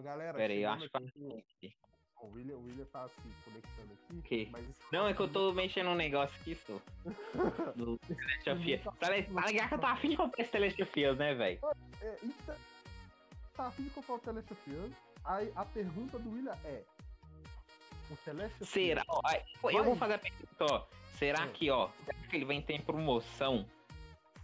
Ó, 0.00 0.02
galera, 0.02 0.32
Pera 0.38 0.52
aí, 0.52 0.62
eu 0.62 0.70
acho 0.70 0.88
aqui, 0.94 1.44
que. 1.60 1.72
ó, 2.16 2.24
o 2.24 2.32
William, 2.32 2.56
o 2.56 2.64
William 2.64 2.84
tá 2.86 3.06
se 3.08 3.20
conectando 3.44 3.92
aqui. 4.18 4.50
Isso- 4.70 4.82
Não, 4.90 5.06
é 5.06 5.12
que 5.14 5.20
eu 5.20 5.28
tô 5.28 5.52
mexendo 5.52 5.90
um 5.90 5.94
negócio 5.94 6.34
aqui, 6.40 6.54
só. 6.54 6.80
Do 7.76 8.00
Celeste 8.06 8.50
of 8.50 8.70
ligado 9.50 9.68
que 9.68 9.74
eu 9.74 9.78
tô 9.78 9.86
afim 9.86 10.08
de 10.10 10.16
comprar 10.16 10.42
esse 10.42 10.50
Celeste 10.52 10.82
of 10.82 11.06
Us, 11.06 11.18
né, 11.18 11.34
velho? 11.34 11.60
É, 12.00 12.16
então, 12.22 12.56
tá 13.54 13.66
afim 13.66 13.82
de 13.84 13.90
comprar 13.90 14.14
o 14.14 14.20
Celeste 14.20 14.52
of 14.54 14.70
Us? 14.70 14.92
Aí 15.24 15.52
a 15.54 15.64
pergunta 15.66 16.18
do 16.18 16.30
William 16.32 16.56
é: 16.64 16.82
O 18.10 18.16
Celeste 18.24 18.62
of 18.62 18.72
Será? 18.72 19.04
Ó, 19.06 19.20
eu 19.70 19.72
Vai. 19.72 19.82
vou 19.82 19.96
fazer 19.96 20.14
a 20.14 20.18
pergunta, 20.18 20.64
ó. 20.64 20.86
Será 21.18 21.44
É. 21.44 21.48
que, 21.48 21.70
ó, 21.70 21.90
será 22.06 22.18
que 22.26 22.36
ele 22.36 22.46
vai 22.46 22.56
em 22.76 22.80
promoção 22.80 23.66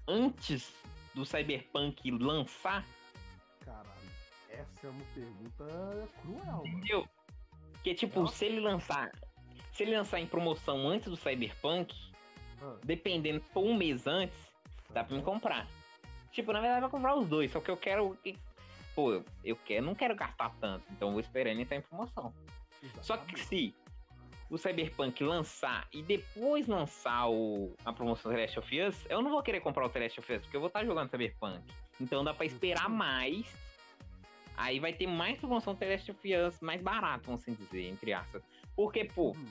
antes 0.06 0.70
do 1.14 1.24
Cyberpunk 1.24 2.10
lançar? 2.10 2.84
Caralho, 3.64 3.88
essa 4.60 4.86
é 4.86 4.90
uma 4.90 5.04
pergunta 5.14 6.08
cruel, 6.22 6.44
mano. 6.44 6.66
Entendeu? 6.66 7.08
Porque, 7.72 7.94
tipo, 7.94 8.20
Nossa. 8.20 8.34
se 8.36 8.44
ele 8.46 8.60
lançar. 8.60 9.12
Se 9.72 9.82
ele 9.82 9.96
lançar 9.96 10.18
em 10.20 10.26
promoção 10.26 10.88
antes 10.88 11.08
do 11.08 11.16
Cyberpunk, 11.16 11.94
Ah, 12.62 12.76
dependendo, 12.84 13.40
por 13.52 13.62
um 13.62 13.74
mês 13.76 14.06
antes, 14.06 14.36
dá 14.90 15.04
pra 15.04 15.14
me 15.16 15.22
comprar. 15.22 15.66
Tipo, 16.32 16.52
na 16.52 16.60
verdade, 16.60 16.80
vou 16.80 16.90
comprar 16.90 17.14
os 17.14 17.26
dois, 17.28 17.50
só 17.50 17.60
que 17.60 17.70
eu 17.70 17.76
quero. 17.76 18.16
Pô, 18.94 19.12
eu, 19.12 19.24
eu 19.44 19.56
quero, 19.56 19.84
não 19.84 19.94
quero 19.94 20.14
gastar 20.16 20.54
tanto, 20.58 20.84
então 20.90 21.10
vou 21.10 21.20
esperar 21.20 21.50
ele 21.50 21.62
entrar 21.62 21.76
em 21.76 21.82
promoção. 21.82 22.32
Só 23.02 23.16
que 23.18 23.34
exatamente. 23.34 23.44
se 23.46 23.74
o 24.48 24.56
Cyberpunk 24.56 25.22
lançar 25.22 25.86
e 25.92 26.02
depois 26.02 26.66
lançar 26.66 27.28
o, 27.28 27.74
a 27.84 27.92
promoção 27.92 28.30
do 28.30 28.36
The 28.36 28.42
Last 28.42 28.58
of 28.58 28.80
Us, 28.80 29.06
eu 29.10 29.20
não 29.20 29.30
vou 29.30 29.42
querer 29.42 29.60
comprar 29.60 29.84
o 29.84 29.88
The 29.90 30.00
Last 30.00 30.20
of 30.20 30.32
Us, 30.32 30.42
porque 30.42 30.56
eu 30.56 30.60
vou 30.60 30.68
estar 30.68 30.84
jogando 30.84 31.10
Cyberpunk. 31.10 31.60
Então 32.00 32.24
dá 32.24 32.32
pra 32.32 32.46
esperar 32.46 32.88
mais. 32.88 33.46
Aí 34.56 34.80
vai 34.80 34.92
ter 34.92 35.06
mais 35.06 35.38
promoção 35.38 35.74
Us 36.46 36.60
mais 36.60 36.80
barato, 36.80 37.26
vamos 37.26 37.42
assim 37.42 37.52
dizer, 37.54 37.88
entre 37.88 38.12
aspas. 38.12 38.42
Porque, 38.74 39.04
pô, 39.04 39.32
Hum, 39.32 39.44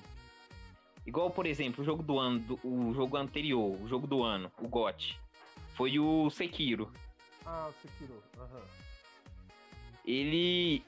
igual, 1.06 1.30
por 1.30 1.46
exemplo, 1.46 1.82
o 1.82 1.86
jogo 1.86 2.02
do 2.02 2.18
ano, 2.20 2.40
do- 2.40 2.60
o 2.64 2.94
jogo 2.94 3.16
anterior, 3.18 3.80
o 3.82 3.88
jogo 3.88 4.08
do 4.08 4.24
ano, 4.24 4.52
o 4.60 4.68
GOT, 4.68 5.20
foi 5.76 6.00
o 6.00 6.30
Sekiro. 6.30 6.92
Ah, 7.46 7.70
o 7.70 7.74
Sekiro. 7.82 8.24
Aham. 8.40 8.62
Ele. 10.06 10.84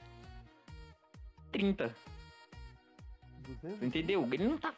30, 1.52 1.94
200? 3.46 3.82
entendeu? 3.82 4.28
Ele 4.32 4.44
não 4.46 4.58
tá. 4.58 4.74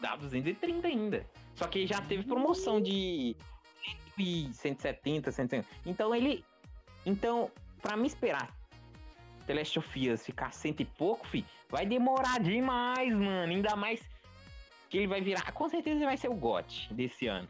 Dá 0.00 0.16
230 0.16 0.86
ainda. 0.88 1.24
Só 1.54 1.66
que 1.68 1.86
já 1.86 2.00
teve 2.00 2.24
promoção 2.24 2.80
de 2.80 3.36
100 4.16 4.48
e 4.48 4.52
170, 4.54 5.30
170. 5.30 5.68
Então 5.86 6.14
ele. 6.14 6.44
Então, 7.04 7.50
pra 7.82 7.96
me 7.96 8.06
esperar 8.06 8.48
The 9.46 9.54
Last 9.54 9.78
of 9.78 10.10
Us 10.10 10.24
ficar 10.24 10.52
cento 10.52 10.80
e 10.80 10.84
pouco, 10.84 11.26
fi, 11.26 11.44
vai 11.68 11.84
demorar 11.84 12.38
demais, 12.40 13.12
mano. 13.12 13.52
Ainda 13.52 13.74
mais 13.76 14.00
que 14.88 14.98
ele 14.98 15.08
vai 15.08 15.20
virar. 15.20 15.50
Com 15.52 15.68
certeza 15.68 15.96
ele 15.96 16.06
vai 16.06 16.16
ser 16.16 16.28
o 16.28 16.34
GOT 16.34 16.92
desse 16.94 17.26
ano. 17.26 17.48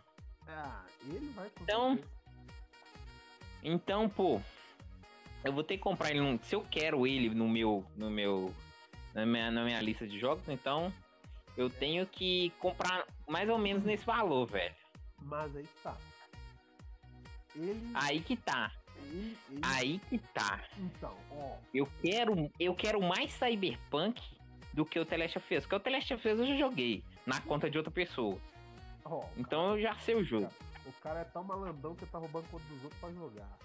Ah, 0.49 0.83
ele 1.05 1.29
vai 1.35 1.51
com 1.51 1.63
Então- 1.63 1.95
certeza. 1.97 2.13
Então, 3.65 4.09
pô, 4.09 4.41
eu 5.45 5.53
vou 5.53 5.63
ter 5.63 5.77
que 5.77 5.83
comprar 5.83 6.11
ele. 6.11 6.21
num- 6.21 6.39
se 6.43 6.55
eu 6.55 6.67
quero 6.71 7.07
ele 7.07 7.29
no 7.31 7.49
meu, 7.49 7.85
no 7.97 8.11
meu, 8.11 8.53
na 9.15 9.25
minha, 9.27 9.51
na 9.51 9.65
minha 9.65 9.81
lista 9.81 10.07
de 10.07 10.19
jogos, 10.19 10.49
então 10.49 10.93
eu 11.57 11.69
tenho 11.71 12.07
que 12.07 12.51
comprar 12.59 13.05
mais 13.29 13.49
ou 13.49 13.59
menos 13.59 13.85
nesse 13.85 14.05
valor, 14.05 14.47
velho. 14.47 14.75
Mas 15.21 15.55
aí 15.55 15.63
que 15.63 15.83
tá. 15.83 15.97
Ele. 17.55 17.91
Aí 17.95 18.21
que 18.21 18.37
tá, 18.37 18.73
aí 19.63 20.01
que 20.09 20.19
tá. 20.19 20.61
Então, 20.79 21.17
ó. 21.31 21.57
Eu 21.73 21.89
quero, 22.01 22.51
eu 22.59 22.75
quero 22.75 23.01
mais 23.01 23.33
Cyberpunk 23.33 24.21
do 24.73 24.85
que 24.85 24.99
o 24.99 25.05
The 25.05 25.17
Last 25.17 25.39
of 25.39 25.57
Us, 25.57 25.65
porque 25.65 25.77
o 25.77 25.81
The 25.81 25.91
Last 25.91 26.15
of 26.15 26.29
Us 26.29 26.39
eu 26.41 26.47
já 26.47 26.57
joguei 26.57 27.05
na 27.27 27.41
conta 27.41 27.71
de 27.71 27.77
outra 27.77 27.93
pessoa. 27.93 28.39
Então 29.37 29.77
eu 29.77 29.83
já 29.83 29.95
sei 29.97 30.15
o 30.15 30.25
jogo. 30.25 30.49
O 30.87 30.93
cara 31.03 31.21
é 31.21 31.25
tão 31.25 31.45
malandão 31.45 31.95
que 31.95 32.07
tá 32.07 32.19
roubando 32.19 32.49
conta 32.51 32.65
dos 32.67 32.85
outros 32.85 33.01
pra 33.01 33.13
jogar. 33.13 33.59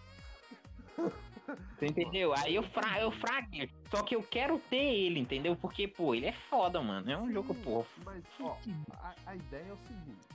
Você 1.78 1.86
entendeu? 1.86 2.34
Aí 2.34 2.56
eu, 2.56 2.64
fra 2.64 3.00
eu 3.00 3.12
fraguei. 3.12 3.70
Só 3.90 4.04
que 4.04 4.16
eu 4.16 4.24
quero 4.24 4.60
ter 4.70 4.84
ele, 4.84 5.20
entendeu? 5.20 5.56
Porque, 5.56 5.88
pô, 5.88 6.14
ele 6.14 6.26
é 6.26 6.34
foda, 6.34 6.82
mano. 6.82 7.10
É 7.10 7.18
um 7.18 7.28
Sim, 7.28 7.34
jogo, 7.34 7.56
pô. 7.56 7.86
Mas, 8.04 8.24
ó, 8.42 8.58
a, 9.00 9.16
a 9.28 9.36
ideia 9.36 9.68
é 9.70 9.74
o 9.74 9.78
seguinte. 9.78 10.28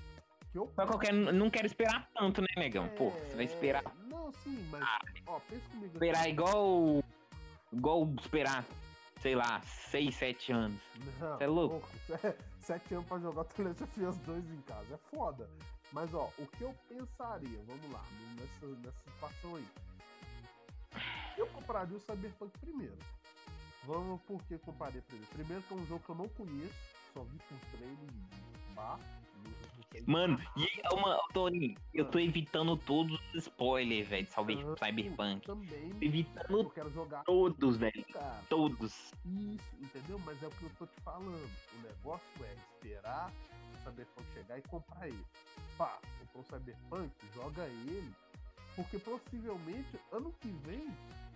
Que 0.52 0.58
eu 0.58 0.70
Só 0.76 0.86
que 0.86 0.92
eu 0.94 0.98
quero, 0.98 1.32
não 1.32 1.50
quero 1.50 1.66
esperar 1.66 2.08
tanto, 2.14 2.42
né, 2.42 2.46
negão? 2.56 2.86
Pô, 2.90 3.10
você 3.10 3.34
vai 3.36 3.44
esperar. 3.46 3.82
É, 3.84 4.08
Não, 4.08 4.30
sim, 4.32 4.68
mas. 4.70 4.84
Ó, 5.26 5.40
pensa 5.40 5.66
comigo. 5.70 5.92
Esperar 5.94 6.28
igual. 6.28 7.02
Igual 7.72 8.06
esperar, 8.20 8.64
sei 9.20 9.34
lá, 9.34 9.62
6, 9.62 10.14
7 10.14 10.52
anos. 10.52 10.80
Não, 11.18 11.40
é 11.40 11.46
louco? 11.46 11.88
Cê- 12.06 12.36
Sete 12.60 12.94
anos 12.94 13.06
pra 13.08 13.18
jogar 13.18 13.40
o 13.40 13.44
The 13.44 13.62
Last 13.64 13.82
of 13.82 14.04
Us 14.04 14.16
2 14.18 14.50
em 14.50 14.60
casa. 14.62 14.94
É 14.94 15.16
foda. 15.16 15.48
Mas, 15.90 16.12
ó, 16.14 16.28
o 16.38 16.46
que 16.46 16.62
eu 16.62 16.74
pensaria, 16.88 17.58
vamos 17.66 17.90
lá, 17.92 18.02
nessa, 18.38 18.66
nessa 18.76 19.00
situação 19.10 19.56
aí. 19.56 19.66
Eu 21.36 21.46
compraria 21.48 21.96
o 21.96 22.00
Cyberpunk 22.00 22.56
primeiro. 22.58 22.96
Vamos 23.84 24.20
por 24.22 24.40
que 24.44 24.58
compraria 24.58 25.02
primeiro? 25.02 25.30
Primeiro 25.32 25.62
que 25.64 25.74
é 25.74 25.76
um 25.76 25.86
jogo 25.86 26.04
que 26.04 26.10
eu 26.10 26.14
não 26.14 26.28
conheço, 26.28 26.74
só 27.12 27.22
vi 27.24 27.38
por 27.38 27.58
trailer 27.72 27.98
e 27.98 28.74
bar. 28.74 28.98
Mano, 30.06 30.38
e 30.56 30.68
uma, 30.94 31.18
Tony, 31.32 31.76
eu 31.92 32.04
tô 32.04 32.18
evitando 32.18 32.76
todos 32.76 33.20
os 33.34 33.34
spoilers, 33.46 34.08
velho, 34.08 34.26
de 34.26 34.32
Cyber- 34.32 34.58
Aham, 34.64 34.76
Cyberpunk. 34.76 35.46
Também. 35.46 35.90
Evitando 36.00 36.58
Eu 36.58 36.70
quero 36.70 36.90
jogar 36.90 37.22
todos, 37.24 37.76
velho. 37.76 38.04
cara. 38.12 38.40
Todos. 38.48 38.92
Isso, 39.24 39.76
entendeu? 39.80 40.18
Mas 40.24 40.42
é 40.42 40.46
o 40.46 40.50
que 40.50 40.62
eu 40.64 40.70
tô 40.78 40.86
te 40.86 41.00
falando. 41.02 41.50
O 41.78 41.82
negócio 41.82 42.44
é 42.44 42.54
esperar 42.54 43.30
o 43.74 43.78
Cyberpunk 43.84 44.32
chegar 44.34 44.58
e 44.58 44.62
comprar 44.62 45.08
ele. 45.08 45.24
Pá, 45.76 45.98
comprou 46.20 46.42
o 46.42 46.44
Cyberpunk, 46.44 47.10
joga 47.34 47.64
ele. 47.66 48.12
Porque 48.74 48.98
possivelmente 48.98 49.98
ano 50.12 50.32
que 50.40 50.48
vem, 50.66 50.88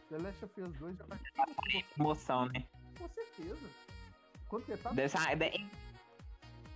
The 0.09 0.19
Last 0.19 0.45
of 0.45 0.63
Us 0.63 0.73
2 0.79 0.97
já 0.97 1.05
vai 1.05 1.19
ter 1.19 1.85
Emoção, 1.99 2.47
né? 2.47 2.65
com 2.99 3.09
certeza. 3.11 3.69
Quanto 4.49 4.65
que 4.65 4.77
tá? 4.79 4.91
Dessa, 4.93 5.35
de- 5.35 5.67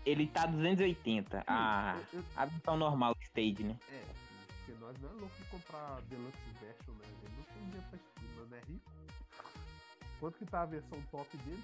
ele 0.06 0.26
tá 0.26 0.46
280. 0.46 1.44
A, 1.46 1.98
Eu- 2.12 2.20
eu- 2.20 2.24
a 2.36 2.44
versão 2.46 2.76
normal 2.76 3.16
stage, 3.22 3.62
né? 3.62 3.76
É, 3.90 4.02
porque 4.48 4.72
nós 4.80 4.96
não 5.00 5.08
é 5.10 5.12
louco 5.12 5.36
de 5.36 5.44
comprar 5.50 6.00
Deluxe 6.08 6.38
Version, 6.60 6.92
né? 6.94 7.04
Ele 7.04 7.32
não 7.36 7.44
tem 7.44 7.62
dinheiro 7.64 7.86
pra 7.90 7.98
isso, 7.98 8.46
não 8.50 8.56
é 8.56 8.60
rico. 8.60 8.90
Quanto 10.18 10.38
que 10.38 10.44
tá 10.46 10.62
a 10.62 10.66
versão 10.66 11.00
top 11.10 11.36
dele? 11.38 11.62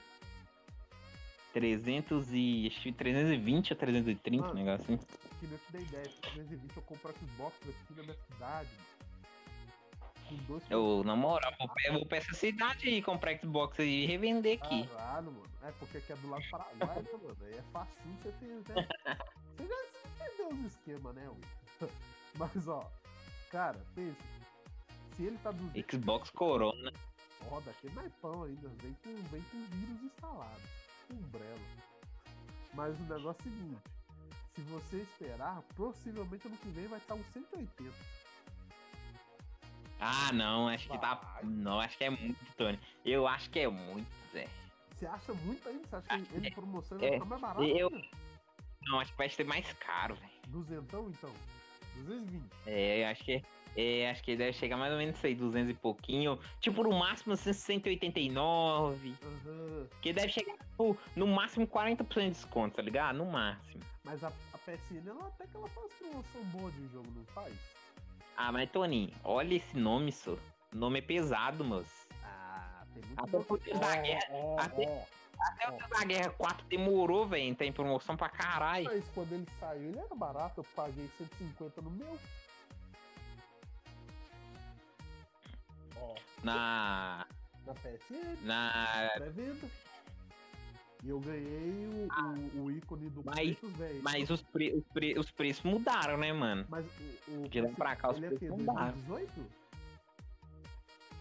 300 1.52 2.28
e. 2.32 2.66
Acho 2.70 2.82
que 2.82 2.92
320 2.92 3.72
ou 3.72 3.78
330, 3.78 4.44
um 4.44 4.48
Mano. 4.48 4.54
negócio 4.54 4.84
assim. 4.84 4.98
Que 5.41 5.47
eu 5.47 5.58
te 5.58 5.72
dei 5.72 5.82
ideia, 5.82 6.10
320 6.22 6.76
eu 6.76 6.82
compro 6.82 7.14
Xbox 7.18 7.56
aqui 7.62 7.94
na 7.97 8.03
minha 8.03 8.16
cidade. 8.30 8.68
Com 10.28 10.34
dois 10.47 10.62
Eu, 10.70 11.03
na 11.04 11.14
moral, 11.16 11.53
vou, 11.59 11.69
pe- 11.69 11.91
vou 11.92 12.06
pra 12.06 12.19
essa 12.19 12.32
cidade 12.34 12.88
aí 12.88 13.00
comprar 13.03 13.38
Xbox 13.38 13.78
e 13.78 14.06
revender 14.06 14.59
aqui. 14.62 14.87
Caralho, 14.88 15.32
mano. 15.32 15.47
É 15.62 15.72
porque 15.72 15.98
aqui 15.98 16.12
é 16.12 16.16
do 16.16 16.28
lado 16.31 16.42
do 16.42 16.50
Paraguai, 16.50 17.03
né, 17.03 17.10
mano? 17.12 17.37
Aí 17.44 17.54
é 17.54 17.62
facinho 17.72 18.16
você 18.22 18.32
ter. 18.32 18.47
Né? 18.75 18.88
Você 19.56 19.66
já 19.66 20.26
entendeu 20.26 20.48
os 20.48 20.66
esquemas, 20.72 21.15
né, 21.15 21.28
Will? 21.28 21.91
Mas, 22.38 22.69
ó, 22.69 22.91
cara, 23.50 23.81
pensa. 23.94 24.16
Se 25.16 25.22
ele 25.25 25.38
tá 25.38 25.50
200 25.50 25.91
Xbox 25.91 26.31
Corona. 26.31 26.92
roda 27.48 27.70
aqui, 27.70 27.88
não 27.94 28.03
é 28.03 28.09
pão 28.20 28.42
ainda. 28.42 28.69
Vem 28.82 28.94
com, 29.03 29.15
vem 29.31 29.41
com 29.50 29.65
vírus 29.76 30.03
instalado. 30.03 30.60
Umbrella. 31.10 31.59
Mas 32.75 32.98
o 33.00 33.03
negócio 33.04 33.28
é 33.28 33.48
o 33.48 33.50
seguinte. 33.54 33.82
Se 34.54 34.60
você 34.62 34.97
esperar, 34.98 35.62
possivelmente 35.75 36.47
ano 36.47 36.56
que 36.59 36.69
vem 36.69 36.86
vai 36.86 36.98
estar 36.98 37.15
uns 37.15 37.26
180. 37.32 37.91
Ah, 40.06 40.32
não, 40.32 40.68
acho 40.68 40.88
que 40.88 40.98
tá. 40.98 41.20
Não, 41.42 41.80
acho 41.80 41.98
que 41.98 42.04
é 42.04 42.10
muito, 42.10 42.38
Tony. 42.56 42.78
Eu 43.04 43.26
acho 43.26 43.50
que 43.50 43.58
é 43.58 43.68
muito, 43.68 44.06
Zé. 44.32 44.47
Você 44.94 45.06
acha 45.06 45.34
muito 45.34 45.68
ainda? 45.68 45.86
Você 45.86 45.97
acha 45.97 46.08
que 46.08 46.34
ele 46.36 46.48
em 46.48 46.53
promoção 46.53 46.98
é, 47.00 47.12
ficar 47.12 47.24
mais 47.24 47.41
barato? 47.41 47.62
eu-? 47.64 47.91
Não, 48.86 49.00
acho 49.00 49.10
que 49.10 49.18
vai 49.18 49.28
ser 49.28 49.44
mais 49.44 49.70
caro, 49.74 50.14
velho. 50.14 50.30
Duzentão, 50.47 51.08
então? 51.08 51.32
220. 51.97 52.42
É, 52.66 53.03
eu 53.03 53.08
acho 53.08 53.24
que. 53.24 53.42
É, 53.78 54.10
acho 54.10 54.22
que 54.22 54.34
deve 54.36 54.54
chegar 54.54 54.78
mais 54.78 54.91
ou 54.91 54.98
menos 54.98 55.16
isso 55.16 55.26
aí, 55.26 55.34
200 55.34 55.70
e 55.70 55.74
pouquinho. 55.74 56.38
Tipo, 56.60 56.82
no 56.82 56.98
máximo 56.98 57.34
assim, 57.34 57.52
189. 57.52 59.14
Aham. 59.22 59.86
Que 60.00 60.14
deve 60.14 60.32
chegar, 60.32 60.56
tipo, 60.56 60.97
no 61.14 61.26
máximo 61.26 61.66
40% 61.66 62.22
de 62.22 62.30
desconto, 62.30 62.76
tá 62.76 62.82
ligado? 62.82 63.16
No 63.16 63.26
máximo. 63.26 63.82
Mas 64.02 64.24
a, 64.24 64.28
a 64.28 64.59
PSN, 64.59 65.06
ela 65.06 65.26
até 65.26 65.47
que 65.47 65.56
ela 65.56 65.68
faz 65.68 65.92
promoção 65.94 66.42
boa 66.44 66.70
de 66.70 66.88
jogo, 66.88 67.06
não 67.14 67.24
faz? 67.26 67.75
Ah, 68.36 68.53
mas 68.53 68.71
Tony, 68.71 69.12
olha 69.24 69.54
esse 69.54 69.77
nome, 69.77 70.12
só. 70.12 70.33
O 70.33 70.38
nome 70.77 70.98
é 70.98 71.03
pesado, 71.03 71.65
moço. 71.65 72.06
Ah, 72.22 72.84
tem 72.92 73.03
muito 73.04 73.21
Até 73.21 73.36
o 73.38 73.56
Deus 73.59 73.80
da 73.80 73.97
Guerra. 73.97 74.27
Ó, 74.30 74.60
até- 74.60 74.86
ó, 74.88 75.16
Até 75.38 75.68
o 75.68 75.77
Deus 75.78 75.91
da 75.91 76.04
Guerra 76.04 76.30
4 76.30 76.66
demorou, 76.66 77.27
velho. 77.27 77.54
Tem 77.54 77.72
promoção 77.72 78.16
pra 78.16 78.28
caralho. 78.28 78.84
Mas 78.84 79.04
quando 79.15 79.33
ele 79.33 79.47
saiu, 79.60 79.88
ele 79.91 79.98
era 79.98 80.15
barato, 80.15 80.60
eu 80.60 80.65
paguei 80.74 81.09
150 81.18 81.80
no 81.83 81.91
meu. 81.91 82.18
Ó, 85.98 86.15
Na. 86.42 87.27
na 87.65 87.74
PSN, 87.74 88.36
Na... 88.42 89.10
pré-venda. 89.16 89.68
E 91.06 91.08
eu 91.08 91.20
ganhei 91.20 91.86
o, 91.86 92.58
o, 92.58 92.64
o 92.64 92.70
ícone 92.72 93.08
do 93.10 93.22
Mas- 93.24 93.56
velho. 93.62 94.03
Mas 94.03 94.28
os, 94.28 94.42
pre- 94.42 94.72
os, 94.74 94.84
pre- 94.92 95.16
os 95.16 95.30
preços 95.30 95.62
mudaram, 95.62 96.16
né, 96.18 96.32
mano? 96.32 96.66
Mas 96.68 96.84
o, 97.28 97.44
o 97.44 97.48
De 97.48 97.60
lá 97.60 97.68
pra 97.70 97.94
cá, 97.94 98.10
os 98.10 98.20
é 98.20 98.26
preços 98.28 98.48
não 98.48 98.64
dá. 98.64 98.91
2018? 98.91 99.32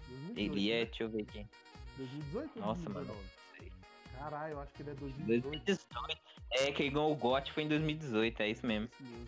2018, 0.09 0.39
Ele 0.39 0.71
é, 0.71 0.79
né? 0.79 0.85
deixa 0.85 1.03
eu 1.03 1.09
ver 1.09 1.21
aqui. 1.21 1.47
2018 1.97 2.51
ou 2.59 2.65
Nossa, 2.65 2.89
mano. 2.89 3.05
2019? 3.05 3.35
Caralho, 4.17 4.53
eu 4.53 4.59
acho 4.61 4.73
que 4.73 4.81
ele 4.81 4.89
é 4.89 4.93
2018. 4.95 5.43
2018. 5.65 6.19
É, 6.51 6.71
que 6.71 6.89
ganhou 6.89 7.11
o 7.11 7.15
GOT 7.15 7.51
foi 7.51 7.63
em 7.63 7.67
2018, 7.67 8.41
é 8.41 8.49
isso 8.49 8.65
mesmo. 8.65 8.89
Mesmo. 8.99 9.27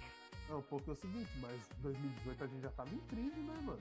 Não, 0.50 0.62
porque 0.64 0.90
é 0.90 0.94
o 0.94 0.96
seguinte, 0.96 1.30
mas 1.40 1.60
2018 1.82 2.44
a 2.44 2.48
gente 2.48 2.62
já 2.62 2.70
tava 2.72 2.90
em 2.96 3.00
crise, 3.02 3.40
né, 3.42 3.54
mano? 3.64 3.80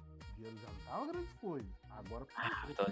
O 0.00 0.34
dinheiro 0.36 0.56
já 0.58 0.68
não 0.68 0.80
tava 0.86 1.12
grandes 1.12 1.32
coisas. 1.34 1.68
Agora. 1.90 2.26
Ah, 2.34 2.66
tô- 2.76 2.84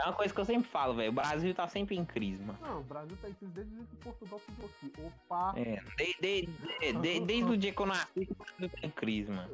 É 0.00 0.04
uma 0.06 0.12
coisa 0.14 0.32
que 0.32 0.40
eu 0.40 0.44
sempre 0.44 0.68
falo, 0.70 0.94
velho. 0.94 1.10
O 1.10 1.14
Brasil 1.14 1.54
tá 1.54 1.68
sempre 1.68 1.96
em 1.96 2.04
crise, 2.04 2.42
mano. 2.42 2.58
Não, 2.62 2.80
o 2.80 2.84
Brasil 2.84 3.16
tá 3.20 3.28
em 3.28 3.34
crise 3.34 3.52
desde 3.52 3.72
o 3.72 3.76
dia 3.76 3.86
que 3.90 3.96
Portugal 3.96 4.38
ficou 4.38 4.66
aqui. 4.70 4.92
Opa! 5.02 5.52
É, 5.58 5.82
de- 5.98 6.16
de- 6.20 6.46
de- 6.46 6.92
de- 7.00 7.20
desde 7.20 7.50
o 7.52 7.56
dia 7.56 7.72
que 7.72 7.80
eu 7.80 7.86
nasci 7.86 8.28
o 8.30 8.34
Brasil 8.34 8.68
tá 8.70 8.78
em 8.86 8.90
crise, 8.90 9.30
mano. 9.30 9.50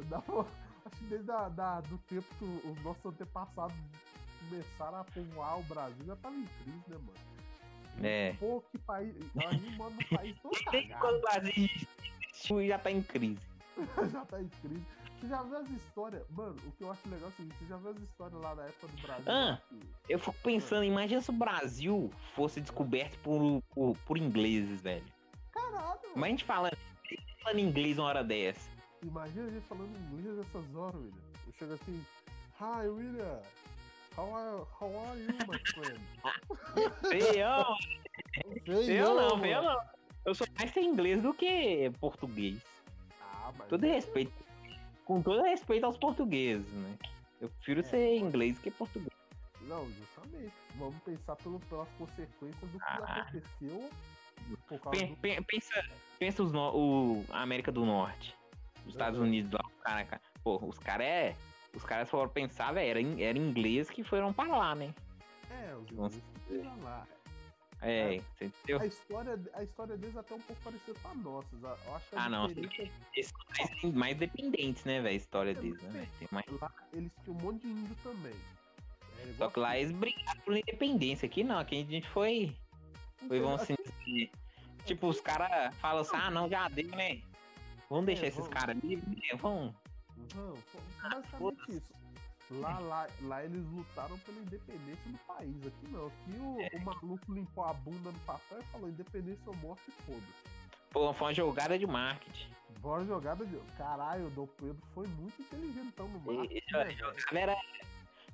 Acho 0.84 0.96
que 0.98 1.04
desde 1.06 1.30
a, 1.32 1.48
da, 1.48 1.80
do 1.80 1.98
tempo 1.98 2.26
que 2.38 2.44
os 2.44 2.82
nossos 2.84 3.04
antepassados 3.06 3.74
começaram 4.48 4.98
a 4.98 5.04
povoar 5.04 5.58
o 5.58 5.62
Brasil, 5.64 6.04
já 6.06 6.16
tava 6.16 6.36
em 6.36 6.44
crise, 6.62 6.82
né, 6.88 6.96
mano? 6.96 8.06
É. 8.06 8.34
Pô, 8.38 8.62
que 8.70 8.78
país. 8.78 9.14
A 9.36 9.52
gente 9.52 9.70
num 9.78 10.16
país 10.16 10.36
todo 10.42 10.52
Desde 10.70 10.88
cagado. 10.90 11.00
quando 11.00 11.16
o 11.16 11.20
Brasil 11.22 11.52
existiu 12.30 12.66
já 12.68 12.78
tá 12.78 12.90
em 12.92 13.02
crise. 13.02 13.40
já 14.12 14.24
tá 14.26 14.40
em 14.40 14.48
crise. 14.62 14.84
Você 15.20 15.28
já 15.28 15.42
viu 15.42 15.56
as 15.58 15.68
histórias? 15.70 16.22
Mano, 16.30 16.56
o 16.66 16.72
que 16.72 16.84
eu 16.84 16.90
acho 16.92 17.08
legal 17.08 17.28
é 17.28 17.32
o 17.32 17.36
seguinte: 17.36 17.56
você 17.58 17.66
já 17.66 17.76
viu 17.78 17.90
as 17.90 17.96
histórias 17.98 18.40
lá 18.42 18.54
da 18.54 18.64
época 18.64 18.86
do 18.88 19.02
Brasil? 19.02 19.24
Ah. 19.26 19.58
que- 19.68 20.12
Eu 20.12 20.18
fico 20.18 20.36
pensando, 20.42 20.84
imagina 20.84 21.20
se 21.20 21.30
o 21.30 21.32
Brasil 21.32 22.10
fosse 22.34 22.60
descoberto 22.60 23.18
por, 23.20 23.62
por, 23.74 23.96
por 24.06 24.18
ingleses, 24.18 24.80
velho. 24.82 25.04
Caralho! 25.52 25.98
Mas 26.14 26.24
a 26.24 26.28
gente 26.28 26.44
falando, 26.44 26.76
falando 27.42 27.58
inglês 27.58 27.98
uma 27.98 28.08
hora 28.08 28.22
dessa. 28.24 28.68
Imagina 29.02 29.46
a 29.46 29.50
gente 29.50 29.66
falando 29.66 29.96
inglês 30.12 30.36
nessas 30.36 30.74
horas, 30.74 30.94
William. 31.00 31.22
Eu 31.46 31.52
chego 31.58 31.72
assim: 31.74 32.06
Hi, 32.60 32.88
William! 32.88 33.40
How 34.18 34.34
are, 34.34 34.62
how 34.80 35.08
are 35.10 35.20
you, 35.20 35.28
my 35.46 35.58
friend? 35.74 36.00
Feião, 37.08 37.76
eu 38.66 39.14
não, 39.14 39.38
feião 39.40 39.62
não. 39.62 39.78
Eu 40.24 40.34
sou 40.34 40.46
mais 40.58 40.70
sem 40.72 40.86
inglês 40.86 41.20
do 41.22 41.32
que 41.34 41.90
português. 42.00 42.58
Ah, 43.20 43.52
mas. 43.58 43.68
Todo 43.68 43.84
respeito. 43.86 44.32
Com 45.06 45.22
todo 45.22 45.42
respeito 45.42 45.86
aos 45.86 45.96
portugueses, 45.96 46.70
né? 46.72 46.98
Eu 47.40 47.48
prefiro 47.48 47.80
É. 47.80 47.82
ser 47.84 48.16
inglês 48.18 48.58
que 48.58 48.70
português. 48.70 49.10
Não, 49.62 49.88
justamente. 49.90 50.52
Vamos 50.74 50.96
pensar 51.02 51.36
pelo, 51.36 51.58
pelas 51.60 51.88
consequências 51.96 52.70
do 52.70 52.78
que 52.78 52.84
Ah. 52.84 53.20
aconteceu 53.22 53.90
por 54.68 54.78
causa 54.80 54.98
Pe- 55.00 55.06
do. 55.06 55.16
pe- 55.16 55.42
Pensa, 55.42 55.84
pensa 56.18 56.42
os 56.42 56.52
no- 56.52 56.76
o 56.76 57.24
a 57.30 57.40
América 57.42 57.72
do 57.72 57.84
Norte, 57.86 58.34
os 58.84 58.92
Estados 58.94 59.18
Uhum. 59.18 59.26
Unidos 59.26 59.52
lá, 59.52 60.04
cara, 60.04 60.20
pô, 60.44 60.58
os 60.64 60.78
caras 60.78 61.06
é, 61.06 61.36
os 61.74 61.84
caras 61.84 62.08
foram 62.10 62.28
pensar, 62.28 62.72
velho, 62.72 62.90
era, 62.90 63.22
era 63.22 63.38
inglês 63.38 63.88
que 63.88 64.02
foram 64.04 64.32
para 64.32 64.56
lá, 64.56 64.74
né? 64.74 64.92
É, 65.50 65.74
os 65.74 65.90
ingleses 65.90 66.20
que 66.22 66.40
fizeram 66.48 66.82
lá. 66.82 67.06
É, 67.88 68.20
você 68.36 68.44
entendeu? 68.46 68.80
A 68.80 68.86
história, 68.86 69.40
a 69.54 69.62
história 69.62 69.96
deles 69.96 70.16
é 70.16 70.18
até 70.18 70.34
um 70.34 70.40
pouco 70.40 70.62
parecida 70.62 70.98
com 71.00 71.08
a 71.08 71.14
nossa. 71.14 71.48
Eu 71.62 71.94
acho 71.94 72.08
que 72.10 72.16
a 72.16 72.24
Ah, 72.24 72.28
não, 72.28 72.48
diferença 72.48 72.92
Eles 73.14 73.28
são 73.28 73.40
mais, 73.84 73.94
mais 73.94 74.16
dependentes, 74.16 74.84
né, 74.84 75.00
velho, 75.00 75.12
a 75.14 75.16
história 75.16 75.54
deles, 75.54 75.80
né, 75.82 76.08
mais- 76.32 76.46
é 76.48 76.50
lá 76.60 76.72
eles 76.92 77.12
tinham 77.22 77.36
um 77.38 77.40
monte 77.42 77.60
de 77.62 77.68
índio 77.68 77.96
também. 78.02 78.34
É, 79.22 79.32
Só 79.38 79.48
que 79.48 79.60
lá 79.60 79.70
aqui. 79.70 79.80
eles 79.82 79.92
brigaram 79.92 80.40
por 80.40 80.56
independência, 80.56 81.26
aqui 81.26 81.44
não, 81.44 81.58
aqui 81.58 81.80
a 81.80 81.84
gente 81.84 82.08
foi, 82.08 82.56
foi 83.28 83.38
vamos 83.40 83.62
assim 83.62 83.76
dizer, 84.04 84.30
tipo, 84.84 85.06
os 85.06 85.20
caras 85.20 85.74
falam 85.76 86.02
assim, 86.02 86.16
ah, 86.16 86.30
não, 86.30 86.48
já 86.48 86.68
deu, 86.68 86.88
né? 86.88 87.22
Vamos 87.88 88.06
deixar 88.06 88.24
É, 88.24 88.28
esses 88.28 88.40
vamos. 88.40 88.52
caras 88.52 88.76
livres, 88.82 89.08
né? 89.08 89.38
vamos... 89.38 89.72
Não, 90.34 90.56
foi 90.56 90.80
basicamente 91.10 91.76
isso. 91.76 92.05
Lá, 92.50 92.78
lá, 92.78 93.08
lá 93.22 93.44
eles 93.44 93.64
lutaram 93.72 94.16
pela 94.20 94.38
independência 94.38 95.10
do 95.10 95.18
país. 95.26 95.66
Aqui 95.66 95.88
não. 95.90 96.06
Aqui 96.06 96.38
o, 96.38 96.60
É. 96.60 96.70
o 96.76 96.84
maluco 96.84 97.32
limpou 97.32 97.64
a 97.64 97.72
bunda 97.72 98.12
no 98.12 98.18
papel 98.20 98.60
e 98.60 98.64
falou 98.66 98.88
independência 98.88 99.42
ou 99.46 99.56
morte, 99.56 99.90
foda. 100.06 100.20
Pô, 100.90 101.12
foi 101.12 101.26
uma 101.26 101.34
jogada 101.34 101.76
de 101.78 101.86
marketing. 101.86 102.48
Bora 102.80 103.04
jogada 103.04 103.44
de. 103.44 103.56
Caralho, 103.76 104.26
o 104.28 104.30
Dom 104.30 104.46
Pedro 104.46 104.78
foi 104.94 105.06
muito 105.08 105.42
inteligentão 105.42 106.06
no 106.08 106.30
Ele 106.30 106.38
marketing, 106.38 106.72
né, 106.72 106.90
jogava, 106.92 107.38
era, 107.38 107.56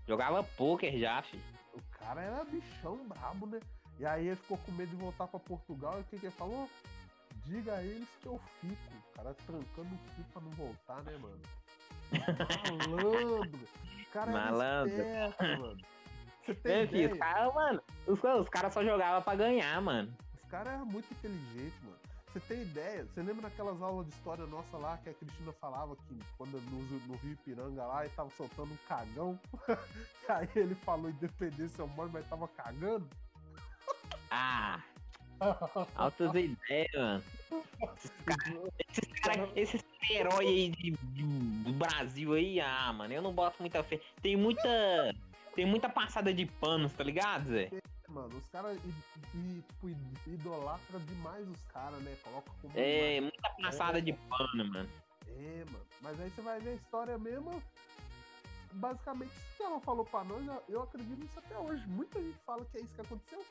jogava 0.07 0.43
poker 0.45 0.99
já, 0.99 1.23
filho. 1.23 1.43
O 1.73 1.81
cara 1.99 2.21
era 2.21 2.45
bichão 2.45 2.97
brabo, 3.09 3.47
né? 3.47 3.61
E 3.99 4.05
aí 4.05 4.27
ele 4.27 4.37
ficou 4.37 4.59
com 4.59 4.73
medo 4.73 4.91
de 4.91 4.97
voltar 4.97 5.27
pra 5.27 5.41
Portugal. 5.41 5.97
E 5.99 6.01
o 6.03 6.05
que, 6.05 6.19
que 6.19 6.27
ele 6.27 6.35
falou? 6.35 6.69
Diga 7.47 7.77
a 7.77 7.83
eles 7.83 8.09
que 8.21 8.27
eu 8.27 8.39
fico. 8.61 8.95
O 9.11 9.17
cara 9.17 9.35
trancando 9.47 9.95
o 9.95 9.99
cu 10.15 10.23
pra 10.33 10.43
não 10.43 10.51
voltar, 10.51 11.03
né, 11.03 11.17
mano? 11.19 11.41
Malandro! 12.91 13.69
Cara 14.13 14.31
Malandro. 14.31 14.95
esperto, 14.95 15.43
mano. 15.59 15.79
Você 16.45 16.55
tem 16.55 16.73
É, 16.73 16.87
filho, 16.87 17.13
os 17.13 17.19
caras, 17.19 17.55
mano, 17.55 17.83
os, 18.07 18.23
os 18.23 18.49
caras 18.49 18.75
só 18.75 18.85
jogavam 18.85 19.23
pra 19.23 19.35
ganhar, 19.35 19.81
mano. 19.81 20.15
Os 20.43 20.51
caras 20.51 20.75
eram 20.75 20.87
muito 20.87 21.11
inteligentes, 21.13 21.83
mano. 21.83 21.97
Você 22.33 22.41
tem 22.41 22.63
ideia? 22.63 23.05
Você 23.05 23.23
lembra 23.23 23.43
daquelas 23.43 23.81
aulas 23.83 24.07
de 24.07 24.15
história 24.15 24.47
nossa 24.47 24.77
lá 24.79 24.97
que 24.99 25.11
a 25.11 25.15
Cristina 25.15 25.53
falava 25.53 25.95
que 25.97 26.19
quando 26.39 26.61
no, 26.63 26.81
no 27.07 27.17
Rio 27.17 27.33
Ipiranga 27.33 27.85
lá, 27.85 28.05
ele 28.05 28.15
tava 28.15 28.31
soltando 28.31 28.73
um 28.73 28.77
cagão. 28.89 29.39
aí 30.29 30.49
ele 30.57 30.75
falou 30.77 31.11
independência 31.11 31.85
humana, 31.85 32.11
mas 32.15 32.29
tava 32.29 32.49
cagando? 32.49 33.07
Ah, 34.31 34.81
altas 35.95 36.35
ideias, 36.35 36.91
mano. 36.97 37.23
Esses 38.89 39.21
caras, 39.21 39.51
esses 39.55 39.83
heróis 40.11 40.49
aí 40.49 40.69
de- 40.71 40.91
de- 40.91 41.23
do 41.65 41.73
Brasil 41.73 42.33
aí, 42.35 42.61
ah, 42.61 42.93
mano, 42.93 43.13
eu 43.13 43.23
não 43.23 43.33
boto 43.33 43.57
muita 43.61 43.83
fé. 43.83 44.01
Tem 44.21 44.37
muita. 44.37 45.15
Tem 45.55 45.67
muita 45.67 45.89
passada 45.89 46.33
de 46.33 46.47
panos, 46.47 46.93
tá 46.95 47.05
ligado, 47.05 47.51
Zé? 47.51 47.69
Mano, 48.09 48.37
os 48.37 48.49
caras 48.49 48.79
tipo, 49.31 49.89
idolatram 50.27 51.01
demais 51.01 51.47
os 51.49 51.63
caras, 51.73 52.01
né? 52.03 52.17
Coloca 52.23 52.51
como. 52.61 52.73
É, 52.77 53.21
muita 53.21 53.51
passada 53.63 54.01
de 54.01 54.13
pano, 54.13 54.65
mano. 54.65 54.89
É, 55.29 55.65
mano. 55.71 55.87
Mas 56.01 56.21
aí 56.21 56.31
você 56.31 56.43
vai 56.43 56.59
ver 56.61 56.71
a 56.71 56.75
história 56.75 57.19
mesmo. 57.19 57.63
Basicamente, 58.73 59.31
isso 59.31 59.57
que 59.59 59.63
ela 59.63 59.81
falou 59.81 60.05
pra 60.05 60.25
nós, 60.25 60.43
eu- 60.69 60.83
acredito 60.83 61.21
nisso 61.21 61.39
até 61.39 61.59
hoje. 61.59 61.87
Muita 61.87 62.21
gente 62.23 62.39
fala 62.47 62.65
que 62.65 62.79
é 62.79 62.81
isso 62.81 62.95
que 62.95 63.01
aconteceu. 63.03 63.45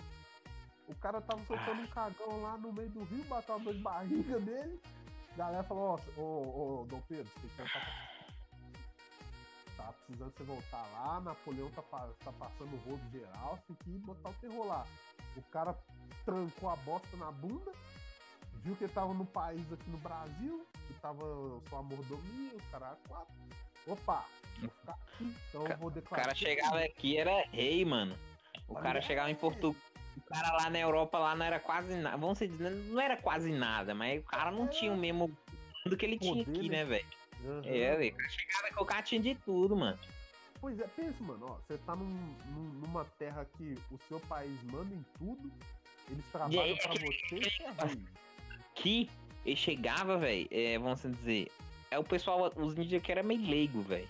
O 0.87 0.95
cara 0.95 1.21
tava 1.21 1.43
soltando 1.45 1.81
um 1.81 1.87
cagão 1.87 2.41
lá 2.41 2.57
no 2.57 2.73
meio 2.73 2.89
do 2.89 3.03
rio, 3.03 3.23
bateu 3.25 3.55
uma 3.55 3.63
dor 3.65 3.73
de 3.75 3.79
barriga 3.79 4.39
dele. 4.39 4.79
A 5.33 5.37
galera 5.37 5.63
falou, 5.63 5.99
ó, 6.17 6.21
ô, 6.21 6.81
ô, 6.81 6.85
Dom 6.85 7.01
Pedro, 7.07 7.31
você 7.35 7.47
tem 7.47 7.65
que 7.65 7.71
voltar. 7.73 8.11
Tá 9.77 9.93
precisando 9.93 10.33
você 10.37 10.43
voltar 10.43 10.85
lá, 10.93 11.21
Napoleão 11.21 11.69
tá, 11.71 11.81
tá 12.23 12.31
passando 12.33 12.73
o 12.73 12.89
rodo 12.89 13.09
geral, 13.11 13.57
você 13.67 13.73
tem 13.83 13.93
que 13.93 13.99
botar 13.99 14.29
o 14.29 14.33
terror 14.33 14.67
lá. 14.67 14.85
O 15.35 15.41
cara 15.43 15.77
trancou 16.25 16.69
a 16.69 16.75
bosta 16.77 17.15
na 17.17 17.31
bunda, 17.31 17.71
viu 18.55 18.75
que 18.75 18.83
ele 18.83 18.93
tava 18.93 19.13
no 19.13 19.25
país 19.25 19.71
aqui 19.71 19.89
no 19.89 19.97
Brasil, 19.99 20.67
que 20.87 20.93
tava 20.95 21.23
só 21.69 21.77
a 21.77 21.83
mordomia, 21.83 22.51
os 22.55 22.65
caras 22.65 22.97
quatro. 23.07 23.33
Opa, 23.87 24.25
vou 24.59 24.69
ficar 24.69 24.93
aqui, 24.93 25.35
então 25.49 25.65
eu 25.65 25.77
vou 25.77 25.87
O 25.87 25.91
declarar. 25.91 26.23
cara 26.25 26.35
chegava 26.35 26.79
aqui 26.83 27.17
era 27.17 27.43
rei, 27.47 27.83
mano. 27.85 28.15
O 28.67 28.75
cara 28.75 28.99
aí. 28.99 29.05
chegava 29.05 29.31
em 29.31 29.35
Portugal. 29.35 29.75
O 30.17 30.21
cara 30.21 30.51
lá 30.53 30.69
na 30.69 30.79
Europa 30.79 31.17
lá 31.17 31.35
não 31.35 31.45
era 31.45 31.59
quase 31.59 31.95
nada. 31.95 32.17
Vamos 32.17 32.39
dizer, 32.39 32.69
não 32.69 32.99
era 33.01 33.17
quase 33.17 33.51
nada, 33.51 33.93
mas 33.93 34.19
o 34.21 34.23
cara 34.23 34.51
não 34.51 34.67
tinha 34.67 34.91
o 34.91 34.97
mesmo 34.97 35.35
do 35.85 35.95
que 35.97 36.05
ele 36.05 36.19
tinha 36.19 36.43
Poder, 36.45 36.57
aqui, 36.59 36.69
né? 36.69 36.83
né, 36.83 36.85
velho? 36.85 37.05
Aham. 37.43 37.61
É, 37.65 37.95
velho. 37.95 38.13
O 38.13 38.17
cara 38.17 38.29
chegava 38.29 38.73
com 38.75 38.83
o 38.83 38.85
cara 38.85 39.01
tinha 39.01 39.21
de 39.21 39.35
tudo, 39.35 39.75
mano. 39.75 39.97
Pois 40.59 40.79
é, 40.79 40.87
pensa, 40.87 41.23
mano, 41.23 41.45
ó, 41.49 41.55
você 41.55 41.77
tá 41.79 41.95
num- 41.95 42.35
num- 42.51 42.79
numa 42.85 43.03
terra 43.17 43.47
que 43.57 43.75
o 43.89 43.97
seu 44.07 44.19
país 44.19 44.61
manda 44.63 44.93
em 44.93 45.03
tudo, 45.17 45.51
eles 46.09 46.23
trabalham 46.31 46.61
aí, 46.61 46.77
pra 46.77 46.91
você 46.93 47.35
e 47.35 47.63
é. 47.63 47.97
Que 48.75 49.09
ele 49.43 49.55
chegava, 49.55 50.17
velho, 50.19 50.47
é, 50.51 50.77
vamos 50.77 51.01
dizer. 51.01 51.51
É 51.89 51.97
o 51.97 52.03
pessoal, 52.03 52.51
os 52.55 52.77
índios 52.77 53.01
que 53.01 53.11
era 53.11 53.23
meio 53.23 53.41
leigo, 53.41 53.81
velho. 53.81 54.07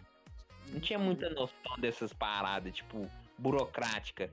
Não 0.67 0.79
tinha 0.81 0.99
muita 0.99 1.29
noção 1.29 1.77
dessas 1.79 2.11
paradas, 2.13 2.73
tipo, 2.75 3.09
burocrática. 3.37 4.29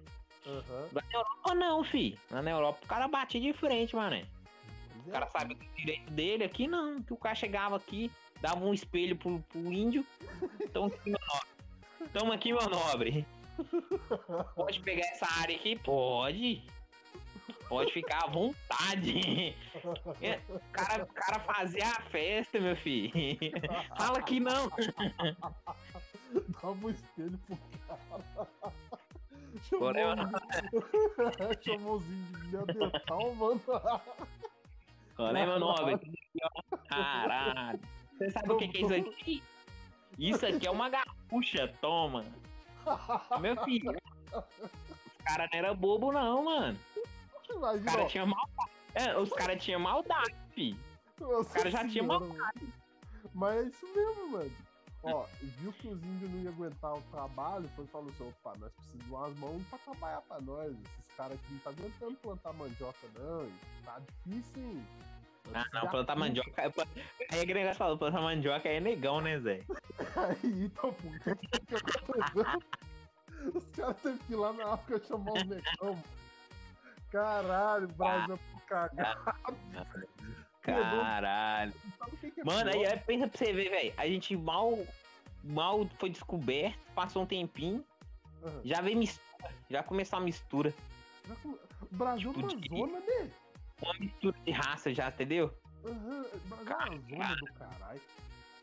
Lá 0.93 1.02
na 1.02 1.19
Europa 1.19 1.55
não, 1.55 1.85
fi. 1.85 2.19
Na 2.31 2.50
Europa 2.50 2.81
o 2.85 2.88
cara 2.88 3.09
batia 3.09 3.40
de 3.40 3.52
frente, 3.52 3.95
mano. 3.95 4.26
Pois 4.93 5.07
O 5.07 5.11
é, 5.11 5.12
cara 5.12 5.26
sabe 5.28 5.55
o 5.55 5.76
direito 5.76 6.11
dele, 6.11 6.45
aqui 6.45 6.67
não. 6.67 7.02
Que 7.02 7.12
o 7.12 7.17
cara 7.17 7.35
chegava 7.35 7.76
aqui, 7.76 8.11
dava 8.40 8.64
um 8.64 8.73
espelho 8.73 9.17
pro, 9.17 9.40
pro 9.49 9.73
índio. 9.73 10.05
Toma 10.73 10.88
aqui, 10.88 11.11
meu 11.11 11.21
nobre. 11.21 12.12
Toma 12.12 12.35
aqui, 12.35 12.52
meu 12.52 12.69
nobre. 12.69 13.26
Pode 14.55 14.81
pegar 14.81 15.07
essa 15.09 15.26
área 15.40 15.57
aqui? 15.57 15.76
Pode. 15.76 16.62
Pode 17.69 17.93
ficar 17.93 18.25
à 18.25 18.31
vontade. 18.31 19.55
É, 20.23 20.40
O 20.49 20.61
cara, 20.73 21.05
o 21.05 21.07
cara 21.07 21.40
fazia 21.40 21.87
a 21.87 22.00
festa, 22.02 22.59
meu 22.59 22.76
filho. 22.76 23.12
Fala 23.97 24.23
que 24.23 24.40
não. 24.40 24.71
Dava 26.62 26.87
um 26.87 26.90
espelho 26.90 27.38
pro 27.47 27.59
cara. 27.87 28.73
Chamou, 29.62 29.92
chamou 31.62 31.96
os 31.96 32.04
índios 32.06 32.42
de 32.42 32.52
Neandertal, 32.52 33.34
mano. 33.34 33.62
Olha, 35.18 35.46
meu 35.46 35.58
nome. 35.58 35.98
Caralho. 36.88 37.80
Você 38.16 38.30
sabe 38.30 38.52
o 38.52 38.56
que, 38.56 38.68
que 38.68 38.78
é 38.78 38.80
isso 38.80 38.94
aqui? 38.94 39.42
Isso 40.18 40.46
aqui 40.46 40.66
é 40.66 40.70
uma 40.70 40.88
gaúcha, 40.88 41.72
toma. 41.80 42.24
Meu 43.40 43.56
filho. 43.64 43.96
Os 44.32 45.24
caras 45.24 45.48
não 45.52 45.58
eram 45.58 45.76
bobo, 45.76 46.12
não, 46.12 46.44
mano. 46.44 46.78
Os 47.48 47.84
caras 47.84 48.10
tinham 48.10 48.26
maldade. 48.26 48.70
É, 48.94 49.16
os 49.16 49.30
caras 49.30 49.62
tinham 49.62 49.80
maldade, 49.80 50.34
filho. 50.54 50.78
Os 51.20 51.48
caras 51.48 51.72
já 51.72 51.86
tinham 51.88 52.06
maldade. 52.06 52.72
Mas 53.34 53.56
é 53.56 53.68
isso 53.68 53.86
mesmo, 53.94 54.30
mano. 54.30 54.67
Ó, 55.02 55.26
viu 55.40 55.73
que 55.73 55.88
os 55.88 56.02
índios 56.02 56.31
não 56.31 56.40
iam 56.40 56.52
aguentar 56.52 56.95
o 56.95 57.02
trabalho, 57.02 57.69
foi 57.76 57.85
e 57.85 57.88
falou 57.88 58.09
assim, 58.09 58.28
opa, 58.28 58.59
nós 58.59 58.73
precisamos 58.73 59.05
de 59.05 59.12
umas 59.12 59.38
mãos 59.38 59.62
pra 59.69 59.78
trabalhar 59.78 60.21
pra 60.23 60.40
nós. 60.40 60.73
Esses 60.73 61.14
caras 61.17 61.38
aqui 61.38 61.52
não 61.52 61.59
tá 61.61 61.71
aguentando 61.71 62.17
plantar 62.17 62.52
mandioca, 62.55 63.09
não. 63.14 63.49
Tá 63.85 64.00
difícil, 64.00 64.62
hein? 64.62 64.85
Ah, 65.55 65.64
não, 65.73 65.88
plantar 65.88 66.17
mandioca. 66.17 66.50
É 66.57 66.73
aí 67.31 67.40
a 67.40 67.45
Gregas 67.45 67.76
falou, 67.76 67.97
plantar 67.97 68.21
mandioca 68.21 68.69
é 68.69 68.81
negão, 68.81 69.21
né, 69.21 69.38
Zé? 69.40 69.62
Aí, 70.17 70.64
então, 70.64 70.93
por 70.93 71.19
que 71.21 71.35
que? 71.35 71.49
Os 73.57 73.67
caras 73.69 73.97
teve 74.02 74.19
que 74.19 74.33
ir 74.33 74.37
lá 74.37 74.52
na 74.52 74.75
África 74.75 75.07
chamar 75.07 75.33
o 75.33 75.45
negão. 75.45 76.02
Caralho, 77.11 77.88
Brasil 77.88 78.38
por 78.52 78.62
cagado. 78.67 79.35
Caralho. 80.72 81.75
É 82.37 82.44
Mano, 82.44 82.70
aí, 82.70 82.87
aí 82.87 82.98
pensa 82.98 83.28
pra 83.28 83.38
você 83.38 83.52
ver, 83.52 83.70
velho. 83.70 83.94
A 83.96 84.06
gente 84.06 84.37
mal, 84.37 84.78
mal 85.42 85.88
foi 85.98 86.10
descoberto, 86.10 86.78
passou 86.94 87.22
um 87.22 87.26
tempinho, 87.26 87.84
uhum. 88.42 88.60
já 88.64 88.80
veio 88.80 88.98
mistura, 88.98 89.50
já 89.70 89.82
começou 89.82 90.18
a 90.18 90.22
mistura. 90.22 90.72
O 91.44 91.96
Brasil 91.96 92.32
é 92.34 92.38
uma 92.38 92.48
zona, 92.48 93.00
né? 93.00 93.30
Uma 93.82 93.94
mistura 93.98 94.38
de 94.44 94.50
raça 94.50 94.94
já, 94.94 95.08
entendeu? 95.08 95.54
Aham, 95.84 95.94
uhum. 95.94 96.48
Brasil 96.48 97.22
é 97.22 97.37
do 97.37 97.46
caralho. 97.54 98.00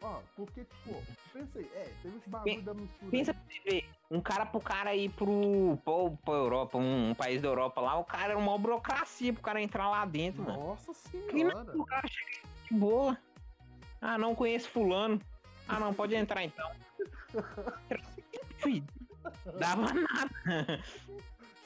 Ó, 0.02 0.20
porque, 0.36 0.66
tipo, 0.66 1.02
pensei, 1.34 1.70
é, 1.74 1.90
teve 2.02 2.18
esse 2.18 2.30
bagulho 2.30 2.62
da 2.62 2.74
mistura. 2.74 3.12
Pensa 3.12 3.34
pra 3.34 3.44
você 3.44 3.70
ver, 3.70 3.90
um 4.12 4.22
cara 4.22 4.46
pro 4.46 4.60
cara 4.60 4.96
ir 4.96 5.10
pro, 5.10 5.78
pro, 5.84 6.12
pra 6.24 6.34
Europa, 6.34 6.78
um, 6.78 7.10
um, 7.10 7.16
país 7.16 7.42
da 7.42 7.48
Europa 7.48 7.82
lá, 7.82 7.98
o 7.98 8.04
cara 8.04 8.32
era 8.32 8.38
uma 8.38 8.58
burocracia 8.58 9.34
pro 9.34 9.42
cara 9.42 9.62
entrar 9.62 9.90
lá 9.90 10.06
dentro, 10.06 10.44
Nossa 10.44 10.58
mano. 10.58 10.68
Nossa 10.70 10.94
senhora. 10.94 11.78
o 11.78 11.86
cara 11.86 12.08
chega 12.08 12.48
de 12.70 12.74
boa. 12.74 13.18
Ah, 14.02 14.18
não 14.18 14.36
conheço 14.36 14.70
fulano. 14.70 15.20
Ah, 15.68 15.80
não, 15.80 15.94
pode 15.94 16.14
entrar 16.16 16.44
então. 16.44 16.70
Fui, 18.60 18.84
dava 19.58 19.92
nada. 19.94 20.84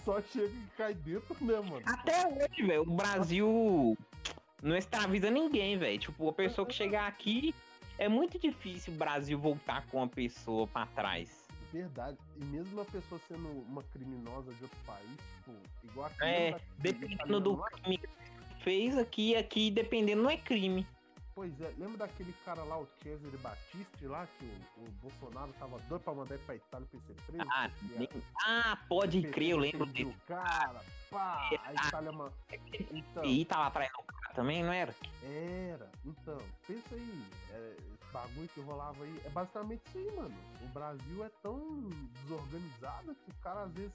Só 0.06 0.22
chega 0.22 0.48
e 0.48 0.68
cai 0.78 0.94
dentro, 0.94 1.36
né, 1.42 1.60
mano? 1.60 1.82
Até 1.86 2.26
hoje, 2.26 2.64
velho, 2.66 2.84
o 2.84 2.96
Brasil 2.96 3.98
não 4.64 4.78
escraviza 4.78 5.30
ninguém, 5.30 5.78
velho. 5.78 6.00
Tipo, 6.00 6.30
a 6.30 6.34
pessoa 6.34 6.66
que 6.66 6.74
chegar 6.74 7.08
aqui 7.08 7.54
é 8.00 8.08
muito 8.08 8.40
difícil 8.40 8.94
o 8.94 8.96
Brasil 8.96 9.38
voltar 9.38 9.86
com 9.88 10.02
a 10.02 10.08
pessoa 10.08 10.66
para 10.66 10.88
trás. 10.88 11.48
Verdade. 11.72 12.18
E 12.38 12.46
mesmo 12.46 12.74
uma 12.74 12.86
pessoa 12.86 13.20
sendo 13.28 13.48
uma 13.68 13.84
criminosa 13.84 14.52
de 14.54 14.64
outro 14.64 14.78
país, 14.88 15.18
tipo, 15.36 15.52
igual 15.84 16.08
aqui. 16.08 16.24
É, 16.24 16.60
dependendo 16.80 17.40
do 17.40 17.58
crime 17.58 17.98
que 17.98 18.64
fez 18.64 18.98
aqui, 18.98 19.36
aqui 19.36 19.70
dependendo 19.70 20.24
não 20.24 20.30
é 20.30 20.38
crime. 20.38 20.88
Pois 21.40 21.62
é, 21.62 21.74
lembra 21.78 22.00
daquele 22.00 22.34
cara 22.44 22.62
lá, 22.66 22.78
o 22.78 22.86
Cesare 23.02 23.38
Battisti 23.38 24.06
lá, 24.06 24.28
que 24.38 24.44
o, 24.44 24.84
o 24.84 24.92
Bolsonaro 25.02 25.54
tava 25.54 25.80
doido 25.88 26.04
pra 26.04 26.14
mandar 26.14 26.36
ele 26.36 26.44
pra 26.44 26.56
Itália 26.56 26.86
pra 26.92 27.00
ser 27.00 27.14
preso? 27.14 27.50
Ah, 27.50 27.70
nem... 27.98 28.10
ah 28.46 28.78
pode 28.90 29.22
crer, 29.22 29.52
eu 29.52 29.58
lembro 29.58 29.86
dele. 29.86 30.14
cara, 30.28 30.82
pá, 31.10 31.50
a 31.64 31.74
Itália... 31.74 32.12
uma 32.12 32.30
Então, 32.92 33.24
e 33.24 33.46
tava 33.46 33.72
cara 33.72 33.90
também, 34.36 34.64
não 34.64 34.74
era? 34.74 34.94
Era, 35.24 35.90
então, 36.04 36.38
pensa 36.68 36.94
aí, 36.94 37.24
é, 37.52 37.78
bagulho 38.12 38.50
que 38.50 38.60
rolava 38.60 39.02
aí, 39.02 39.22
é 39.24 39.30
basicamente 39.30 39.82
isso 39.88 39.98
aí, 39.98 40.16
mano. 40.18 40.36
O 40.62 40.68
Brasil 40.74 41.24
é 41.24 41.30
tão 41.42 41.58
desorganizado 42.22 43.16
que 43.16 43.32
o 43.32 43.36
cara 43.36 43.62
às 43.62 43.72
vezes 43.72 43.94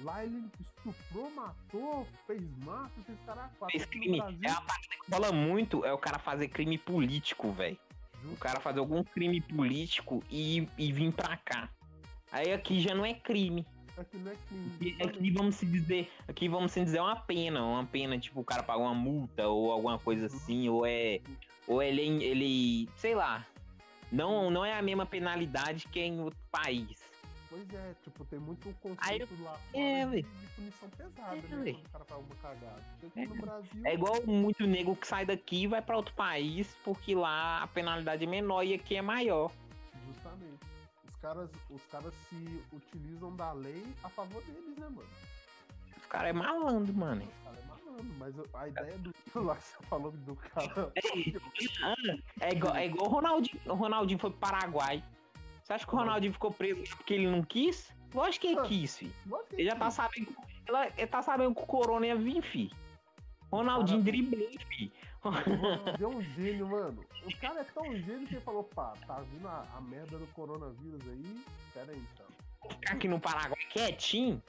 Lá 0.00 0.24
ele 0.24 0.44
estuprou, 0.60 1.30
matou, 1.30 2.06
fez 2.26 2.42
massa, 2.64 3.00
fez 3.04 3.18
caralho. 3.26 3.50
Fez 3.70 3.84
crime. 3.84 4.20
É 4.42 4.50
a 4.50 4.60
parte 4.60 4.88
que 4.88 5.10
fala 5.10 5.32
muito, 5.32 5.84
é 5.84 5.92
o 5.92 5.98
cara 5.98 6.18
fazer 6.18 6.48
crime 6.48 6.78
político, 6.78 7.50
velho. 7.50 7.76
O 8.24 8.36
cara 8.36 8.60
fazer 8.60 8.78
algum 8.78 9.02
crime 9.02 9.40
político 9.40 10.22
e, 10.30 10.68
e 10.76 10.92
vir 10.92 11.12
pra 11.12 11.36
cá. 11.38 11.68
Aí 12.30 12.52
aqui 12.52 12.80
já 12.80 12.94
não 12.94 13.04
é 13.04 13.14
crime. 13.14 13.66
Aqui 13.96 14.16
não 14.18 14.30
é 14.30 14.36
crime. 14.46 14.96
Aqui, 15.00 15.02
aqui 15.02 15.30
vamos 15.30 15.54
se 15.56 15.66
dizer, 15.66 16.12
aqui 16.28 16.48
vamos 16.48 16.72
se 16.72 16.84
dizer 16.84 17.00
uma 17.00 17.16
pena, 17.16 17.64
uma 17.64 17.84
pena, 17.84 18.18
tipo, 18.18 18.40
o 18.40 18.44
cara 18.44 18.62
pagar 18.62 18.80
uma 18.80 18.94
multa 18.94 19.48
ou 19.48 19.72
alguma 19.72 19.98
coisa 19.98 20.26
assim, 20.26 20.68
ou 20.68 20.86
é. 20.86 21.20
Ou 21.66 21.82
ele, 21.82 22.22
ele. 22.22 22.88
sei 22.96 23.14
lá. 23.14 23.44
Não, 24.10 24.50
não 24.50 24.64
é 24.64 24.78
a 24.78 24.80
mesma 24.80 25.04
penalidade 25.04 25.86
que 25.88 25.98
é 25.98 26.06
em 26.06 26.20
outro 26.20 26.38
país. 26.50 27.07
Pois 27.50 27.72
é, 27.72 27.94
tipo, 28.02 28.24
tem 28.26 28.38
muito 28.38 28.74
conceito 28.80 29.34
eu... 29.38 29.44
lá 29.44 29.58
é, 29.72 30.04
de, 30.04 30.22
de, 30.22 30.46
punição 30.54 30.88
pesada, 30.90 31.34
é, 31.34 31.40
né? 31.40 31.72
Quando 31.72 31.86
o 31.86 31.88
cara 31.88 32.04
faz 32.04 32.24
uma 32.24 32.34
cagada. 32.36 32.82
É. 33.16 33.26
no 33.26 33.34
Brasil. 33.36 33.82
É 33.84 33.94
igual 33.94 34.26
muito 34.26 34.66
nego 34.66 34.94
que 34.94 35.06
sai 35.06 35.24
daqui 35.24 35.62
e 35.62 35.66
vai 35.66 35.80
para 35.80 35.96
outro 35.96 36.14
país, 36.14 36.76
porque 36.84 37.14
lá 37.14 37.62
a 37.62 37.66
penalidade 37.66 38.24
é 38.24 38.26
menor 38.26 38.64
e 38.64 38.74
aqui 38.74 38.96
é 38.96 39.02
maior. 39.02 39.50
Justamente. 40.06 40.58
Os 41.06 41.16
caras, 41.20 41.50
os 41.70 41.82
caras 41.86 42.12
se 42.28 42.62
utilizam 42.72 43.34
da 43.34 43.52
lei 43.52 43.82
a 44.04 44.10
favor 44.10 44.42
deles, 44.42 44.76
né, 44.76 44.86
mano? 44.88 45.08
Os 45.96 46.06
caras 46.06 46.28
é 46.28 46.32
malandro, 46.34 46.94
mano. 46.94 47.22
Os 47.22 47.44
caras 47.44 47.58
é 47.60 47.66
malandro, 47.66 48.14
mas 48.18 48.34
a 48.54 48.68
ideia 48.68 48.98
do 48.98 49.12
lá 49.42 49.54
você 49.54 49.82
falou 49.84 50.12
do 50.12 50.36
cara. 50.36 50.92
É, 50.96 52.46
é 52.46 52.52
igual, 52.52 52.76
é 52.76 52.86
igual 52.86 53.06
o 53.08 53.10
Ronaldinho. 53.10 53.60
O 53.64 53.74
Ronaldinho 53.74 54.18
foi 54.18 54.30
pro 54.30 54.38
Paraguai. 54.38 55.02
Você 55.68 55.74
acha 55.74 55.86
que 55.86 55.94
o 55.94 55.98
Ronaldinho 55.98 56.32
ficou 56.32 56.50
preso 56.50 56.96
porque 56.96 57.12
ele 57.12 57.26
não 57.26 57.42
quis? 57.42 57.92
Lógico 58.14 58.46
que 58.46 58.52
ele 58.54 58.62
quis, 58.66 58.96
filho. 58.96 59.12
Ele 59.52 59.64
já 59.64 59.76
tá 59.76 59.90
sabendo, 59.90 60.34
ele 60.96 61.06
tá 61.06 61.20
sabendo 61.20 61.54
que 61.54 61.60
o 61.60 61.66
Corona 61.66 62.06
ia 62.06 62.16
vir, 62.16 62.40
filho. 62.40 62.74
Ronaldinho 63.52 64.02
cara... 64.02 64.10
driblou, 64.10 64.48
filho. 64.66 64.92
Deu 65.98 66.08
um 66.08 66.22
gênio, 66.32 66.68
mano. 66.68 67.04
O 67.22 67.36
cara 67.38 67.60
é 67.60 67.64
tão 67.64 67.84
gênio 67.84 68.26
que 68.26 68.36
ele 68.36 68.40
falou, 68.40 68.64
pá, 68.64 68.94
tá 69.06 69.20
vindo 69.30 69.46
a, 69.46 69.66
a 69.76 69.80
merda 69.82 70.16
do 70.16 70.26
coronavírus 70.28 71.02
aí. 71.06 71.44
Pera 71.74 71.92
aí, 71.92 72.02
então. 72.14 72.26
Vou 72.62 72.70
ficar 72.70 72.94
aqui 72.94 73.06
no 73.06 73.20
Paraguai 73.20 73.60
quietinho. 73.68 74.42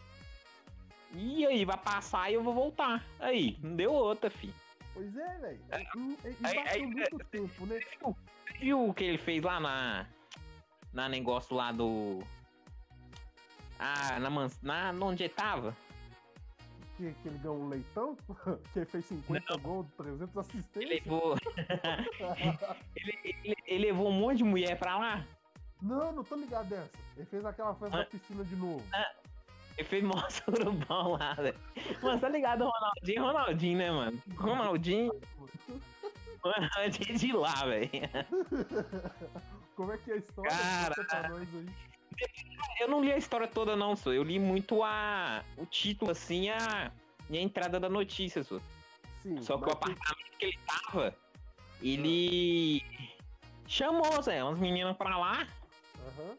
E 1.11 1.45
aí, 1.45 1.65
vai 1.65 1.77
passar 1.79 2.31
e 2.31 2.35
eu 2.35 2.43
vou 2.43 2.53
voltar. 2.53 3.05
Aí, 3.19 3.57
não 3.61 3.75
deu 3.75 3.91
outra, 3.91 4.29
filho. 4.29 4.53
Pois 4.93 5.17
é, 5.17 5.37
velho. 5.39 5.59
E, 5.97 6.27
e, 6.29 6.69
aí, 6.69 6.85
muito 6.85 7.21
é, 7.21 7.25
tempo, 7.25 7.65
né? 7.65 7.81
Viu, 7.99 8.17
viu 8.57 8.87
o 8.87 8.93
que 8.93 9.03
ele 9.03 9.17
fez 9.17 9.43
lá 9.43 9.59
na, 9.59 10.07
na 10.93 11.09
negócio 11.09 11.55
lá 11.55 11.71
do. 11.71 12.19
Ah, 13.79 14.19
na 14.19 14.29
mans... 14.29 14.59
na 14.61 14.91
onde 15.01 15.23
ele 15.23 15.33
tava? 15.33 15.75
Que, 16.97 17.13
que 17.13 17.27
ele 17.29 17.37
ganhou 17.37 17.57
um 17.57 17.69
leitão? 17.69 18.17
que 18.73 18.79
ele 18.79 18.85
fez 18.85 19.05
50 19.05 19.45
Não. 19.49 19.59
gols, 19.59 19.87
300 19.95 20.37
assistências? 20.37 20.75
Ele 20.75 21.01
levou... 21.05 21.37
ele, 22.95 23.19
ele, 23.23 23.55
ele, 23.65 23.85
levou 23.85 24.09
um 24.09 24.11
monte 24.11 24.39
de 24.39 24.43
mulher 24.43 24.77
pra 24.77 24.97
lá? 24.97 25.25
Não, 25.81 26.11
não 26.11 26.23
tô 26.25 26.35
ligado 26.35 26.67
dessa. 26.67 26.91
Ele 27.15 27.25
fez 27.25 27.45
aquela 27.45 27.73
festa 27.75 27.97
ah. 27.97 27.99
da 28.01 28.05
piscina 28.05 28.43
de 28.43 28.55
novo. 28.57 28.83
Ah. 28.93 29.13
Ele 29.77 29.87
fez 29.87 30.03
mó 30.03 30.21
surubão 30.29 31.11
lá, 31.13 31.33
velho. 31.35 31.57
Mano, 32.03 32.19
tá 32.19 32.27
ligado 32.27 32.65
Ronaldinho? 32.65 33.23
Ronaldinho, 33.23 33.77
né, 33.77 33.91
mano? 33.91 34.21
Ronaldinho. 34.35 35.21
Ronaldinho 36.43 37.17
de 37.17 37.31
lá, 37.31 37.53
velho. 37.65 37.89
Como 39.79 39.93
é 39.93 39.97
que 39.97 40.11
é 40.11 40.15
a 40.15 40.17
história? 40.17 40.51
Cara, 41.07 41.29
eu 42.81 42.89
não 42.89 43.01
li 43.01 43.13
a 43.13 43.17
história 43.17 43.47
toda, 43.47 43.77
não, 43.77 43.95
sou. 43.95 44.13
Eu 44.13 44.23
li 44.23 44.37
muito 44.37 44.83
a 44.83 45.41
o 45.55 45.65
título, 45.65 46.11
assim, 46.11 46.49
a, 46.49 46.91
e 47.29 47.37
a 47.37 47.41
entrada 47.41 47.79
da 47.79 47.87
notícia, 47.87 48.43
só. 48.43 48.59
Sim, 49.23 49.41
Só 49.41 49.57
que 49.57 49.69
o 49.69 49.71
apartamento 49.71 50.37
que... 50.37 50.47
ele 50.47 50.59
tava, 50.67 51.15
ele 51.81 52.83
chamou, 53.69 54.21
Zé, 54.21 54.43
umas 54.43 54.59
meninas 54.59 54.97
pra 54.97 55.17
lá. 55.17 55.47
Uhum. 55.95 56.35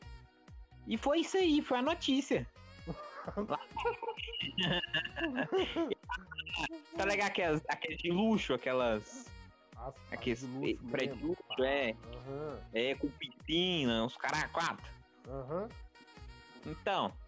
E 0.87 0.99
foi 0.99 1.20
isso 1.20 1.38
aí, 1.38 1.62
foi 1.62 1.78
a 1.78 1.82
notícia. 1.82 2.47
tá 6.94 7.04
legal 7.06 7.28
aquelas, 7.28 7.62
aquelas 7.70 7.97
de 7.97 8.11
luxo, 8.11 8.52
aquelas 8.52 9.29
as, 9.87 9.94
Aqueles 10.12 10.44
prédios, 10.90 11.37
é. 11.60 11.94
Uhum. 12.26 12.58
É, 12.72 12.94
com 12.94 13.08
piscina, 13.10 14.04
uns 14.04 14.16
caras 14.16 14.50
quatro. 14.50 14.90
Aham. 15.28 15.62
Uhum. 15.62 15.68
Então. 16.66 17.12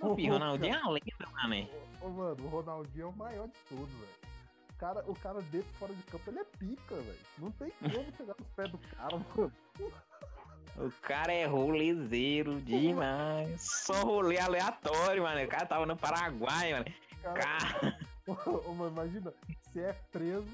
O 0.00 0.14
Ronaldinho 0.14 0.76
é 0.76 0.78
uma 0.78 0.90
lenda, 0.92 1.28
mano. 1.32 1.68
Ô, 2.00 2.08
mano, 2.10 2.44
o 2.44 2.48
Ronaldinho 2.48 3.02
é 3.02 3.08
o 3.08 3.12
maior 3.16 3.48
de 3.48 3.54
todos, 3.68 3.92
velho. 3.94 4.18
O 4.70 4.74
cara, 4.78 5.04
o 5.08 5.14
cara 5.16 5.42
dentro 5.42 5.68
fora 5.74 5.92
de 5.92 6.02
campo, 6.04 6.30
ele 6.30 6.38
é 6.38 6.44
pica, 6.44 6.94
velho. 6.94 7.18
Não 7.36 7.50
tem 7.50 7.72
como 7.82 8.16
chegar 8.16 8.36
nos 8.38 8.48
pés 8.54 8.70
do 8.70 8.78
cara, 8.78 9.16
mano. 9.16 9.52
O 10.76 10.92
cara 11.02 11.32
é 11.32 11.46
rolezeiro 11.46 12.60
demais. 12.62 13.60
Só 13.60 14.04
rolê 14.04 14.38
aleatório, 14.38 15.24
mano. 15.24 15.44
O 15.44 15.48
cara 15.48 15.66
tava 15.66 15.84
no 15.84 15.96
Paraguai, 15.96 16.74
mano. 16.74 16.84
Cara, 17.20 17.40
Cara, 17.40 17.98
Ô, 18.28 18.74
mas 18.74 18.92
imagina, 18.92 19.32
você 19.64 19.80
é 19.80 19.92
preso, 20.12 20.46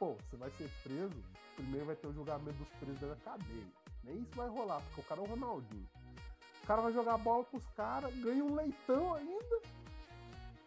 pô, 0.00 0.16
você 0.28 0.36
vai 0.36 0.50
ser 0.52 0.68
preso, 0.82 1.22
primeiro 1.54 1.86
vai 1.86 1.94
ter 1.94 2.06
o 2.08 2.12
julgamento 2.12 2.56
dos 2.56 2.68
presos 2.80 3.00
da 3.00 3.14
cadeia. 3.16 3.66
Nem 4.02 4.16
isso 4.16 4.34
vai 4.34 4.48
rolar, 4.48 4.80
porque 4.80 5.02
o 5.02 5.04
cara 5.04 5.20
é 5.20 5.24
o 5.24 5.26
Ronaldinho. 5.26 5.88
O 6.64 6.66
cara 6.66 6.80
vai 6.80 6.92
jogar 6.92 7.18
bola 7.18 7.44
com 7.44 7.58
os 7.58 7.66
caras, 7.76 8.12
ganha 8.16 8.42
um 8.42 8.54
leitão 8.54 9.14
ainda. 9.14 9.60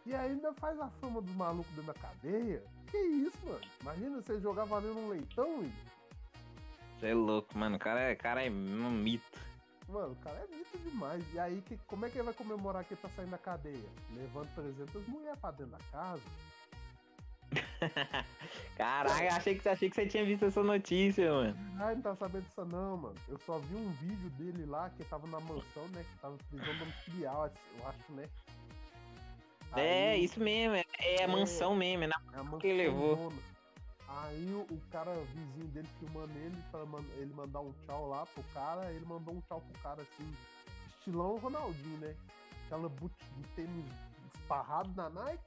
E 0.06 0.14
ainda 0.14 0.52
faz 0.54 0.78
a 0.78 0.88
fama 1.00 1.20
dos 1.20 1.34
malucos 1.34 1.74
dentro 1.74 1.92
da 1.92 1.94
cadeia. 1.94 2.62
Que 2.90 2.98
isso, 2.98 3.38
mano? 3.44 3.60
Imagina 3.80 4.22
você 4.22 4.38
jogar 4.38 4.64
valendo 4.64 4.98
um 4.98 5.08
leitão, 5.08 5.62
Igor. 5.62 5.72
você 6.98 7.06
é 7.08 7.14
louco, 7.14 7.58
mano. 7.58 7.76
O 7.76 7.78
cara 7.78 8.00
é, 8.00 8.14
cara 8.14 8.44
é 8.44 8.50
um 8.50 8.90
mito. 8.90 9.40
Mano, 9.88 10.12
o 10.12 10.16
cara 10.16 10.38
é 10.38 10.56
mito 10.56 10.78
demais. 10.78 11.24
E 11.32 11.38
aí, 11.38 11.60
que, 11.62 11.76
como 11.86 12.04
é 12.04 12.10
que 12.10 12.18
ele 12.18 12.24
vai 12.24 12.34
comemorar 12.34 12.84
que 12.84 12.94
ele 12.94 13.00
tá 13.00 13.08
saindo 13.16 13.30
da 13.30 13.38
cadeia? 13.38 13.88
Levando 14.14 14.54
300 14.54 15.08
mulheres 15.08 15.38
pra 15.40 15.50
dentro 15.50 15.72
da 15.72 15.84
casa. 15.90 16.22
Caraca, 18.76 19.36
achei 19.36 19.54
que, 19.54 19.62
você- 19.62 19.68
achei 19.68 19.88
que 19.88 19.94
você 19.94 20.06
tinha 20.06 20.24
visto 20.24 20.44
essa 20.44 20.62
notícia, 20.62 21.30
mano. 21.32 21.56
Ah, 21.78 21.94
não 21.94 22.02
tava 22.02 22.16
sabendo 22.16 22.42
disso 22.44 22.64
não, 22.64 22.96
mano. 22.96 23.14
Eu 23.28 23.38
só 23.46 23.58
vi 23.58 23.76
um 23.76 23.90
vídeo 23.92 24.30
dele 24.30 24.66
lá 24.66 24.90
que 24.90 25.04
tava 25.04 25.26
na 25.28 25.38
mansão, 25.40 25.86
né? 25.92 26.02
Que 26.04 26.18
tava 26.20 26.36
prisão 26.50 26.76
domiciliar, 26.78 27.50
eu 27.78 27.88
acho, 27.88 28.12
né? 28.12 28.28
É, 29.76 30.10
Aí, 30.12 30.24
isso 30.24 30.38
mesmo. 30.40 30.76
É, 30.76 30.84
é 31.00 31.18
a 31.20 31.22
É. 31.22 31.26
mansão 31.26 31.74
mesmo. 31.74 32.04
É 32.04 32.06
na... 32.08 32.16
é 32.32 32.36
mansão 32.42 32.58
que 32.58 32.72
levou. 32.72 33.16
zona. 33.16 33.36
Aí 34.08 34.44
o, 34.52 34.60
o 34.72 34.80
cara, 34.92 35.12
vizinho 35.34 35.66
dele, 35.72 35.88
filmando 35.98 36.32
ele, 36.38 36.56
pra 36.70 36.84
man- 36.86 37.04
ele 37.16 37.32
mandar 37.34 37.60
um 37.60 37.72
tchau 37.84 38.08
lá 38.08 38.24
pro 38.26 38.42
cara, 38.54 38.90
ele 38.92 39.04
mandou 39.04 39.34
um 39.34 39.40
tchau 39.42 39.60
pro 39.60 39.82
cara 39.82 40.02
assim, 40.02 40.32
estilão 40.98 41.36
Ronaldinho, 41.38 41.98
né? 41.98 42.14
Aquela 42.66 42.88
boot 42.88 43.12
de 43.36 43.42
tênis 43.56 43.84
esparrado 44.36 44.90
na 44.94 45.08
Nike. 45.10 45.42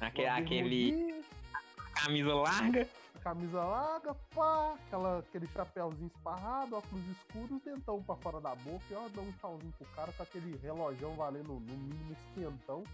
Aquele, 0.00 0.28
aquele 0.28 1.24
camisa 1.94 2.34
larga. 2.34 2.88
camisa 3.22 3.64
larga, 3.64 4.14
pá, 4.34 4.74
aquela, 4.86 5.18
aquele 5.18 5.46
chapéuzinho 5.48 6.10
esparrado, 6.14 6.76
óculos 6.76 7.04
escuros, 7.08 7.62
dentão 7.62 8.02
pra 8.02 8.16
fora 8.16 8.40
da 8.40 8.54
boca, 8.54 8.84
e 8.90 8.94
ó, 8.94 9.08
dá 9.08 9.20
um 9.20 9.32
tchauzinho 9.32 9.72
pro 9.76 9.86
cara 9.88 10.12
com 10.12 10.22
aquele 10.22 10.56
relojão 10.58 11.14
valendo 11.14 11.54
no 11.54 11.60
mínimo 11.60 12.12
esquentão. 12.12 12.84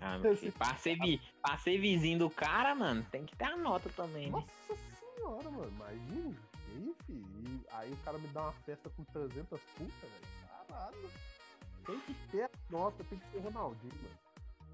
Ah, 0.00 0.18
vi... 0.18 1.20
pra 1.42 1.58
ser 1.58 1.78
vizinho 1.78 2.20
do 2.20 2.30
cara, 2.30 2.74
mano, 2.74 3.04
tem 3.10 3.26
que 3.26 3.36
ter 3.36 3.44
a 3.44 3.56
nota 3.56 3.90
também, 3.90 4.30
né? 4.30 4.44
Nossa 4.68 4.80
senhora, 4.98 5.50
mano, 5.50 5.68
imagina. 5.68 6.36
Aí, 6.68 6.94
filho, 7.04 7.60
aí 7.72 7.92
o 7.92 7.96
cara 7.98 8.16
me 8.16 8.28
dá 8.28 8.42
uma 8.42 8.52
festa 8.52 8.88
com 8.90 9.04
300 9.04 9.60
putas, 9.60 9.94
velho. 10.00 10.68
Caralho. 10.68 11.10
Tem 11.84 12.00
que 12.00 12.14
ter 12.30 12.44
a 12.44 12.50
nota, 12.70 13.04
tem 13.04 13.18
que 13.18 13.30
ser 13.30 13.38
Ronaldinho, 13.40 13.92
mano. 13.94 14.18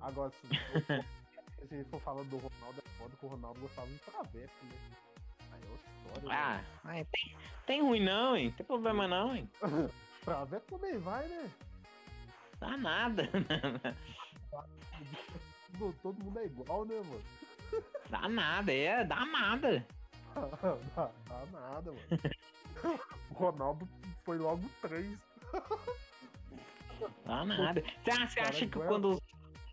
Agora, 0.01 0.31
se, 0.31 0.47
se 1.67 1.77
gente 1.77 1.89
for 1.91 2.01
falando 2.01 2.29
do 2.29 2.37
Ronaldo, 2.37 2.81
é 2.85 2.89
foda 2.99 3.13
que 3.19 3.27
o 3.27 3.29
Ronaldo 3.29 3.61
gostava 3.61 3.87
de 3.89 3.99
traveco, 3.99 4.65
né? 4.65 4.79
Aí 5.53 5.61
é 5.63 5.71
outra 5.71 5.91
história, 6.21 6.31
Ah, 6.33 6.63
né? 6.89 7.07
tem, 7.13 7.37
tem 7.67 7.83
ruim 7.83 8.05
não, 8.05 8.37
hein? 8.37 8.53
Tem 8.57 8.65
problema 8.67 9.07
não, 9.09 9.35
hein? 9.35 9.51
Traveco 10.25 10.67
também 10.79 10.99
vai, 10.99 11.27
né? 11.29 11.51
Dá 12.59 12.77
nada. 12.77 13.29
Todo- 16.03 16.25
mundo 16.25 16.39
é 16.39 16.47
igual, 16.47 16.85
né, 16.87 16.95
mano? 16.97 17.23
Dá 18.09 18.29
nada, 18.29 18.73
é, 18.73 19.05
dá 19.05 19.27
nada. 19.27 19.87
dá, 20.95 21.11
dá 21.29 21.47
nada, 21.53 21.93
mano. 21.93 23.01
O 23.31 23.35
Ronaldo 23.35 23.89
foi 24.25 24.39
logo 24.39 24.63
três. 24.81 25.19
Dá 27.27 27.45
nada. 27.45 27.83
Você 28.05 28.11
acha, 28.11 28.41
acha 28.43 28.67
que 28.67 28.79
aguenta. 28.79 28.87
quando 28.89 29.11
os 29.15 29.21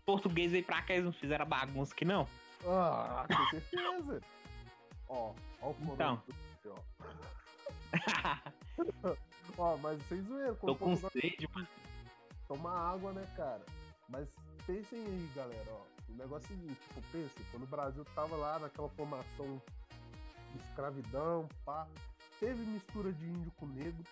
portugueses 0.04 0.52
veio 0.52 0.64
pra 0.64 0.82
cá, 0.82 0.94
eles 0.94 1.04
não 1.04 1.12
fizeram 1.12 1.46
bagunça 1.46 1.94
que 1.94 2.04
não? 2.04 2.28
Ah, 2.66 3.26
com 3.28 3.50
certeza. 3.50 4.20
ó, 5.08 5.32
ó 5.60 5.70
o 5.70 5.76
Então. 5.80 6.22
Ronaldo, 6.22 6.34
ó. 6.66 6.78
Ó, 9.56 9.76
mas 9.76 10.02
sem 10.08 10.20
zoeira, 10.22 10.54
Tô 10.54 10.74
com 10.74 10.96
sede, 10.96 11.48
mano. 11.54 11.68
tomar 12.48 12.92
água, 12.92 13.12
né, 13.12 13.24
cara? 13.36 13.64
Mas 14.08 14.26
pensem 14.66 14.98
aí, 14.98 15.30
galera, 15.34 15.70
ó. 15.70 15.82
O 16.08 16.14
negócio 16.16 16.50
é 16.52 16.56
o 16.56 16.58
seguinte, 16.58 16.80
tipo, 16.88 17.02
pensem, 17.12 17.46
quando 17.52 17.62
o 17.62 17.66
Brasil 17.66 18.04
tava 18.16 18.34
lá 18.36 18.58
naquela 18.58 18.88
formação 18.90 19.62
de 20.52 20.58
escravidão, 20.68 21.48
pá, 21.64 21.86
teve 22.40 22.62
mistura 22.64 23.12
de 23.12 23.24
índio 23.24 23.52
com 23.56 23.66
negro, 23.66 24.02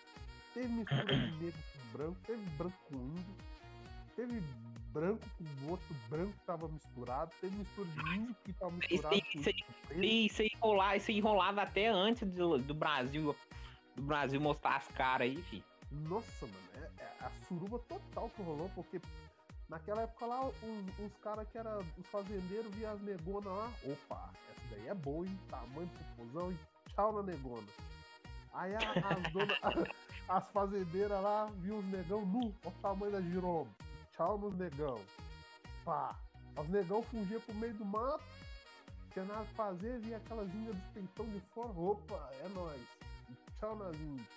teve 0.53 0.67
mistura 0.69 1.05
de 1.05 1.31
negro 1.43 1.59
com 1.73 1.97
branco, 1.97 2.17
teve 2.25 2.49
branco 2.51 2.77
com 2.89 2.95
índio, 2.95 3.35
teve 4.15 4.43
branco 4.93 5.19
com 5.37 5.71
outro 5.71 5.95
branco 6.09 6.31
que 6.31 6.45
tava 6.45 6.67
misturado, 6.67 7.31
teve 7.41 7.55
mistura 7.55 7.89
de 7.89 8.15
índio 8.15 8.35
que 8.45 8.53
tava 8.53 8.71
misturado 8.71 9.15
Isso, 9.15 9.31
com 9.33 9.39
isso, 9.39 10.03
isso 10.03 10.41
aí 10.43 10.51
rolar, 10.61 10.95
isso 10.97 11.11
aí 11.11 11.19
rolava 11.19 11.61
até 11.63 11.87
antes 11.87 12.29
do, 12.31 12.57
do 12.59 12.73
Brasil. 12.73 13.35
Do 13.95 14.01
Brasil 14.01 14.39
mostrar 14.41 14.77
as 14.77 14.87
caras 14.89 15.27
aí, 15.27 15.41
filho. 15.43 15.63
Nossa, 15.91 16.45
mano, 16.47 16.57
é, 16.75 17.03
é 17.03 17.25
a 17.25 17.31
suruba 17.47 17.77
total 17.79 18.29
que 18.29 18.41
rolou, 18.41 18.69
porque 18.73 18.99
naquela 19.69 20.01
época 20.01 20.25
lá, 20.25 20.45
os, 20.47 20.53
os 21.05 21.15
caras 21.21 21.47
que 21.51 21.57
eram 21.57 21.79
os 21.97 22.07
fazendeiros 22.07 22.73
via 22.75 22.89
as 22.91 23.01
negonas 23.01 23.45
lá, 23.53 23.71
opa, 23.85 24.31
essa 24.51 24.61
daí 24.71 24.87
é 24.87 24.93
boa, 24.95 25.25
hein? 25.25 25.39
Tamanho 25.49 25.89
popozão 26.15 26.51
e 26.51 26.57
tchau 26.91 27.13
na 27.13 27.21
negona. 27.23 27.67
Aí 28.53 28.73
a- 28.75 28.79
as 28.79 29.31
donas, 29.31 29.57
as 30.29 30.51
fazendeiras 30.51 31.21
lá, 31.21 31.45
viam 31.57 31.77
os 31.79 31.85
negão 31.85 32.25
nu, 32.25 32.53
olha 32.65 32.75
o 32.75 32.81
tamanho 32.81 33.11
da 33.11 33.21
giromba, 33.21 33.69
tchau 34.15 34.37
nos 34.37 34.55
negão. 34.55 34.99
Pá, 35.83 36.15
os 36.57 36.69
negão 36.69 37.01
fugiam 37.03 37.41
pro 37.41 37.55
meio 37.55 37.73
do 37.73 37.85
mato, 37.85 38.23
tinha 39.11 39.25
nada 39.25 39.45
pra 39.55 39.65
fazer, 39.65 39.99
via 39.99 40.17
aquelas 40.17 40.53
índias 40.53 40.75
dos 40.75 40.85
peitão 40.93 41.25
de 41.25 41.39
fora, 41.53 41.71
opa, 41.71 42.29
é 42.43 42.49
nóis. 42.49 42.81
Tchau 43.59 43.75
nas 43.75 43.95
índias. 43.95 44.27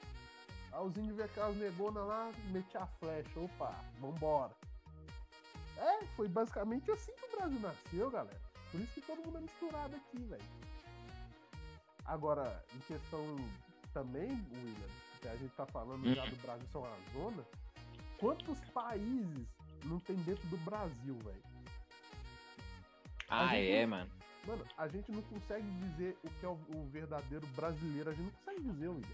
Aí 0.72 0.80
os 0.80 0.96
índios 0.96 1.16
viam 1.16 1.26
aquelas 1.26 1.56
negonas 1.56 2.06
lá, 2.06 2.30
metia 2.50 2.80
a 2.80 2.86
flecha, 2.86 3.40
opa, 3.40 3.74
vambora. 4.00 4.52
É, 5.78 6.04
foi 6.16 6.28
basicamente 6.28 6.90
assim 6.90 7.12
que 7.12 7.26
o 7.26 7.36
Brasil 7.36 7.60
nasceu, 7.60 8.10
galera. 8.10 8.40
Por 8.70 8.80
isso 8.80 8.92
que 8.94 9.00
todo 9.02 9.24
mundo 9.24 9.38
é 9.38 9.40
misturado 9.40 9.96
aqui, 9.96 10.18
velho. 10.24 10.42
Agora, 12.04 12.64
em 12.74 12.78
questão 12.80 13.20
também, 13.92 14.28
William, 14.28 14.88
que 15.20 15.28
a 15.28 15.36
gente 15.36 15.54
tá 15.54 15.66
falando 15.66 16.14
já 16.14 16.24
do 16.24 16.36
Brasil 16.36 16.66
ser 16.70 16.78
uma 16.78 16.96
zona, 17.12 17.44
quantos 18.18 18.60
países 18.70 19.46
não 19.86 19.98
tem 20.00 20.16
dentro 20.16 20.46
do 20.48 20.56
Brasil, 20.58 21.16
velho? 21.24 21.42
Ah, 23.28 23.48
gente- 23.48 23.70
é, 23.70 23.86
mano. 23.86 24.10
Mano, 24.46 24.64
a 24.78 24.86
gente 24.86 25.10
não 25.10 25.22
consegue 25.22 25.66
dizer 25.68 26.16
o 26.22 26.30
que 26.30 26.46
é 26.46 26.48
o, 26.48 26.52
o 26.52 26.88
verdadeiro 26.92 27.44
brasileiro, 27.48 28.10
a 28.10 28.14
gente 28.14 28.26
não 28.26 28.32
consegue 28.32 28.60
dizer, 28.60 28.88
William. 28.88 29.08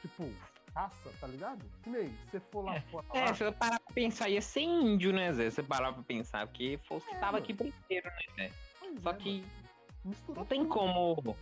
Tipo, 0.00 0.32
raça, 0.74 1.12
tá 1.20 1.26
ligado? 1.26 1.62
Que 1.82 1.90
nem, 1.90 2.08
se 2.08 2.30
você 2.30 2.40
for 2.40 2.64
lá 2.64 2.80
fora. 2.90 3.06
É, 3.12 3.24
lá, 3.26 3.34
se 3.34 3.44
eu 3.44 3.52
parar 3.52 3.78
pra 3.80 3.94
pensar, 3.94 4.28
ia 4.30 4.40
ser 4.40 4.62
índio, 4.62 5.12
né, 5.12 5.30
Zé? 5.34 5.50
Se 5.50 5.56
você 5.56 5.62
parar 5.62 5.92
pra 5.92 6.02
pensar, 6.02 6.46
porque 6.46 6.80
foi 6.88 6.96
os 6.96 7.04
que 7.04 7.10
É, 7.10 7.18
tava 7.18 7.32
mano. 7.32 7.44
aqui 7.44 7.52
primeiro, 7.54 8.06
né, 8.10 8.48
Zé? 8.48 8.52
pois 8.80 9.02
Só 9.02 9.10
é, 9.10 9.14
que 9.14 9.44
misturou 10.04 10.36
não 10.42 10.46
tem 10.46 10.60
tudo. 10.60 10.70
como. 10.72 11.36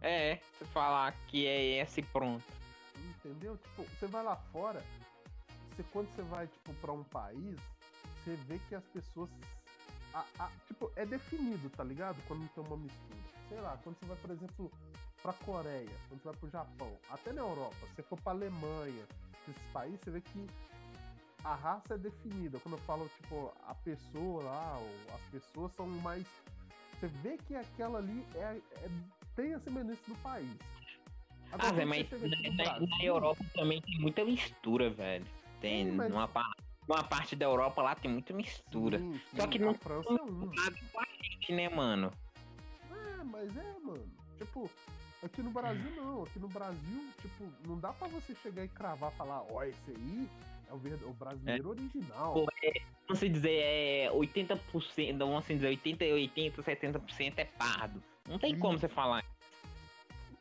É, 0.00 0.36
você 0.58 0.64
falar 0.64 1.12
que 1.28 1.46
é 1.46 1.82
esse 1.82 2.00
e 2.00 2.04
pronto. 2.04 2.42
Entendeu? 3.24 3.56
Tipo, 3.58 3.82
você 3.84 4.06
vai 4.06 4.24
lá 4.24 4.34
fora, 4.36 4.82
você, 5.70 5.84
quando 5.92 6.08
você 6.14 6.22
vai, 6.22 6.46
tipo, 6.46 6.72
pra 6.74 6.92
um 6.92 7.04
país, 7.04 7.56
você 8.24 8.36
vê 8.46 8.58
que 8.68 8.74
as 8.74 8.84
pessoas. 8.84 9.28
a- 10.14 10.26
a- 10.40 10.50
tipo, 10.68 10.92
é 10.94 11.06
definido, 11.06 11.70
tá 11.70 11.82
ligado? 11.82 12.16
Quando 12.28 12.46
tem 12.50 12.62
uma 12.64 12.76
mistura. 12.76 13.16
Sei 13.48 13.58
lá, 13.60 13.78
quando 13.82 13.96
você 13.98 14.04
vai, 14.06 14.16
por 14.18 14.30
exemplo, 14.30 14.70
pra 15.22 15.32
Coreia, 15.32 15.88
quando 16.08 16.20
você 16.22 16.28
vai 16.28 16.36
pro 16.36 16.50
Japão, 16.50 16.98
até 17.10 17.32
na 17.32 17.40
Europa, 17.40 17.76
se 17.88 17.94
você 17.96 18.02
for 18.02 18.20
pra 18.20 18.32
Alemanha, 18.32 19.04
esses 19.48 19.62
países, 19.72 19.98
você 20.04 20.10
vê 20.10 20.20
que 20.20 20.46
a 21.44 21.54
raça 21.54 21.94
é 21.94 21.98
definida. 21.98 22.58
Quando 22.60 22.74
eu 22.74 22.80
falo, 22.80 23.08
tipo, 23.22 23.54
a 23.66 23.74
pessoa 23.76 24.42
lá, 24.42 24.76
ou 24.78 25.14
as 25.14 25.20
pessoas 25.30 25.72
são 25.74 25.86
mais. 25.86 26.26
Você 27.00 27.06
vê 27.06 27.38
que 27.38 27.54
aquela 27.56 27.98
ali 27.98 28.22
é, 28.34 28.60
é- 28.82 28.90
tem 29.34 29.54
a 29.54 29.60
semelhança 29.60 30.02
do 30.06 30.14
país. 30.16 30.56
Ah, 31.52 31.58
quando 31.58 31.74
Zé, 31.74 31.84
você 31.86 32.16
mas 32.18 32.56
na, 32.56 32.80
na 32.80 33.02
Europa 33.02 33.42
também 33.54 33.80
tem 33.80 33.98
muita 33.98 34.24
mistura, 34.26 34.90
velho. 34.90 35.24
Tem 35.60 35.86
Sim, 35.86 35.92
mas- 35.96 36.12
uma, 36.12 36.28
pa- 36.28 36.52
uma 36.92 37.02
parte 37.04 37.34
da 37.36 37.46
Europa 37.46 37.82
lá 37.82 37.94
tem 37.94 38.10
muita 38.10 38.32
mistura. 38.32 38.98
Sim, 38.98 39.20
Só 39.36 39.42
sim, 39.42 39.48
que 39.50 39.58
a 39.62 39.66
não- 39.66 39.74
França 39.74 40.08
é 40.08 40.12
um. 40.22 40.50
Com 40.92 41.00
a 41.00 41.04
gente, 41.22 41.52
né, 41.52 41.68
mano? 41.68 42.12
É, 42.90 43.24
mas 43.24 43.56
é, 43.56 43.74
mano. 43.82 44.04
Tipo, 44.38 44.70
aqui 45.24 45.42
no 45.42 45.50
Brasil 45.50 45.90
não. 45.96 46.22
Aqui 46.24 46.38
no 46.38 46.48
Brasil, 46.48 47.08
tipo, 47.20 47.44
não 47.66 47.78
dá 47.78 47.92
pra 47.92 48.08
você 48.08 48.34
chegar 48.36 48.64
e 48.64 48.68
cravar 48.68 49.12
e 49.12 49.16
falar, 49.16 49.42
ó, 49.50 49.62
esse 49.64 49.90
aí 49.90 50.28
é 50.68 50.72
o, 50.72 50.78
verd... 50.78 51.02
o 51.04 51.12
brasileiro 51.12 51.70
original. 51.70 52.34
Pô, 52.34 52.46
Vamos 53.08 53.20
dizer, 53.20 53.50
é 53.50 54.10
80%, 54.12 55.12
não, 55.16 55.28
vamos 55.30 55.46
dizer, 55.46 55.66
80, 55.66 56.04
80, 56.04 56.62
70% 56.62 57.34
é 57.36 57.44
pardo. 57.44 58.02
Não 58.26 58.38
tem 58.38 58.56
como 58.58 58.74
Isso. 58.74 58.82
você 58.82 58.88
falar. 58.88 59.24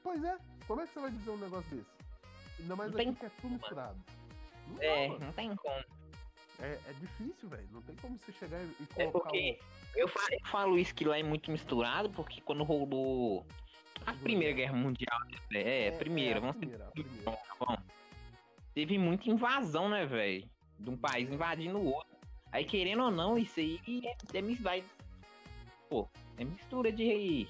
Pois 0.04 0.24
é, 0.24 0.38
como 0.68 0.80
é 0.82 0.88
que 0.88 0.94
você 0.94 1.00
vai 1.00 1.12
dizer 1.12 1.30
um 1.32 1.38
negócio 1.38 1.76
desse? 1.76 1.90
Ainda 2.62 2.76
mais 2.76 2.92
Não 2.92 2.98
tem 2.98 3.10
aqui 3.10 3.20
que 3.20 3.26
é 3.26 3.30
tudo 3.42 3.54
misturado. 3.54 3.98
Não 4.68 4.76
dá, 4.78 4.86
É, 4.86 5.08
mano. 5.10 5.26
não 5.26 5.34
tem 5.34 5.56
como. 5.56 5.84
É, 6.62 6.80
é 6.88 6.94
difícil, 7.00 7.50
velho. 7.50 7.68
Não 7.72 7.82
tem 7.82 7.96
como 7.96 8.18
você 8.18 8.32
chegar 8.34 8.60
e 8.62 8.76
É 8.96 9.06
colocar 9.08 9.30
porque 9.30 9.60
eu 9.96 10.08
falo, 10.08 10.28
eu 10.32 10.48
falo 10.48 10.80
isso 10.80 10.94
que 10.94 11.06
lá 11.06 11.18
é 11.18 11.24
muito 11.24 11.52
misturado, 11.52 12.10
porque 12.12 12.42
quando 12.42 12.64
rolou 12.64 13.46
a 14.06 14.14
Primeira 14.14 14.54
Guerra. 14.54 14.74
Mundial, 14.74 15.20
né? 15.30 15.38
é, 15.54 15.88
É, 15.88 15.92
primeira, 15.92 16.36
é, 16.36 16.38
a 16.38 16.40
vamos 16.40 16.58
primeira, 16.58 16.88
a 16.88 16.92
primeira. 16.92 17.32
tá 17.32 17.56
bom. 17.60 17.78
Teve 18.74 18.98
muita 18.98 19.30
invasão, 19.30 19.90
né, 19.90 20.06
velho? 20.06 20.50
De 20.80 20.90
um 20.90 20.98
país 20.98 21.30
invadindo 21.30 21.78
o 21.78 21.94
outro. 21.94 22.12
Aí, 22.52 22.66
querendo 22.66 23.04
ou 23.04 23.12
não, 23.12 23.38
isso 23.38 23.60
aí 23.60 23.80
é, 24.04 24.38
é 24.38 24.42
vai. 24.62 24.84
Pô, 25.90 26.08
é 26.38 26.44
mistura 26.44 26.92
de. 26.92 27.48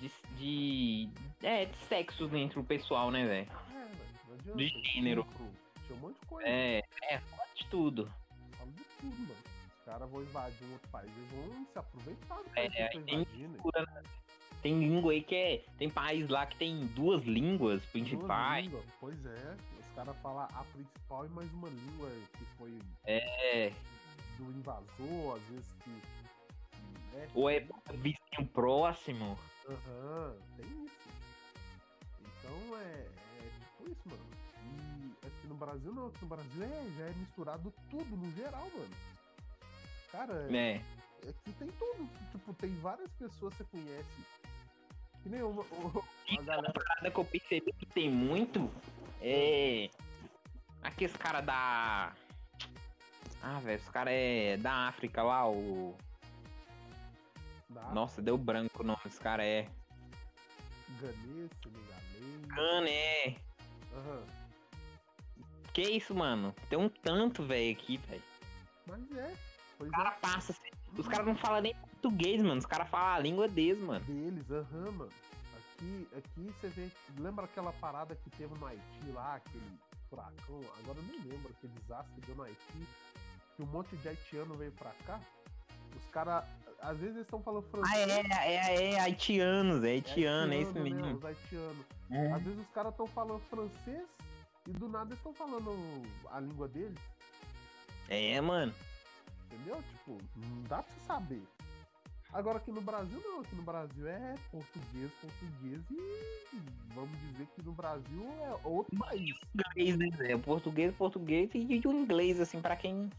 De. 0.00 0.10
de 0.36 1.08
é, 1.42 1.66
de 1.66 1.76
sexos 1.88 2.32
entre 2.32 2.58
o 2.58 2.64
pessoal, 2.64 3.10
né, 3.10 3.26
velho? 3.26 3.50
É, 3.74 4.44
velho. 4.44 4.56
De 4.56 4.68
gênero. 4.92 5.22
Estupro, 5.22 5.50
Tinha 5.86 5.98
um 5.98 6.00
monte 6.00 6.20
de 6.20 6.26
coisa. 6.26 6.48
É, 6.48 6.82
é, 7.02 7.20
de 7.62 7.68
tudo. 7.68 8.10
Falo 8.58 8.70
de 8.72 8.84
tudo, 9.00 9.18
mano. 9.20 9.34
Os 9.78 9.84
caras 9.84 10.10
vão 10.10 10.22
invadir 10.22 10.66
um 10.68 10.72
outro 10.72 10.88
país, 10.90 11.10
eles 11.16 11.30
vão 11.32 11.66
se 11.72 11.78
aproveitar 11.78 12.36
do 12.36 12.44
É, 12.56 12.66
estão 12.86 13.02
tem 13.02 13.18
mistura, 13.48 13.86
né? 13.94 14.02
Tem 14.62 14.78
língua 14.78 15.12
aí 15.12 15.22
que 15.22 15.34
é. 15.34 15.64
Tem 15.76 15.90
país 15.90 16.28
lá 16.28 16.46
que 16.46 16.56
tem 16.56 16.86
duas 16.88 17.24
línguas 17.24 17.80
Duas 17.80 17.90
principais. 17.92 18.64
línguas, 18.66 18.84
Pois 19.00 19.26
é, 19.26 19.56
os 19.80 19.86
caras 19.96 20.16
falam 20.22 20.44
a 20.44 20.64
principal 20.72 21.26
e 21.26 21.28
mais 21.30 21.52
uma 21.52 21.68
língua 21.68 22.10
que 22.38 22.44
foi 22.56 22.78
É. 23.04 23.72
do 24.38 24.44
invasor, 24.52 25.36
às 25.36 25.42
vezes 25.48 25.72
que. 25.82 25.90
né, 27.16 27.28
Ou 27.34 27.50
é 27.50 27.66
vizinho 27.94 28.46
próximo. 28.54 29.36
Aham, 29.68 30.36
tem 30.56 30.84
isso. 30.84 31.08
Então 32.20 32.78
é, 32.78 33.08
é 33.08 33.50
tipo 33.58 33.90
isso, 33.90 34.08
mano. 34.08 34.24
No 35.52 35.58
Brasil 35.58 35.92
não, 35.92 36.10
no 36.22 36.26
Brasil 36.26 36.62
é, 36.62 36.90
já 36.96 37.04
é 37.04 37.12
misturado 37.14 37.74
tudo 37.90 38.16
no 38.16 38.32
geral, 38.32 38.66
mano. 38.74 38.96
Cara, 40.10 40.46
né? 40.48 40.82
aqui 41.28 41.52
tem 41.58 41.68
tudo. 41.78 42.08
Tipo, 42.32 42.54
tem 42.54 42.74
várias 42.80 43.10
pessoas 43.12 43.54
que 43.54 43.64
você 43.64 43.70
conhece. 43.70 44.26
Que 45.22 45.28
nem 45.28 45.42
uma, 45.42 45.62
uma 45.62 46.42
galera. 46.42 46.72
parada 46.72 47.10
que 47.10 47.18
eu 47.18 47.24
percebi 47.26 47.70
que 47.74 47.84
tem 47.84 48.10
muito 48.10 48.70
é. 49.20 49.90
Aqueles 50.82 51.14
caras 51.16 51.44
da. 51.44 52.14
Ah, 53.42 53.60
velho, 53.60 53.78
os 53.78 53.88
caras 53.90 54.14
é 54.14 54.56
da 54.56 54.88
África 54.88 55.22
lá, 55.22 55.46
o. 55.48 55.94
Da 57.68 57.82
Nossa, 57.92 58.22
deu 58.22 58.38
branco 58.38 58.82
o 58.82 58.86
nome 58.86 59.00
dos 59.04 59.18
caras, 59.18 59.44
é. 59.44 59.68
Ganês, 60.98 61.50
senegalês. 61.62 62.46
Cana, 62.48 62.88
é. 62.88 63.36
Aham. 63.94 64.41
Que 65.72 65.82
isso, 65.82 66.14
mano? 66.14 66.54
Tem 66.68 66.78
um 66.78 66.88
tanto, 66.88 67.42
velho, 67.42 67.72
aqui, 67.72 67.96
velho. 67.96 68.22
Mas 68.86 69.00
é. 69.16 69.34
Pois 69.78 69.90
Os 69.90 69.96
caras 69.96 70.14
passam. 70.20 70.56
assim, 70.56 71.00
Os 71.00 71.08
caras 71.08 71.26
não 71.26 71.36
falam 71.36 71.60
nem 71.62 71.74
português, 71.74 72.42
mano. 72.42 72.58
Os 72.58 72.66
caras 72.66 72.88
falam 72.90 73.14
a 73.14 73.18
língua 73.18 73.48
deles, 73.48 73.82
é 73.82 73.86
mano. 73.86 74.04
deles, 74.04 74.50
aham, 74.50 74.90
mano. 74.92 75.10
Aqui, 75.56 76.08
aqui 76.16 76.52
você 76.60 76.68
vê. 76.68 76.88
Lembra 77.18 77.44
aquela 77.46 77.72
parada 77.74 78.14
que 78.14 78.30
teve 78.30 78.54
no 78.58 78.66
Haiti 78.66 79.10
lá, 79.14 79.36
aquele 79.36 79.64
furacão? 80.10 80.60
Agora 80.80 80.98
eu 80.98 81.04
nem 81.04 81.20
lembro 81.32 81.50
aquele 81.56 81.72
desastre 81.80 82.14
que 82.14 82.26
deu 82.26 82.36
no 82.36 82.42
Haiti. 82.42 82.86
Que 83.56 83.62
um 83.62 83.66
monte 83.66 83.96
de 83.96 84.08
haitiano 84.08 84.54
veio 84.54 84.72
pra 84.72 84.90
cá. 85.06 85.20
Os 85.96 86.04
caras. 86.10 86.44
Às 86.80 86.96
vezes 86.98 87.14
eles 87.14 87.26
estão 87.26 87.40
falando 87.42 87.64
Ah, 87.68 87.70
francês. 87.70 88.08
é, 88.08 88.54
é, 88.54 88.92
é, 88.94 89.00
haitianos, 89.00 89.84
é 89.84 89.90
haitiano, 89.90 90.52
é 90.52 90.56
isso 90.58 90.68
haitiano, 90.76 90.90
né, 90.90 91.02
mesmo. 91.02 91.16
Os 91.18 91.24
haitianos. 91.24 91.86
É. 92.10 92.32
Às 92.32 92.42
vezes 92.42 92.60
os 92.60 92.68
caras 92.70 92.90
estão 92.92 93.06
falando 93.06 93.40
francês 93.48 94.02
e 94.66 94.70
do 94.72 94.88
nada 94.88 95.06
eles 95.10 95.18
estão 95.18 95.32
falando 95.34 95.70
a 96.30 96.40
língua 96.40 96.68
deles. 96.68 96.98
É, 98.08 98.40
mano. 98.40 98.72
Entendeu? 99.46 99.82
Tipo, 99.82 100.18
não 100.36 100.62
dá 100.64 100.82
pra 100.82 100.92
você 100.94 101.00
saber. 101.06 101.42
Agora 102.32 102.56
aqui 102.58 102.72
no 102.72 102.80
Brasil 102.80 103.20
não, 103.22 103.40
aqui 103.40 103.54
no 103.54 103.62
Brasil 103.62 104.06
é 104.08 104.34
português, 104.50 105.10
português 105.20 105.82
e 105.90 106.58
vamos 106.94 107.18
dizer 107.20 107.46
que 107.54 107.62
no 107.62 107.72
Brasil 107.72 108.34
é 108.42 108.66
outro 108.66 108.98
país. 108.98 109.34
Inglês, 109.76 110.16
né? 110.18 110.38
Português, 110.38 110.94
português 110.96 111.50
e 111.54 111.82
o 111.86 111.92
inglês, 111.92 112.40
assim, 112.40 112.60
pra 112.62 112.74
quem. 112.74 113.10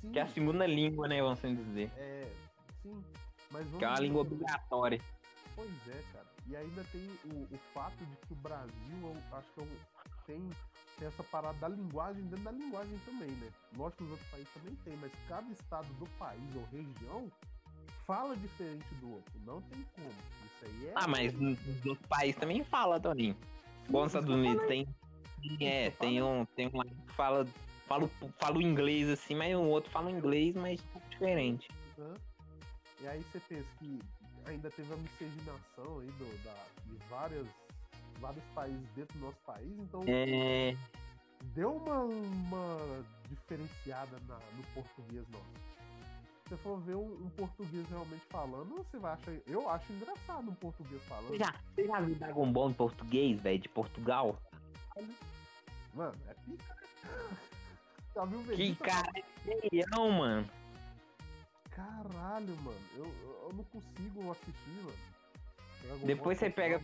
Sim, 0.00 0.12
Que 0.12 0.20
é 0.20 0.22
a 0.22 0.28
segunda 0.28 0.64
língua, 0.66 1.08
né, 1.08 1.20
vamos 1.20 1.38
assim 1.40 1.56
dizer. 1.56 1.90
é, 1.96 2.32
sim. 2.82 3.02
Mas 3.50 3.64
vamos 3.66 3.78
Que 3.78 3.84
é 3.84 3.88
uma 3.88 3.94
dizer 3.94 4.06
língua 4.06 4.20
obrigatória. 4.22 5.00
Pois 5.56 5.88
é, 5.88 6.02
cara. 6.12 6.26
E 6.46 6.56
ainda 6.56 6.84
tem 6.92 7.04
o, 7.24 7.54
o 7.54 7.58
fato 7.74 7.96
de 8.04 8.16
que 8.26 8.32
o 8.32 8.36
Brasil, 8.36 8.70
eu 9.02 9.16
acho 9.36 9.48
que 9.52 9.60
é 9.60 9.62
um- 9.64 10.11
tem, 10.32 10.50
tem 10.98 11.08
essa 11.08 11.22
parada 11.24 11.58
da 11.58 11.68
linguagem 11.68 12.22
dentro 12.24 12.44
da 12.44 12.50
linguagem 12.50 12.98
também, 13.04 13.30
né? 13.30 13.48
Lógico 13.76 13.98
que 13.98 14.04
os 14.04 14.10
outros 14.12 14.30
países 14.30 14.48
também 14.54 14.74
tem, 14.84 14.96
mas 14.96 15.12
cada 15.28 15.52
estado 15.52 15.88
do 15.94 16.06
país 16.18 16.56
ou 16.56 16.64
região 16.72 17.30
fala 18.06 18.36
diferente 18.36 18.94
do 19.00 19.12
outro. 19.12 19.32
Não 19.44 19.60
tem 19.62 19.84
como. 19.94 20.08
Isso 20.08 20.64
aí 20.64 20.88
é. 20.88 20.92
Ah, 20.94 21.06
mas 21.06 21.34
outros 21.34 22.06
países 22.08 22.40
também 22.40 22.64
fala, 22.64 22.98
Toninho. 22.98 23.36
Bom, 23.88 24.06
Estados 24.06 24.28
Unidos 24.28 24.66
tem. 24.66 24.86
É, 25.60 25.90
tem 25.90 26.22
um, 26.22 26.44
tem 26.56 26.68
um 26.68 26.70
que 26.70 27.12
fala, 27.14 27.44
fala, 27.88 28.08
fala 28.38 28.56
o 28.56 28.62
inglês 28.62 29.08
assim, 29.08 29.34
mas 29.34 29.54
o 29.56 29.62
outro 29.62 29.90
fala 29.90 30.06
o 30.06 30.10
inglês, 30.10 30.54
mas 30.54 30.80
um 30.94 31.00
diferente. 31.10 31.68
Hã? 31.98 32.14
E 33.00 33.08
aí 33.08 33.20
você 33.24 33.40
pensa 33.48 33.66
que 33.80 33.98
ainda 34.46 34.70
teve 34.70 34.92
a 34.92 34.96
miscigenação 34.96 35.98
aí 35.98 36.06
do, 36.12 36.44
da, 36.44 36.54
de 36.86 36.96
várias, 37.08 37.46
vários 38.22 38.44
países 38.54 38.88
dentro 38.94 39.18
do 39.18 39.24
nosso 39.26 39.38
país, 39.44 39.70
então 39.78 40.00
É. 40.06 40.74
deu 41.54 41.74
uma, 41.76 41.98
uma 42.04 43.04
diferenciada 43.28 44.16
na- 44.28 44.38
no 44.56 44.62
português 44.74 45.28
nosso. 45.28 45.72
Se 46.44 46.48
você 46.50 46.56
for 46.58 46.78
ver 46.80 46.94
um, 46.96 47.12
um 47.24 47.30
português 47.30 47.86
realmente 47.88 48.24
falando, 48.30 48.74
você 48.76 48.98
vai 48.98 49.12
achar. 49.14 49.32
Eu 49.46 49.68
acho 49.68 49.92
engraçado 49.92 50.50
um 50.50 50.54
português 50.54 51.02
falando. 51.04 51.36
Já, 51.36 51.54
você 51.74 51.86
já 51.86 52.00
viu 52.00 52.14
Dragon 52.14 52.52
Ball 52.52 52.70
em 52.70 52.74
português, 52.74 53.40
velho, 53.40 53.58
de 53.58 53.68
Portugal? 53.68 54.36
Mano, 55.94 56.14
é 56.28 56.34
pica? 56.34 56.76
Já 58.14 58.24
viu 58.26 58.40
o 58.40 58.44
Que 58.44 58.74
cara 58.76 59.10
feião, 59.42 60.10
mano. 60.12 60.46
Caralho, 61.70 62.54
mano. 62.62 62.78
Eu 62.96 63.06
eu 63.42 63.52
não 63.54 63.64
consigo 63.64 64.30
assistir, 64.30 64.70
mano. 64.84 65.11
Depois 66.04 66.38
você 66.38 66.50
pega 66.50 66.80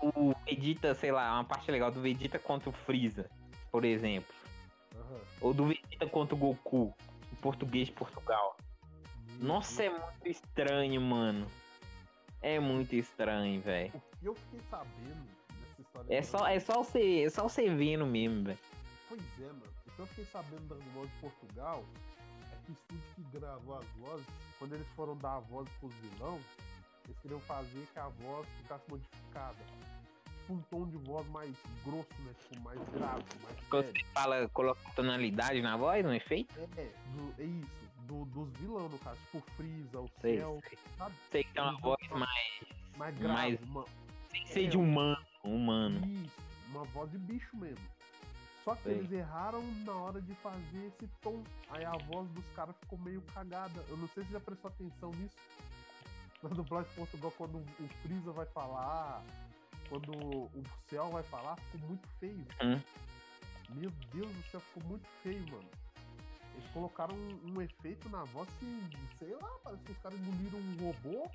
O. 0.00 0.34
Vegeta, 0.44 0.94
sei 0.94 1.12
lá, 1.12 1.34
uma 1.34 1.44
parte 1.44 1.70
legal 1.70 1.90
do 1.90 2.00
Vegeta 2.00 2.38
contra 2.38 2.68
o 2.68 2.72
Freeza, 2.72 3.30
por 3.70 3.84
exemplo. 3.84 4.34
Aham. 4.94 5.20
Ou 5.40 5.54
do 5.54 5.66
Vegeta 5.66 6.06
contra 6.06 6.34
o 6.34 6.38
Goku, 6.38 6.94
em 7.32 7.36
português 7.36 7.88
de 7.88 7.92
Portugal. 7.92 8.56
Meu 9.38 9.48
Nossa, 9.48 9.84
é 9.84 9.88
Deus. 9.90 10.02
muito 10.02 10.28
estranho, 10.28 11.00
mano. 11.00 11.46
É 12.40 12.58
muito 12.58 12.94
estranho, 12.96 13.60
velho. 13.60 13.92
O 13.94 14.16
que 14.18 14.26
eu 14.26 14.34
fiquei 14.34 14.60
sabendo 14.68 15.26
dessa 15.60 15.80
história. 15.80 16.14
É 16.14 16.22
só, 16.22 16.46
é 16.46 16.60
só 16.60 16.82
você, 16.82 17.24
é 17.24 17.30
só 17.30 17.42
você 17.44 17.70
vendo 17.70 18.04
mesmo, 18.04 18.44
velho. 18.44 18.58
Pois 19.08 19.20
é, 19.40 19.46
mano. 19.46 19.62
O 19.86 19.90
que 19.92 20.00
eu 20.00 20.06
fiquei 20.06 20.24
sabendo 20.24 20.60
do 20.62 20.74
Dragon 20.74 20.90
Ball 20.94 21.06
de 21.06 21.12
Portugal 21.20 21.84
é 22.50 22.56
que 22.66 22.72
o 22.72 22.74
estúdio 22.74 23.04
que 23.14 23.38
gravou 23.38 23.78
as 23.78 23.86
vozes, 24.00 24.26
quando 24.58 24.74
eles 24.74 24.88
foram 24.96 25.16
dar 25.16 25.36
a 25.36 25.40
voz 25.40 25.68
pros 25.78 25.94
vilão, 25.94 26.40
eles 27.12 27.18
queriam 27.20 27.40
fazer 27.40 27.86
que 27.92 27.98
a 27.98 28.08
voz 28.08 28.46
ficasse 28.58 28.84
modificada. 28.90 29.56
Tipo 30.40 30.54
um 30.54 30.60
tom 30.70 30.86
de 30.88 30.96
voz 30.98 31.26
mais 31.28 31.54
grosso, 31.84 32.08
né? 32.20 32.32
Tipo, 32.40 32.60
mais 32.62 32.78
grave, 32.90 33.24
mais 33.44 33.56
Quando 33.70 33.84
sério. 33.84 34.00
você 34.00 34.12
fala, 34.12 34.48
coloca 34.48 34.80
tonalidade 34.96 35.62
na 35.62 35.76
voz, 35.76 36.04
no 36.04 36.12
efeito? 36.14 36.52
É, 36.58 36.88
do- 37.14 37.34
é 37.38 37.44
isso. 37.44 37.82
Do, 38.06 38.24
dos 38.26 38.50
vilão, 38.58 38.88
no 38.88 38.98
caso. 38.98 39.18
Tipo 39.30 39.40
Freeza, 39.56 40.00
o 40.00 40.10
Sei, 40.20 40.38
Cell, 40.38 40.60
sei. 40.68 40.78
sabe? 40.98 41.14
Sei 41.30 41.44
que 41.44 41.52
tem 41.52 41.62
uma 41.62 41.78
voz 41.78 42.08
mais. 42.10 42.64
Mais 42.96 43.16
grave. 43.16 43.34
mais- 43.34 43.60
Uma, 43.62 43.84
Sem 44.30 44.46
ser 44.46 44.68
de 44.68 44.76
humano. 44.76 45.24
Humano. 45.44 46.00
Isso, 46.06 46.36
uma 46.68 46.84
voz 46.86 47.10
de 47.12 47.18
bicho 47.18 47.56
mesmo. 47.56 47.84
Só 48.64 48.74
que 48.76 48.88
eles 48.90 49.10
erraram 49.10 49.62
na 49.84 49.92
hora 49.92 50.20
de 50.20 50.34
fazer 50.36 50.86
esse 50.86 51.08
tom. 51.20 51.42
Aí 51.70 51.84
a 51.84 51.92
voz 51.92 52.28
dos 52.30 52.44
caras 52.54 52.74
ficou 52.80 52.98
meio 52.98 53.20
cagada. 53.34 53.84
Eu 53.88 53.96
não 53.96 54.08
sei 54.08 54.22
se 54.24 54.28
você 54.30 54.34
já 54.34 54.40
prestou 54.40 54.70
atenção 54.70 55.10
nisso. 55.10 55.36
Na 56.42 56.48
dublagem 56.48 56.90
de 56.90 56.96
Portugal, 56.96 57.32
quando 57.38 57.58
o 57.58 57.88
Freeza 58.02 58.32
vai 58.32 58.46
falar, 58.46 59.22
quando 59.88 60.10
o 60.12 60.50
Céu 60.88 61.08
vai 61.10 61.22
falar, 61.24 61.56
ficou 61.70 61.88
muito 61.88 62.08
feio. 62.18 62.46
Hum. 62.62 62.80
Meu 63.74 63.90
Deus 64.12 64.30
do 64.30 64.42
céu, 64.50 64.60
ficou 64.60 64.82
muito 64.84 65.08
feio, 65.22 65.44
mano. 65.50 65.68
Eles 66.54 66.70
colocaram 66.72 67.14
um, 67.14 67.52
um 67.54 67.62
efeito 67.62 68.08
na 68.10 68.24
voz 68.24 68.48
que, 68.58 68.88
sei 69.18 69.34
lá, 69.34 69.48
parece 69.62 69.82
que 69.84 69.92
os 69.92 69.98
caras 69.98 70.18
engoliram 70.20 70.58
um 70.58 70.86
robô, 70.86 71.30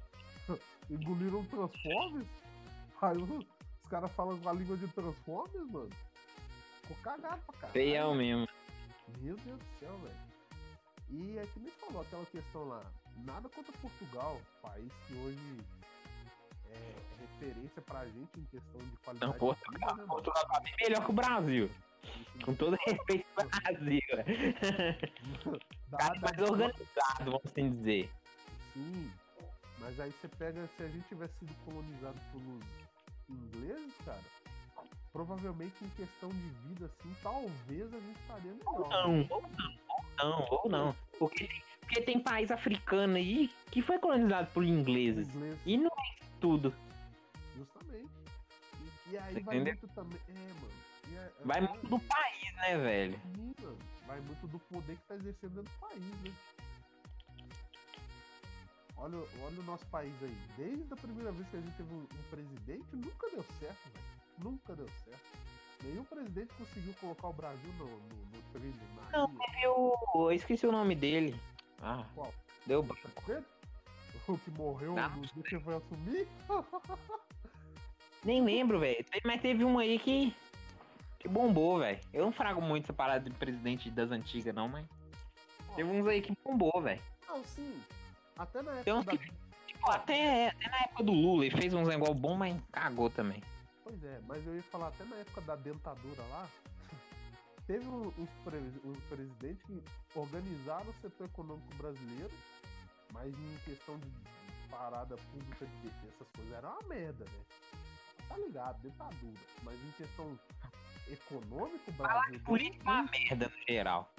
engoliram 0.90 1.40
um 1.40 1.46
Transformers. 1.46 2.28
Aí 3.02 3.18
os, 3.18 3.30
os 3.30 3.90
caras 3.90 4.12
falam 4.12 4.38
com 4.40 4.50
a 4.50 4.54
língua 4.54 4.78
de 4.78 4.88
Transformers, 4.90 5.72
mano. 5.72 5.90
Ficou 6.82 6.98
cagado 7.04 7.42
pra 7.48 7.56
caralho. 7.56 7.74
Feião 7.74 8.14
mesmo. 8.14 8.48
Meu 9.20 9.36
Deus 9.38 9.58
do 9.58 9.80
céu, 9.80 9.98
velho. 10.00 10.28
E 11.10 11.38
é 11.38 11.46
que 11.48 11.60
nem 11.60 11.72
falou 11.72 12.02
aquela 12.02 12.26
questão 12.26 12.68
lá. 12.68 12.82
Nada 13.26 13.50
contra 13.50 13.72
Portugal, 13.82 14.40
país 14.62 14.92
que 15.08 15.14
hoje 15.16 15.58
é 16.70 16.94
referência 17.20 17.82
pra 17.82 18.06
gente 18.06 18.40
em 18.40 18.46
questão 18.46 18.80
de 18.80 18.86
Não, 18.88 18.98
qualidade 19.04 19.34
de 19.34 19.40
Portugal, 19.40 19.90
vida, 19.90 20.02
né? 20.04 20.08
Portugal 20.08 20.48
tá 20.48 20.60
bem 20.60 20.76
melhor 20.82 21.04
que 21.06 21.10
o 21.12 21.14
Brasil. 21.14 21.70
Isso 22.04 22.46
Com 22.46 22.56
todo 22.56 22.78
respeito 22.86 23.26
ao 23.36 23.50
Brasil. 23.50 24.02
dá- 25.90 25.98
Cara, 25.98 26.20
dá- 26.20 26.22
mais 26.22 26.50
organizado, 26.50 27.26
vamos 27.26 27.42
assim 27.46 27.70
dizer. 27.72 28.10
Sim, 28.74 29.12
mas 29.80 30.00
aí 30.00 30.12
você 30.12 30.28
pega, 30.30 30.68
se 30.78 30.84
a 30.84 30.88
gente 30.88 31.08
tivesse 31.08 31.34
sido 31.40 31.54
colonizado 31.66 32.20
pelos 32.32 32.64
ingleses, 33.30 33.94
cara, 34.06 34.22
provavelmente 35.12 35.74
em 35.84 35.90
questão 35.90 36.30
de 36.30 36.50
vida, 36.68 36.86
assim, 36.86 37.16
talvez 37.24 37.94
a 37.94 38.00
gente 38.00 38.20
estaria 38.22 38.52
melhor. 38.54 38.90
Não, 38.90 39.20
ou 39.20 39.24
não, 39.24 39.28
ou 39.30 39.42
não, 39.42 39.74
ou 40.24 40.70
não. 40.70 40.96
Porque 41.20 41.46
tem, 41.48 41.62
porque 41.82 42.02
tem 42.02 42.20
país 42.20 42.52
africano 42.52 43.16
aí 43.16 43.50
que 43.72 43.82
foi 43.82 43.98
colonizado 44.00 44.48
por 44.54 44.64
ingleses. 44.64 45.28
ingleses, 45.36 45.60
E 45.66 45.78
não 45.78 45.88
é 45.88 46.16
tudo. 46.42 46.74
justamente. 47.56 48.10
E, 49.08 49.12
e 49.14 49.18
aí 49.18 49.34
Você 49.34 49.40
vai 49.42 49.56
entendeu? 49.56 49.74
muito 49.82 49.88
também. 49.96 50.20
É, 50.30 50.34
mano. 50.34 50.72
é- 51.14 51.32
é 51.42 51.46
Vai 51.46 51.62
muito 51.62 51.88
do 51.88 52.00
país, 52.00 52.54
né, 52.56 52.78
velho? 52.78 53.20
Mano. 53.38 53.78
Vai 54.06 54.20
muito 54.22 54.48
do 54.48 54.60
poder 54.60 54.96
que 54.96 55.02
tá 55.08 55.16
exercendo 55.16 55.56
dentro 55.56 55.64
do 55.74 55.80
país, 55.80 56.02
né? 56.24 56.34
Olha, 59.00 59.18
olha 59.18 59.60
o 59.60 59.64
nosso 59.64 59.86
país 59.88 60.14
aí. 60.24 60.38
Desde 60.58 60.92
a 60.92 60.96
primeira 60.96 61.32
vez 61.32 61.48
que 61.50 61.58
a 61.58 61.62
gente 61.62 61.76
teve 61.76 61.94
um, 61.94 62.00
um 62.02 62.24
presidente, 62.32 62.86
nunca 62.94 63.30
deu 63.30 63.46
certo, 63.60 63.78
velho. 63.94 64.06
Nunca 64.40 64.76
deu 64.76 64.88
certo. 65.04 65.20
Nenhum 65.84 66.04
presidente 66.04 66.54
conseguiu 66.58 66.94
colocar 67.00 67.28
o 67.28 67.34
Brasil 67.34 67.72
no, 67.78 67.86
no, 67.86 68.26
no 68.34 68.42
trilho, 68.54 68.76
na 68.96 69.18
Não, 69.18 69.28
linha. 69.28 69.40
Eu, 69.64 69.94
eu 70.16 70.32
esqueci 70.32 70.66
o 70.66 70.72
nome 70.72 70.96
dele. 70.96 71.40
Ah, 71.82 72.04
Qual? 72.16 72.34
deu 72.66 72.82
branco. 72.84 73.24
O 74.28 74.38
que 74.38 74.52
morreu 74.52 74.94
Não. 74.94 75.10
no 75.18 75.22
dia 75.28 75.44
que 75.44 75.60
foi 75.60 75.76
assumir? 75.76 76.28
Nem 78.24 78.44
lembro, 78.44 78.80
velho. 78.80 79.06
Mas 79.24 79.42
teve 79.42 79.64
um 79.64 79.78
aí 79.80 79.98
que. 80.00 80.36
que 81.20 81.28
bombou, 81.28 81.80
velho. 81.80 82.00
Eu 82.12 82.26
não 82.26 82.32
frago 82.32 82.62
muito 82.62 82.86
essa 82.86 82.94
parada 82.94 83.30
de 83.30 83.36
presidente 83.38 83.90
das 83.90 84.12
antigas, 84.12 84.54
não, 84.54 84.68
mas. 84.68 84.86
Teve 85.76 85.90
uns 85.90 86.08
aí 86.08 86.22
que 86.22 86.36
bombou, 86.44 86.82
velho. 86.82 87.02
Não, 87.28 87.44
sim. 87.44 87.80
Até 88.38 88.62
na 88.62 88.72
Tem 88.84 88.94
época 88.94 88.96
uns 89.00 89.06
da... 89.06 89.18
que- 89.18 89.32
Tipo, 89.68 89.92
até, 89.92 90.48
até 90.48 90.70
na 90.70 90.78
época 90.80 91.04
do 91.04 91.12
Lula, 91.12 91.46
ele 91.46 91.56
fez 91.56 91.74
uns 91.74 91.88
negócio 91.88 92.16
bom, 92.16 92.36
mas 92.36 92.56
cagou 92.72 93.10
também. 93.10 93.42
Pois 93.88 94.04
é, 94.04 94.20
mas 94.28 94.46
eu 94.46 94.56
ia 94.56 94.64
falar 94.64 94.90
até 94.90 95.04
na 95.06 95.16
época 95.16 95.42
da 95.42 95.56
dentadura 95.56 96.22
lá, 96.24 96.48
teve 97.66 97.88
um- 97.88 98.08
uns, 98.18 98.30
pre- 98.44 98.58
uns 98.84 99.00
presidentes 99.10 99.64
que 99.66 99.82
organizaram 100.14 100.90
o 100.90 100.94
setor 100.96 101.26
econômico 101.28 101.74
brasileiro, 101.76 102.34
mas 103.14 103.34
em 103.34 103.58
questão 103.64 103.98
de 104.00 104.12
parada 104.70 105.16
pública 105.32 105.66
de 105.66 105.76
defesa, 105.78 106.14
essas 106.16 106.28
coisas, 106.36 106.54
era 106.54 106.70
uma 106.70 106.82
merda, 106.90 107.24
né? 107.24 107.40
Tá 108.28 108.38
ligado, 108.38 108.82
dentadura. 108.82 109.40
Mas 109.64 109.76
em 109.82 109.92
questão 109.92 110.38
econômica, 111.10 111.90
o 111.90 111.94
Brasil. 111.94 112.40
Política 112.42 112.84
é 112.90 112.92
uma 112.94 113.04
merda 113.04 113.48
no 113.48 113.64
geral. 113.66 114.14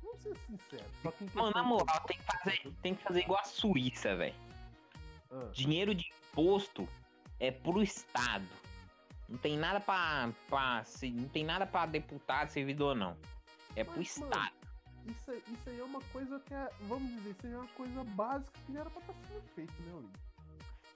Vamos 0.00 0.22
ser 0.22 0.36
sinceros. 0.46 0.92
Só 1.02 1.10
que 1.10 1.24
Mano, 1.34 1.50
na 1.50 1.62
moral, 1.64 2.00
tem 2.06 2.16
que 2.18 2.24
fazer, 2.24 2.72
tem 2.82 2.94
que 2.94 3.02
fazer 3.02 3.20
igual 3.22 3.40
a 3.40 3.44
Suíça, 3.44 4.14
velho. 4.14 4.34
Ah, 5.32 5.50
Dinheiro 5.52 5.92
de 5.92 6.08
imposto 6.30 6.88
é 7.40 7.50
pro 7.50 7.82
Estado. 7.82 8.44
Não 9.28 9.38
tem 9.38 9.56
nada 9.56 9.80
pra. 9.80 10.30
pra 10.48 10.84
se- 10.84 11.10
não 11.10 11.28
tem 11.28 11.44
nada 11.44 11.66
pra 11.66 11.86
deputado, 11.86 12.48
servidor, 12.50 12.94
não. 12.94 13.16
É 13.74 13.82
pro 13.84 13.96
Mas, 13.96 14.18
mano, 14.18 14.32
Estado. 14.32 14.52
isso, 15.06 15.30
aí- 15.30 15.42
isso 15.52 15.70
aí 15.70 15.80
é 15.80 15.84
uma 15.84 16.00
coisa 16.12 16.40
que 16.40 16.54
é, 16.54 16.68
vamos 16.82 17.10
dizer, 17.14 17.30
isso 17.30 17.46
aí 17.46 17.52
é 17.52 17.56
uma 17.58 17.66
coisa 17.68 18.04
básica 18.04 18.52
que 18.66 18.72
já 18.72 18.80
era 18.80 18.90
pra 18.90 19.00
estar 19.00 19.14
sendo 19.28 19.42
feito, 19.54 19.72
né, 19.82 19.92
Olívio? 19.94 20.24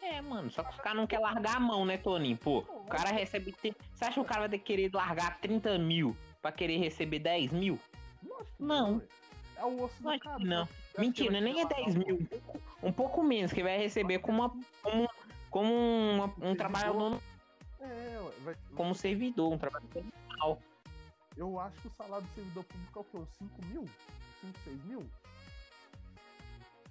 É, 0.01 0.21
mano, 0.21 0.49
só 0.51 0.63
que 0.63 0.71
os 0.71 0.77
caras 0.81 0.97
não 0.99 1.07
querem 1.09 1.25
largar 1.25 1.57
a 1.57 1.61
mão, 1.61 1.85
né, 1.85 1.97
Toninho? 1.99 2.37
Pô, 2.37 2.59
o 2.59 2.85
cara 2.85 3.11
recebe. 3.11 3.51
te- 3.53 3.75
Você 3.93 4.05
acha 4.05 4.15
que 4.15 4.21
o 4.21 4.25
cara 4.25 4.41
vai 4.43 4.49
ter 4.51 4.59
que 4.59 4.65
querer 4.65 4.91
largar 4.95 5.41
30 5.41 5.77
mil 5.77 6.17
pra 6.41 6.53
querer 6.53 6.79
receber 6.79 7.19
10 7.19 7.51
mil? 7.53 7.79
Não. 8.61 8.99
velho. 8.99 9.09
É 9.57 9.65
o 9.65 9.83
osso 9.83 9.95
Lógico 10.01 10.25
do 10.29 10.31
cara. 10.35 10.45
não. 10.45 10.69
Mentira, 10.97 11.41
nem 11.41 11.61
é 11.61 11.67
querer 11.67 11.83
10 11.83 11.97
largar 11.97 12.13
mil. 12.15 12.29
Um 12.81 12.93
pouco, 12.93 13.25
menos, 13.25 13.53
que 13.53 13.61
vai 13.61 13.77
receber 13.77 14.21
como, 14.21 14.39
uma, 14.43 14.51
como, 14.83 15.09
como 15.59 15.75
uma- 15.75 16.25
um 16.27 16.29
Servidor. 16.29 16.57
trabalhador, 16.57 17.21
É, 17.81 18.31
vai, 18.45 18.57
como 18.77 18.95
servidor, 18.95 19.53
um 19.53 19.59
trabalhador 19.59 20.05
normal. 20.29 20.63
eu 21.37 21.59
acho 21.61 21.77
que 21.81 21.89
o 21.89 21.91
salário 21.91 22.25
do 22.27 22.35
servidor 22.35 22.65
público 22.65 22.99
é 22.99 23.03
o 23.03 23.05
quê? 23.05 23.17
Uns 23.19 23.29
5 23.39 23.65
mil? 23.67 23.85
5, 24.41 24.59
6 24.65 24.85
mil? 24.85 25.11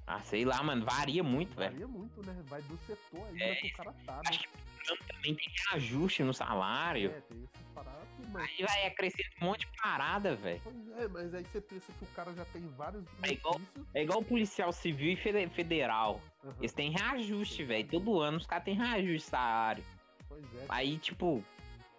Ah, 0.08 0.22
sei 0.22 0.46
lá, 0.46 0.63
mano, 0.63 0.86
varia 0.86 1.22
muito, 1.22 1.54
velho. 1.56 1.72
Varia 1.72 1.88
muito, 1.88 2.26
né? 2.26 2.34
Vai 2.48 2.62
do 2.62 2.78
setor 2.78 3.28
ainda 3.28 3.43
É, 3.43 3.56
que 3.56 3.67
o 3.67 3.74
cara 3.74 3.93
tá, 4.06 4.15
né? 4.15 4.22
Acho 4.30 4.39
que 4.39 5.04
também 5.13 5.36
tem 5.36 5.54
reajuste 5.70 6.24
no 6.24 6.34
salário. 6.34 7.12
É, 7.12 7.20
tem 7.22 7.43
essas 7.43 7.67
paradas 7.76 8.08
mas... 8.30 8.50
Aí 8.50 8.65
vai 8.65 8.86
acrescentando 8.88 9.36
um 9.41 9.46
monte 9.46 9.60
de 9.60 9.82
parada, 9.82 10.36
velho. 10.36 10.62
Pois 10.63 10.98
é, 10.98 11.08
mas 11.10 11.34
aí 11.34 11.43
você 11.43 11.60
pensa 11.60 11.91
que 11.91 12.04
o 12.06 12.08
cara 12.15 12.34
já 12.34 12.46
tem 12.46 12.62
vários 12.78 13.04
É 13.22 13.34
igual-. 13.34 13.62
É 13.93 14.04
igual 14.04 14.24
policial 14.24 14.72
civil 14.72 15.12
e 15.12 15.15
fede- 15.17 15.50
federal. 15.54 16.22
Aham, 16.43 16.56
Eles 16.60 16.72
têm 16.72 16.91
reajuste, 16.91 17.65
velho. 17.65 17.88
Todo 17.89 18.22
ano 18.22 18.38
os 18.38 18.46
caras 18.48 18.63
têm 18.63 18.76
reajuste 18.76 19.13
de 19.13 19.22
salário. 19.24 19.84
Pois 20.30 20.43
é. 20.56 20.65
Aí, 20.70 20.98
tipo, 21.00 21.43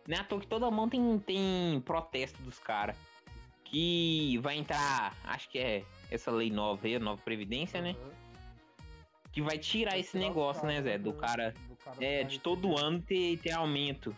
não 0.06 0.16
é 0.16 0.20
à 0.20 0.24
toa 0.24 0.40
que 0.40 0.46
toda 0.46 0.70
mão 0.70 0.88
tem, 0.88 1.18
tem 1.18 1.80
protesto 1.82 2.40
dos 2.42 2.58
caras. 2.58 2.96
Que 3.64 4.38
vai 4.38 4.56
entrar, 4.56 5.14
acho 5.24 5.46
que 5.50 5.58
é 5.58 5.84
essa 6.10 6.30
lei 6.30 6.50
nova 6.50 6.86
aí, 6.86 6.96
a 6.96 7.00
nova 7.00 7.20
Previdência, 7.22 7.80
né? 7.80 7.96
aham. 7.98 8.18
Que 9.32 9.42
vai 9.42 9.58
tirar 9.58 9.90
Vai 9.92 10.00
esse 10.00 10.16
negócio, 10.18 10.66
né, 10.66 10.74
caras, 10.76 10.84
Zé? 10.84 10.98
Do 10.98 11.12
né, 11.12 11.18
cara. 11.20 11.54
do 11.68 11.76
cara 11.76 11.96
É, 12.00 12.22
tá 12.22 12.28
de 12.28 12.38
todo 12.40 12.78
ano 12.78 13.00
ter, 13.00 13.38
ter 13.38 13.52
aumento. 13.52 14.14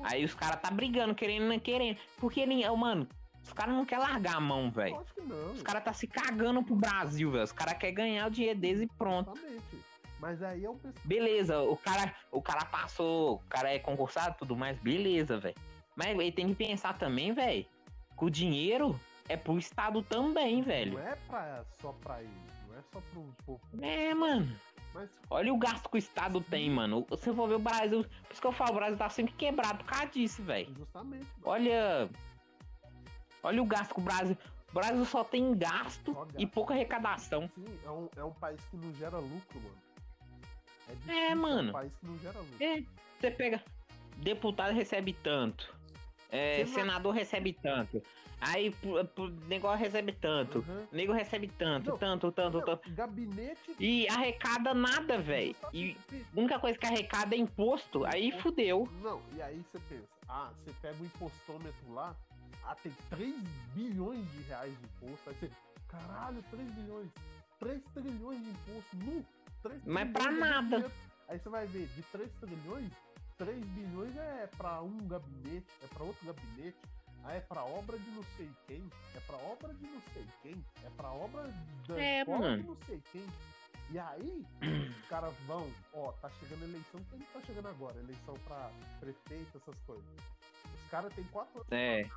É. 0.00 0.02
Aí 0.02 0.24
os 0.24 0.34
caras 0.34 0.60
tá 0.60 0.70
brigando, 0.70 1.14
querendo, 1.14 1.46
não 1.46 1.58
querendo. 1.58 1.98
Porque 2.16 2.40
ele, 2.40 2.66
ô, 2.68 2.76
mano, 2.76 3.06
os 3.44 3.52
caras 3.52 3.74
não 3.74 3.84
querem 3.84 4.04
largar 4.04 4.36
a 4.36 4.40
mão, 4.40 4.70
velho. 4.70 4.96
Lógico 4.96 5.20
que 5.20 5.28
não. 5.28 5.52
Os 5.52 5.62
caras 5.62 5.84
tá 5.84 5.92
se 5.92 6.06
cagando 6.06 6.62
pro 6.62 6.74
Brasil, 6.74 7.30
velho. 7.30 7.44
Os 7.44 7.52
caras 7.52 7.74
querem 7.74 7.94
ganhar 7.94 8.26
o 8.26 8.30
dinheiro 8.30 8.58
deles 8.58 8.82
e 8.82 8.86
pronto. 8.86 9.30
Exatamente. 9.32 9.92
Mas 10.18 10.40
aí 10.40 10.64
é 10.64 10.70
um. 10.70 10.78
Beleza, 11.04 11.60
o 11.60 11.76
cara, 11.76 12.14
o 12.30 12.40
cara 12.40 12.64
passou, 12.64 13.34
o 13.34 13.38
cara 13.48 13.74
é 13.74 13.78
concursado 13.80 14.36
e 14.36 14.38
tudo 14.38 14.56
mais, 14.56 14.78
beleza, 14.78 15.36
velho. 15.38 15.56
Mas 15.96 16.08
ele 16.10 16.30
tem 16.30 16.46
que 16.48 16.54
pensar 16.54 16.96
também, 16.96 17.32
velho, 17.32 17.66
que 18.16 18.24
o 18.24 18.30
dinheiro 18.30 18.98
é 19.32 19.36
pro 19.36 19.58
Estado 19.58 20.02
também, 20.02 20.62
velho. 20.62 20.94
Não 20.94 21.00
é 21.08 21.16
pra, 21.28 21.64
só 21.80 21.92
pra 21.92 22.20
ele, 22.22 22.30
não 22.68 22.76
é 22.78 22.82
só 22.92 23.00
pro 23.00 23.22
povo. 23.44 23.60
É, 23.80 24.14
mano. 24.14 24.54
Mas 24.94 25.08
Olha 25.30 25.52
o 25.52 25.56
gasto 25.56 25.88
que 25.88 25.96
o 25.96 25.98
Estado 25.98 26.40
tem, 26.42 26.68
mano. 26.70 27.06
Se 27.16 27.32
for 27.32 27.48
ver 27.48 27.54
o 27.54 27.58
Brasil, 27.58 28.04
por 28.04 28.32
isso 28.32 28.40
que 28.40 28.46
eu 28.46 28.52
falo, 28.52 28.72
o 28.72 28.74
Brasil 28.74 28.98
tá 28.98 29.08
sempre 29.08 29.32
quebrado 29.34 29.78
por 29.78 29.86
causa 29.86 30.06
disso, 30.06 30.42
velho. 30.42 30.74
justamente. 30.76 31.24
mano, 31.24 31.42
Olha. 31.44 32.10
Olha 33.42 33.62
o 33.62 33.66
gasto 33.66 33.94
que 33.94 34.00
o 34.00 34.04
Brasil. 34.04 34.36
O 34.70 34.74
Brasil 34.74 35.04
só 35.04 35.24
tem 35.24 35.54
gasto 35.56 36.12
Só 36.14 36.24
gasto. 36.24 36.40
e 36.40 36.46
pouca 36.46 36.74
arrecadação. 36.74 37.50
Sim, 37.54 37.64
é 37.84 37.90
um, 37.90 38.08
é 38.16 38.24
um 38.24 38.32
país 38.32 38.60
que 38.70 38.76
não 38.76 38.92
gera 38.94 39.18
lucro, 39.18 39.60
mano. 39.60 39.76
É, 40.88 40.92
difícil, 40.94 41.12
É, 41.14 41.26
É 41.30 41.34
mano. 41.34 41.68
um 41.70 41.72
país 41.72 41.92
que 41.96 42.06
não 42.06 42.18
gera 42.18 42.38
lucro. 42.38 42.56
É, 42.64 42.82
você 43.20 43.30
pega. 43.30 43.62
Deputado 44.16 44.72
recebe 44.74 45.12
tanto. 45.14 45.74
É, 46.30 46.64
Sena- 46.66 46.74
senador 46.74 47.14
recebe 47.14 47.52
tanto. 47.52 48.02
Aí 48.44 48.72
pu- 48.72 49.28
negócio 49.46 49.78
recebe 49.78 50.12
tanto. 50.12 50.64
Uhum. 50.66 50.86
Nego 50.90 51.12
recebe 51.12 51.46
tanto, 51.46 51.90
Não, 51.90 51.98
tanto, 51.98 52.32
tanto, 52.32 52.58
Não, 52.58 52.64
tanto. 52.64 52.90
Gabinete. 52.92 53.76
E 53.78 54.08
arrecada 54.08 54.74
nada, 54.74 55.16
velho. 55.18 55.54
E 55.72 55.96
a 56.12 56.40
única 56.40 56.58
coisa 56.58 56.76
que 56.76 56.84
arrecada 56.84 57.36
é 57.36 57.38
imposto. 57.38 58.04
Aí 58.04 58.32
fudeu. 58.40 58.88
Não, 59.00 59.22
e 59.36 59.40
aí 59.42 59.62
você 59.70 59.78
pensa, 59.88 60.08
ah, 60.28 60.50
você 60.64 60.74
pega 60.82 60.96
o 61.00 61.06
impostômetro 61.06 61.92
lá, 61.92 62.16
ah, 62.64 62.74
tem 62.82 62.92
3 63.10 63.32
bilhões 63.74 64.28
de 64.32 64.42
reais 64.42 64.72
de 64.76 64.84
imposto, 64.86 65.30
aí 65.30 65.36
você, 65.36 65.50
caralho, 65.86 66.42
3 66.50 66.68
bilhões, 66.72 67.08
3 67.60 67.80
trilhões 67.94 68.40
de 68.42 68.50
imposto, 68.50 68.96
nu, 68.96 69.24
3 69.62 69.80
Mas 69.84 70.10
pra 70.10 70.30
nada. 70.32 70.62
dinheiro. 70.78 70.92
Aí 71.28 71.38
você 71.38 71.48
vai 71.48 71.66
ver, 71.66 71.86
de 71.94 72.02
3 72.02 72.28
trilhões, 72.40 72.90
3 73.38 73.64
bilhões 73.66 74.16
é 74.16 74.48
pra 74.56 74.82
um 74.82 74.98
gabinete, 75.06 75.66
é 75.82 75.86
pra 75.94 76.02
outro 76.04 76.26
gabinete, 76.26 76.76
aí 77.24 77.36
é 77.38 77.40
pra 77.40 77.62
obra 77.64 77.98
de 77.98 78.10
não 78.10 78.22
sei 78.36 78.50
quem, 78.66 78.82
é 79.16 79.20
pra 79.20 79.36
obra 79.36 79.72
de 79.74 79.86
não 79.86 80.00
sei 80.12 80.26
quem, 80.42 80.64
é 80.84 80.90
pra 80.90 81.10
obra 81.10 81.42
da 81.88 82.00
É, 82.00 82.20
escola 82.20 82.38
mano. 82.40 82.62
de 82.62 82.68
não 82.68 82.76
sei 82.86 83.02
quem. 83.12 83.26
E 83.90 83.98
aí, 83.98 84.46
os 84.88 85.06
caras 85.08 85.34
vão, 85.46 85.70
ó, 85.92 86.12
tá 86.12 86.30
chegando 86.40 86.62
a 86.62 86.68
eleição, 86.68 87.00
quem 87.10 87.20
tá 87.20 87.40
chegando 87.42 87.68
agora? 87.68 87.98
Eleição 87.98 88.34
pra 88.46 88.70
prefeito, 89.00 89.58
essas 89.58 89.78
coisas. 89.86 90.04
Os 90.64 90.90
caras 90.90 91.12
têm 91.14 91.24
quatro 91.24 91.58
anos. 91.58 91.72
É. 91.72 92.08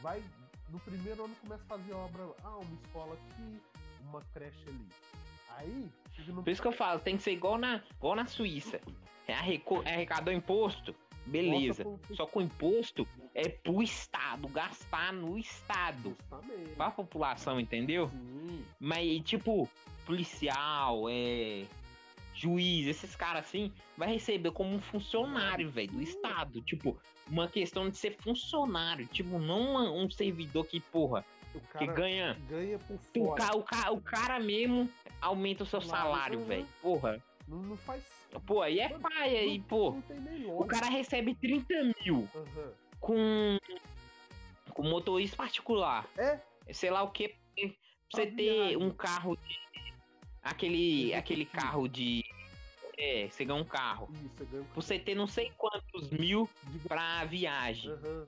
Vai, 0.00 0.22
no 0.70 0.80
primeiro 0.80 1.24
ano 1.24 1.34
começa 1.42 1.62
a 1.62 1.66
fazer 1.66 1.92
obra, 1.92 2.22
ah, 2.42 2.56
uma 2.56 2.74
escola 2.80 3.14
aqui, 3.14 3.60
uma 4.02 4.22
creche 4.32 4.64
ali. 4.66 4.88
Aí, 5.56 5.92
chega 6.12 6.32
no 6.32 6.42
Por 6.42 6.50
isso 6.50 6.62
que 6.62 6.68
eu 6.68 6.72
falo, 6.72 7.00
tem 7.00 7.16
que 7.18 7.22
ser 7.22 7.32
igual 7.32 7.58
na, 7.58 7.82
igual 7.96 8.16
na 8.16 8.26
Suíça. 8.26 8.80
É 9.26 9.32
é 9.32 9.94
arrecadou 9.94 10.32
imposto, 10.34 10.94
beleza. 11.26 11.82
Pro- 11.84 11.98
Só 12.16 12.26
que 12.26 12.38
o 12.38 12.42
imposto 12.42 13.06
é 13.34 13.48
pro 13.48 13.82
Estado, 13.82 14.46
gastar 14.48 15.12
no 15.12 15.38
Estado. 15.38 16.16
Justamente. 16.20 16.70
Pra 16.76 16.90
população, 16.90 17.58
entendeu? 17.60 18.08
Sim. 18.08 18.64
Mas, 18.78 19.20
tipo, 19.22 19.68
policial, 20.06 21.08
é. 21.08 21.64
juiz, 22.36 22.86
esses 22.88 23.14
caras 23.14 23.44
assim, 23.46 23.72
vai 23.96 24.12
receber 24.12 24.50
como 24.50 24.74
um 24.74 24.80
funcionário, 24.80 25.70
velho, 25.70 25.92
do 25.92 26.02
Estado. 26.02 26.60
Tipo, 26.62 26.98
uma 27.30 27.46
questão 27.46 27.88
de 27.88 27.96
ser 27.96 28.16
funcionário. 28.18 29.06
Tipo, 29.06 29.38
não 29.38 29.60
uma- 29.60 29.90
um 29.92 30.10
servidor 30.10 30.66
que, 30.66 30.80
porra, 30.80 31.24
O 31.54 31.78
que 31.78 31.86
ganha. 31.86 32.36
ganha 32.48 32.76
por 32.80 32.96
O, 32.96 33.24
fora. 33.28 33.40
ca- 33.46 33.56
o, 33.56 33.62
ca- 33.62 33.90
o 33.92 34.00
cara 34.00 34.40
mesmo 34.40 34.90
aumenta 35.20 35.62
o 35.62 35.66
seu 35.66 35.80
salário, 35.80 36.40
velho. 36.44 36.66
Porra. 36.82 37.22
Não, 37.46 37.58
não 37.58 37.76
faz. 37.76 38.02
Pô, 38.46 38.62
aí 38.62 38.80
é 38.80 38.88
paia 38.98 39.40
aí, 39.40 39.60
pô. 39.60 39.92
Não 39.92 40.02
tem 40.02 40.20
nem 40.20 40.46
O 40.46 40.64
cara 40.64 40.88
recebe 40.88 41.34
30 41.34 41.74
mil 42.04 42.28
Aham. 42.34 42.72
com, 43.00 43.58
com 44.70 44.82
motorista 44.82 45.36
particular. 45.36 46.06
É, 46.16 46.40
Sei 46.72 46.90
lá 46.90 47.02
o 47.02 47.10
que. 47.10 47.28
Pra 47.28 47.36
você 48.10 48.26
Pra 48.26 48.36
ter 48.36 48.36
viagem. 48.36 48.76
um 48.76 48.90
carro 48.90 49.36
de. 49.36 49.58
Aquele. 50.42 50.76
Executivo. 51.12 51.18
Aquele 51.18 51.44
carro 51.46 51.88
de. 51.88 52.24
É, 52.96 53.28
você 53.28 53.44
ganha 53.44 53.60
um 53.60 53.64
carro. 53.64 54.08
isso, 54.14 54.30
você 54.36 54.44
ganha 54.44 54.64
Pra 54.64 54.74
você 54.74 54.98
ter 54.98 55.14
não 55.14 55.26
sei 55.26 55.52
quantos 55.56 56.10
mil 56.10 56.48
de 56.64 56.78
pra 56.80 57.24
viagem. 57.24 57.90
Aham. 57.92 58.26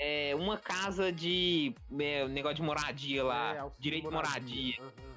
É, 0.00 0.34
uma 0.34 0.56
casa 0.56 1.12
de. 1.12 1.74
É, 2.00 2.26
negócio 2.28 2.56
de 2.56 2.62
moradia 2.62 3.22
lá. 3.24 3.54
É, 3.66 3.70
direito 3.78 4.08
de 4.08 4.14
moradia. 4.14 4.74
Aham. 4.80 5.11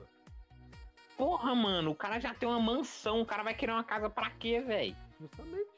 Porra, 1.17 1.55
mano, 1.55 1.91
o 1.91 1.95
cara 1.95 2.19
já 2.19 2.33
tem 2.33 2.47
uma 2.47 2.59
mansão. 2.59 3.21
O 3.21 3.25
cara 3.25 3.43
vai 3.43 3.53
querer 3.53 3.71
uma 3.71 3.83
casa 3.83 4.09
pra 4.09 4.29
quê, 4.31 4.59
velho? 4.59 4.95
Justamente. 5.19 5.69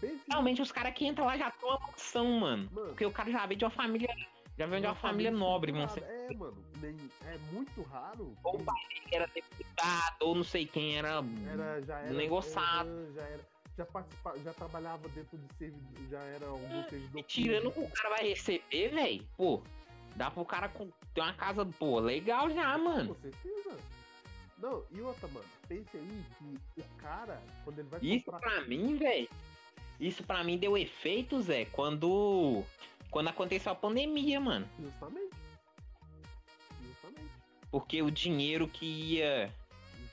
Pense 0.00 0.20
Realmente 0.28 0.62
os 0.62 0.70
caras 0.70 0.94
que 0.94 1.06
entram 1.06 1.26
lá 1.26 1.36
já 1.36 1.50
tem 1.50 1.68
uma 1.68 1.78
mansão, 1.80 2.26
mano. 2.38 2.68
Mano, 2.72 2.88
Porque 2.88 3.04
o 3.06 3.10
cara 3.10 3.30
já 3.30 3.44
vem 3.46 3.56
de 3.58 3.64
uma 3.64 3.70
família. 3.70 4.08
Já 4.56 4.66
vem 4.66 4.80
de 4.80 4.86
uma 4.86 4.94
família 4.94 5.30
nobre, 5.30 5.72
mano. 5.72 5.90
É, 5.96 6.34
mano. 6.34 6.56
É 7.24 7.38
muito 7.52 7.82
raro. 7.82 8.36
Ou 8.44 8.56
o 8.56 8.64
pai 8.64 8.76
era 9.12 9.26
deputado, 9.28 10.16
ou 10.20 10.34
não 10.34 10.44
sei 10.44 10.66
quem 10.66 10.96
era. 10.98 11.24
Era, 11.50 11.80
já 11.82 11.98
era. 12.00 12.12
negociado. 12.12 13.12
Já 13.14 13.22
era. 13.22 13.40
Já, 13.76 13.86
participa, 13.86 14.34
já 14.44 14.52
trabalhava 14.52 15.08
dentro 15.10 15.38
de 15.38 15.54
servidor. 15.56 16.08
Já 16.10 16.18
era 16.20 16.46
algum 16.46 16.82
servidor. 16.88 17.20
E 17.20 17.22
tirando 17.22 17.68
o 17.68 17.72
público. 17.72 17.92
que 17.92 17.98
o 17.98 18.02
cara 18.02 18.16
vai 18.16 18.28
receber, 18.28 18.88
velho. 18.88 19.26
Pô, 19.36 19.62
dá 20.16 20.30
pro 20.30 20.44
cara 20.44 20.68
com- 20.68 20.90
ter 21.14 21.20
uma 21.20 21.32
casa, 21.34 21.64
pô, 21.64 22.00
legal 22.00 22.50
já, 22.50 22.76
mano. 22.76 23.14
Com 23.14 23.20
certeza. 23.20 23.76
Não, 24.60 24.84
e 24.90 25.00
outra, 25.00 25.28
mano. 25.28 25.46
Pense 25.68 25.96
aí 25.96 26.24
que 26.74 26.80
o 26.80 26.84
cara, 26.98 27.40
quando 27.64 27.78
ele 27.78 27.88
vai 27.88 28.00
Isso 28.02 28.24
comprar. 28.24 28.40
pra 28.50 28.60
mim, 28.62 28.96
velho. 28.96 29.28
Isso 30.00 30.22
pra 30.22 30.42
mim 30.44 30.56
deu 30.58 30.76
efeito, 30.76 31.40
Zé, 31.42 31.64
quando. 31.66 32.64
Quando 33.10 33.28
aconteceu 33.28 33.72
a 33.72 33.74
pandemia, 33.74 34.38
mano. 34.40 34.68
Justamente. 34.78 35.34
Justamente. 36.82 37.30
Porque 37.70 38.02
o 38.02 38.10
dinheiro 38.10 38.68
que 38.68 38.84
ia 38.86 39.52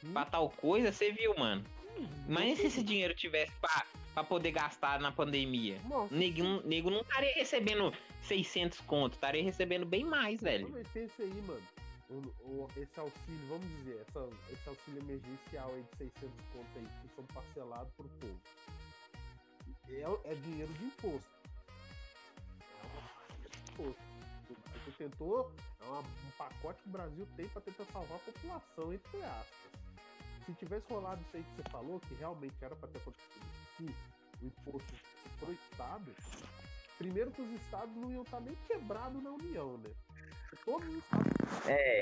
Uhum. 0.03 0.13
pra 0.13 0.25
tal 0.25 0.49
coisa, 0.49 0.91
você 0.91 1.11
viu, 1.11 1.35
mano. 1.37 1.63
Uhum. 1.97 2.07
Mas 2.27 2.59
se 2.59 2.67
esse 2.67 2.83
dinheiro 2.83 3.13
tivesse 3.15 3.51
pra, 3.59 3.85
pra 4.13 4.23
poder 4.23 4.51
gastar 4.51 4.99
na 4.99 5.11
pandemia? 5.11 5.77
Nossa, 5.89 6.13
Nego, 6.15 6.43
não- 6.43 6.61
nego 6.63 6.89
não 6.89 7.01
estaria 7.01 7.33
recebendo 7.33 7.93
600 8.21 8.79
conto, 8.81 9.13
estaria 9.13 9.43
recebendo 9.43 9.85
bem 9.85 10.03
mais, 10.03 10.41
velho. 10.41 10.69
Mas 10.71 10.87
pense 10.89 11.21
aí, 11.21 11.41
mano. 11.45 11.61
O, 12.09 12.13
o- 12.43 12.69
esse 12.77 12.99
auxílio, 12.99 13.47
vamos 13.47 13.67
dizer, 13.77 14.05
essa, 14.07 14.29
esse 14.51 14.69
auxílio 14.69 15.01
emergencial 15.01 15.69
aí 15.73 15.83
de 15.83 15.97
600 15.97 16.45
conto 16.53 16.77
aí, 16.77 16.87
que 17.01 17.15
são 17.15 17.25
parcelados 17.25 17.91
pro 17.95 18.07
povo. 18.09 18.39
É, 19.89 20.31
é 20.31 20.35
dinheiro 20.35 20.71
de 20.73 20.85
imposto. 20.85 21.29
É 23.43 23.71
imposto. 23.71 24.01
Você 24.85 24.91
tentou, 24.97 25.51
é 25.81 25.85
uma- 25.85 25.99
um 26.01 26.31
pacote 26.37 26.81
que 26.83 26.89
o 26.89 26.91
Brasil 26.91 27.27
tem 27.35 27.47
pra 27.49 27.61
tentar 27.61 27.85
salvar 27.85 28.17
a 28.17 28.19
população, 28.19 28.93
entre 28.93 29.23
aspas. 29.23 29.71
Se 30.45 30.53
tivesse 30.53 30.85
rolado 30.93 31.21
isso 31.23 31.37
aí 31.37 31.43
que 31.43 31.55
você 31.63 31.69
falou, 31.71 31.99
que 32.01 32.13
realmente 32.15 32.55
era 32.61 32.75
pra 32.75 32.87
ter 32.87 32.99
acontecido, 32.99 33.95
o 34.41 34.45
imposto 34.45 34.93
pro 35.39 35.51
Estado, 35.51 36.11
primeiro 36.99 37.31
que 37.31 37.41
os 37.41 37.51
estados 37.61 37.95
não 37.95 38.11
iam 38.11 38.21
estar 38.21 38.39
nem 38.41 38.53
quebrados 38.67 39.21
na 39.23 39.31
União, 39.31 39.77
né? 39.79 39.89
Todos 40.63 40.87
os 40.87 40.95
estados 40.97 41.24
É. 41.67 42.01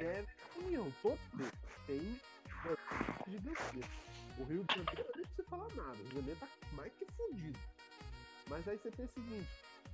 gigantesco. 3.28 4.04
O 4.38 4.44
Rio 4.46 4.64
de 4.64 4.76
Janeiro 4.76 5.12
nem 5.16 5.26
precisa 5.26 5.44
falar 5.50 5.70
nada, 5.76 5.92
o 5.92 5.96
Rio 5.96 6.08
de 6.08 6.16
Janeiro 6.16 6.40
tá 6.40 6.48
mais 6.74 6.94
que 6.94 7.06
fudido. 7.06 7.60
Mas 8.50 8.68
aí 8.68 8.78
você 8.78 8.92
tem 8.92 9.06
o 9.06 9.10
seguinte, 9.10 9.50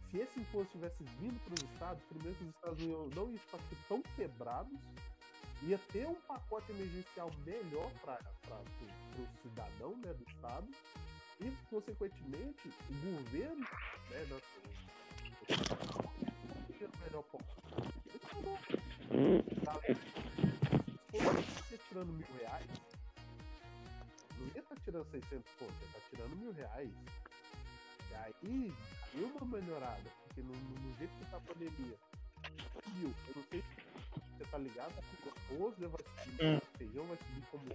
se 0.10 0.18
esse 0.18 0.40
imposto 0.40 0.72
tivesse 0.72 1.04
vindo 1.20 1.40
para 1.46 1.54
os 1.54 1.72
estados, 1.72 2.04
primeiro 2.10 2.38
que 2.38 2.44
os 2.44 2.50
estados 2.50 2.80
não 2.80 2.90
iam, 2.90 3.10
não 3.16 3.24
iam 3.26 3.36
estar 3.36 3.60
tão 3.88 4.02
quebrados, 4.16 4.80
ia 5.64 5.78
ter 5.92 6.08
um 6.08 6.16
pacote 6.16 6.72
emergencial 6.72 7.30
melhor 7.46 7.92
para 8.02 8.20
o 8.48 9.42
cidadão 9.42 9.96
né, 9.98 10.14
do 10.14 10.24
estado, 10.30 10.68
e, 11.42 11.52
consequentemente, 11.70 12.70
o 12.90 12.94
governo, 13.18 13.68
né, 14.10 14.26
o 16.88 16.98
melhor 17.04 17.24
possível. 17.24 17.94
Ele 18.06 18.20
falou, 18.20 18.58
tá? 19.65 19.80
Você 21.12 21.78
tirando 21.89 22.13
mil 22.13 22.28
reais, 22.39 22.68
não 24.38 24.48
ia 24.48 24.60
estar 24.62 24.76
tirando 24.84 25.06
600 25.12 25.52
conto, 25.60 25.74
ia 25.82 25.88
estar 25.88 26.00
tirando 26.10 26.36
mil 26.38 26.52
reais. 26.54 26.89
E 28.12 28.15
aí, 28.15 28.74
deu 29.13 29.28
uma 29.28 29.58
melhorada, 29.60 30.10
porque 30.26 30.42
no, 30.42 30.54
no, 30.54 30.76
no 30.80 30.98
jeito 30.98 31.12
que 31.20 31.26
tá 31.26 31.38
a 31.38 31.42
pandemia, 31.42 31.98
subiu. 32.84 33.13
Eu 33.28 33.34
não 33.36 33.44
sei 33.50 33.62
se 33.62 34.18
você 34.38 34.46
tá 34.46 34.58
ligado, 34.58 34.94
o 34.94 35.56
arroz 35.56 35.78
né, 35.78 35.88
vai 35.88 36.02
subir, 36.24 36.46
Hum. 36.46 36.58
o 36.58 36.78
feijão 36.78 37.06
vai 37.06 37.18
subir 37.18 37.44
como 37.52 37.65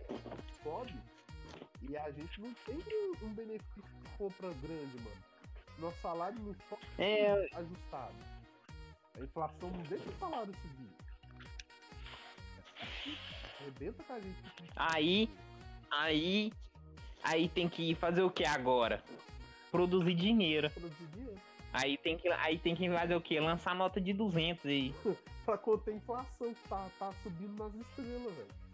sobe, 0.62 0.94
e 1.82 1.96
a 1.96 2.10
gente 2.10 2.40
não 2.40 2.54
tem 2.66 2.76
um, 2.76 3.26
um 3.26 3.34
benefício 3.34 3.82
de 3.82 4.08
compra 4.16 4.48
grande, 4.62 4.96
mano. 4.96 5.22
Nosso 5.78 6.00
salário 6.00 6.38
não 6.40 6.54
É. 6.98 7.32
ajustado. 7.56 8.14
A 9.18 9.22
inflação 9.22 9.70
não 9.70 9.82
deixa 9.82 10.08
o 10.08 10.12
salário 10.18 10.52
subir. 10.62 10.88
Arrebenta 13.60 14.02
com 14.02 14.12
a 14.12 14.20
gente. 14.20 14.36
Aí, 14.76 15.30
aí, 15.90 16.52
aí 17.22 17.48
tem 17.48 17.68
que 17.68 17.94
fazer 17.94 18.22
o 18.22 18.30
que 18.30 18.44
agora? 18.44 19.02
Produzir 19.70 20.14
dinheiro. 20.14 20.70
Produzir 20.70 21.06
dinheiro. 21.14 21.40
Aí 21.72 21.96
tem 21.98 22.16
que, 22.16 22.28
aí 22.28 22.58
tem 22.58 22.74
que 22.76 22.88
fazer 22.90 23.14
o 23.16 23.20
que? 23.20 23.38
Lançar 23.40 23.74
nota 23.74 24.00
de 24.00 24.12
200 24.12 24.66
aí. 24.66 24.94
Pra 25.44 25.58
conter 25.58 25.92
a 25.92 25.96
inflação 25.96 26.54
que 26.54 26.68
tá, 26.68 26.86
tá 26.98 27.12
subindo 27.22 27.62
nas 27.62 27.74
estrelas, 27.74 28.32
velho. 28.34 28.64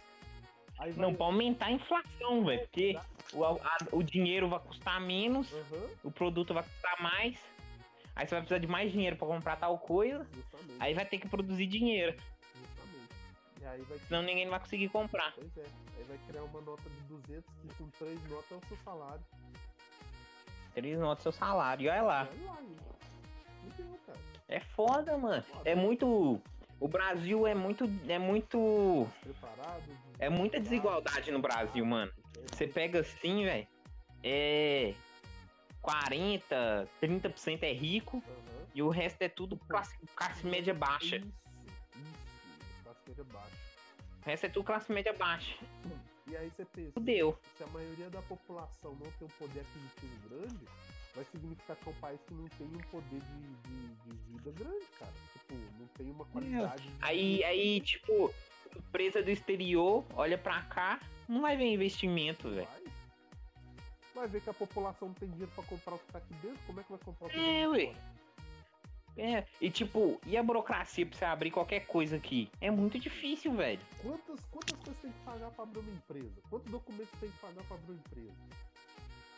Não, 0.97 1.13
pra 1.15 1.27
aumentar 1.27 1.67
a 1.67 1.73
inflação, 1.73 2.45
velho. 2.45 2.61
Porque 2.61 2.97
o, 3.35 3.45
a- 3.45 3.59
o 3.93 4.03
dinheiro 4.05 4.49
vai 4.49 4.61
custar 4.61 4.99
menos, 5.01 5.53
Aham, 5.53 5.87
o 6.05 6.11
produto 6.13 6.55
vai 6.55 6.63
custar 6.63 7.03
mais. 7.03 7.37
Aí 8.21 8.29
você 8.29 8.35
vai 8.35 8.43
precisar 8.43 8.59
de 8.59 8.67
mais 8.67 8.93
dinheiro 8.93 9.17
pra 9.17 9.27
comprar 9.27 9.57
tal 9.57 9.79
coisa. 9.79 10.27
justamente. 10.31 10.77
Aí 10.79 10.93
vai 10.93 11.07
ter 11.07 11.17
que 11.17 11.27
produzir 11.27 11.67
dinheiro. 11.67 12.13
Justamente. 12.13 13.15
E 13.63 13.65
aí 13.65 13.81
vai 13.81 13.99
Senão 13.99 14.23
ninguém 14.23 14.47
vai 14.47 14.61
conseguir 14.61 14.91
comprar. 14.91 15.33
Pois 15.35 15.57
é. 15.57 15.65
Aí 15.97 16.05
vai 16.05 16.19
criar 16.29 16.43
uma 16.43 16.61
nota 16.61 16.83
de 16.83 17.01
200 17.05 17.45
que 17.63 17.75
com 17.79 17.89
três 17.99 18.23
notas 18.29 18.51
é 18.51 18.55
o 18.57 18.69
seu 18.69 18.77
salário. 18.85 19.23
Três 20.75 20.99
notas 20.99 21.17
do 21.17 21.23
seu 21.23 21.33
salário. 21.33 21.83
E 21.83 21.89
olha 21.89 22.03
lá. 22.03 22.29
Olha 22.31 22.47
lá. 22.47 22.63
Entendeu, 23.65 23.99
cara? 24.05 24.19
É 24.49 24.61
foda, 24.61 25.17
mano. 25.17 25.43
É 25.65 25.75
muito. 25.75 26.43
O 26.79 26.89
Brasil 26.89 27.47
é 27.47 27.55
muito. 27.55 27.87
É 28.07 28.19
muito. 28.19 29.09
É 30.19 30.29
muita 30.29 30.61
desigualdade 30.61 31.31
no 31.31 31.39
Brasil, 31.39 31.87
mano. 31.87 32.13
Você 32.53 32.67
pega 32.67 33.01
assim, 33.01 33.47
velho. 33.47 33.67
É. 34.23 34.93
40, 35.83 36.89
30% 37.03 37.63
é 37.63 37.73
rico 37.73 38.23
Aham. 38.27 38.67
e 38.75 38.83
o 38.83 38.89
resto 38.89 39.23
é 39.23 39.29
tudo 39.29 39.57
classe, 39.57 39.97
classe 40.15 40.47
média 40.47 40.75
baixa. 40.75 41.17
Isso, 41.17 41.27
isso. 41.97 42.85
Classe 42.85 43.01
média 43.09 43.25
baixa. 43.25 43.57
O 44.23 44.27
resto 44.27 44.47
é 44.47 44.49
tudo 44.49 44.65
classe 44.65 44.93
média 44.93 45.13
baixa. 45.13 45.57
E 46.27 46.37
aí 46.37 46.49
você 46.51 46.65
pensa, 46.67 46.93
Fudeu. 46.93 47.37
se 47.57 47.65
a 47.65 47.67
maioria 47.69 48.09
da 48.11 48.23
população 48.23 48.93
não 48.93 49.11
tem 49.13 49.27
um 49.27 49.31
poder 49.39 49.61
aquisitivo 49.61 50.29
grande, 50.29 50.65
vai 51.15 51.25
significar 51.25 51.77
que 51.77 51.89
é 51.89 51.93
um 51.93 51.95
país 51.97 52.21
que 52.27 52.35
não 52.35 52.47
tem 52.51 52.67
um 52.69 52.79
poder 52.91 53.21
de, 53.21 53.69
de, 53.69 53.95
de 54.05 54.33
vida 54.33 54.51
grande, 54.53 54.85
cara. 54.99 55.13
Tipo, 55.33 55.55
não 55.79 55.87
tem 55.97 56.11
uma 56.13 56.25
qualidade. 56.27 56.83
de 56.83 56.93
Aí, 57.01 57.33
vida 57.37 57.47
aí, 57.49 57.81
tipo, 57.81 58.33
empresa 58.77 59.23
do 59.23 59.31
exterior 59.31 60.05
olha 60.15 60.39
pra 60.39 60.63
cá, 60.63 61.01
não 61.29 61.41
vai 61.41 61.57
ver 61.57 61.65
investimento, 61.73 62.49
velho. 62.51 62.69
Vai. 64.21 64.29
Vai 64.29 64.29
ver 64.29 64.41
que 64.43 64.51
a 64.51 64.55
população 64.55 65.09
não 65.09 65.15
tem 65.15 65.29
dinheiro 65.31 65.51
pra 65.55 65.65
comprar 65.65 65.95
o 65.95 65.99
que 65.99 66.13
tá 66.13 66.19
aqui 66.19 66.35
dentro, 66.35 66.59
como 66.67 66.81
é 66.81 66.83
que 66.83 66.91
vai 66.91 66.99
comprar 66.99 67.27
o 67.27 67.31
que 67.31 67.37
É, 67.39 67.69
vem 67.69 67.73
de 67.73 67.87
ué. 67.89 67.95
É, 69.17 69.45
e 69.61 69.71
tipo, 69.71 70.21
e 70.25 70.37
a 70.37 70.43
burocracia 70.43 71.05
pra 71.05 71.19
você 71.19 71.25
abrir 71.25 71.51
qualquer 71.51 71.87
coisa 71.87 72.17
aqui? 72.17 72.51
É 72.61 72.71
muito 72.71 72.99
difícil, 72.99 73.53
velho. 73.55 73.81
Quantas, 74.01 74.41
quantas 74.51 74.77
coisas 74.77 75.03
tem 75.03 75.11
que 75.11 75.19
pagar 75.21 75.51
pra 75.51 75.65
abrir 75.65 75.81
uma 75.81 75.93
empresa? 75.93 76.41
Quantos 76.49 76.71
documentos 76.71 77.19
tem 77.19 77.31
que 77.31 77.39
pagar 77.39 77.63
pra 77.65 77.77
abrir 77.77 77.93
uma 77.93 78.01
empresa? 78.01 78.35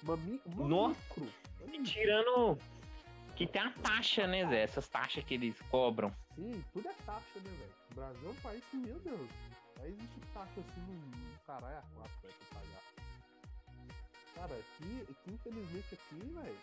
Uma, 0.02 0.16
mi, 0.16 0.40
uma 0.46 0.68
Nossa. 0.68 1.00
micro. 1.18 1.84
Tirando 1.84 2.58
que 3.36 3.46
tem 3.46 3.62
a 3.62 3.70
taxa, 3.70 4.26
né, 4.26 4.46
Zé? 4.46 4.62
Essas 4.62 4.88
taxas 4.88 5.24
que 5.24 5.34
eles 5.34 5.60
cobram. 5.62 6.12
Sim, 6.34 6.62
tudo 6.72 6.88
é 6.88 6.94
taxa, 7.06 7.38
né, 7.40 7.50
velho? 7.50 7.72
O 7.90 7.94
Brasil 7.94 8.28
é 8.28 8.32
um 8.32 8.34
país 8.36 8.64
que, 8.70 8.76
meu 8.76 8.98
Deus, 8.98 9.30
Aí 9.80 9.90
existe 9.90 10.20
taxa 10.32 10.60
assim 10.60 10.80
no 10.80 11.38
caralho 11.44 11.78
a 11.78 11.82
quatro, 11.96 12.12
velho, 12.22 12.34
pra 12.50 12.60
pagar. 12.60 12.81
Cara, 14.42 14.54
aqui, 14.56 15.02
aqui 15.08 15.34
infelizmente 15.34 15.86
aqui, 15.94 16.26
velho. 16.34 16.56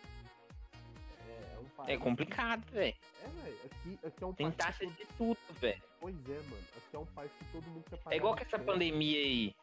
É, 1.30 1.60
um 1.60 1.66
país. 1.78 1.90
É 1.90 1.98
complicado, 1.98 2.66
velho. 2.74 2.94
É, 3.24 3.28
velho. 3.42 3.58
Aqui, 3.66 4.00
aqui 4.06 4.24
é 4.24 4.26
um 4.28 4.34
Tem 4.34 4.52
taxa 4.52 4.80
todo- 4.84 4.94
de 4.98 5.06
tudo, 5.18 5.38
velho. 5.62 5.82
Pois 6.02 6.16
é, 6.30 6.34
mano. 6.34 6.64
Aqui 6.76 6.96
é 6.96 7.00
um 7.00 7.06
país 7.06 7.32
que 7.40 7.46
todo 7.54 7.64
mundo 7.70 7.86
quer 7.90 7.98
pagar. 8.00 8.14
É 8.14 8.18
igual 8.18 8.36
que 8.36 8.42
essa 8.44 8.58
diferente. 8.58 8.66
pandemia 8.74 9.18
aí. 9.20 9.56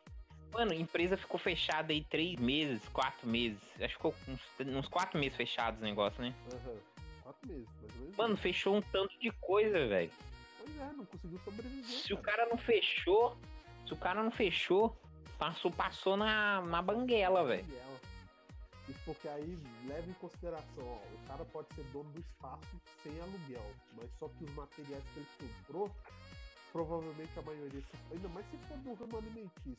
Mano, 0.51 0.73
a 0.73 0.77
empresa 0.77 1.19
ficou 1.19 1.39
fechada 1.39 1.93
aí 1.93 2.03
três 2.05 2.37
meses, 2.41 2.89
quatro 2.89 3.29
meses. 3.29 3.59
Acho 3.75 3.89
que 3.89 3.89
ficou 3.93 4.15
uns, 4.29 4.41
uns 4.61 4.89
quatro 4.89 5.19
meses 5.21 5.37
fechados 5.37 5.79
o 5.79 5.85
negócio, 5.85 6.23
né? 6.23 6.33
Aham. 6.55 6.77
Quatro 7.23 7.49
meses, 7.49 7.69
mais 7.83 7.93
ou 7.97 8.01
menos. 8.01 8.17
Mano, 8.17 8.37
fechou 8.39 8.77
um 8.77 8.81
tanto 8.81 9.19
de 9.19 9.31
coisa, 9.33 9.87
velho. 9.87 10.11
Pois 10.59 10.75
é, 10.79 10.93
não 10.97 11.05
conseguiu 11.05 11.39
sobreviver. 11.45 11.85
Se 11.85 12.15
o 12.15 12.17
cara 12.17 12.47
não 12.47 12.57
fechou, 12.57 13.37
se 13.87 13.93
o 13.93 13.97
cara 13.97 14.23
não 14.23 14.31
fechou, 14.31 14.97
passou, 15.39 15.71
passou 15.71 16.17
na, 16.17 16.63
na 16.63 16.81
banguela, 16.81 17.45
velho. 17.45 17.67
Porque 19.07 19.29
aí 19.29 19.57
leva 19.87 20.11
em 20.11 20.13
consideração, 20.15 20.85
ó, 20.85 20.95
o 20.97 21.29
cara 21.29 21.45
pode 21.47 21.69
ser 21.77 21.85
dono 21.93 22.11
do 22.11 22.19
espaço 22.21 22.81
sem 23.05 23.13
aluguel, 23.21 23.65
mas 23.97 24.11
só 24.19 24.29
que 24.29 24.43
os 24.45 24.51
materiais 24.53 25.05
que 25.15 25.21
ele 25.21 25.55
comprou, 25.61 25.91
provavelmente 26.73 27.31
a 27.39 27.43
maioria, 27.43 27.83
ainda 28.11 28.29
mais 28.31 28.45
se 28.51 28.57
for 28.67 28.77
do 28.79 28.95
ramo 28.95 29.19
alimentício. 29.19 29.79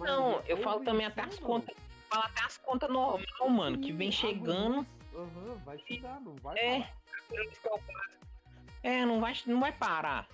Não, 0.00 0.40
eu 0.46 0.56
ou 0.56 0.62
falo 0.64 0.84
também 0.84 1.06
até 1.06 1.22
as 1.22 1.38
contas. 1.38 1.76
Fala 2.08 2.24
até 2.26 2.42
as 2.42 2.56
contas 2.58 2.90
normal, 2.90 3.48
mano, 3.48 3.78
que 3.78 3.92
vem 3.92 4.10
chegando. 4.10 4.84
Aham, 5.14 5.54
vai 5.64 5.78
chegar, 5.78 6.20
não 6.20 6.34
vai 6.36 6.58
É. 6.58 6.80
parar. 6.80 7.80
É, 8.82 9.04
não 9.04 9.20
vai, 9.20 9.34
não 9.46 9.60
vai 9.60 9.72
parar. 9.72 10.28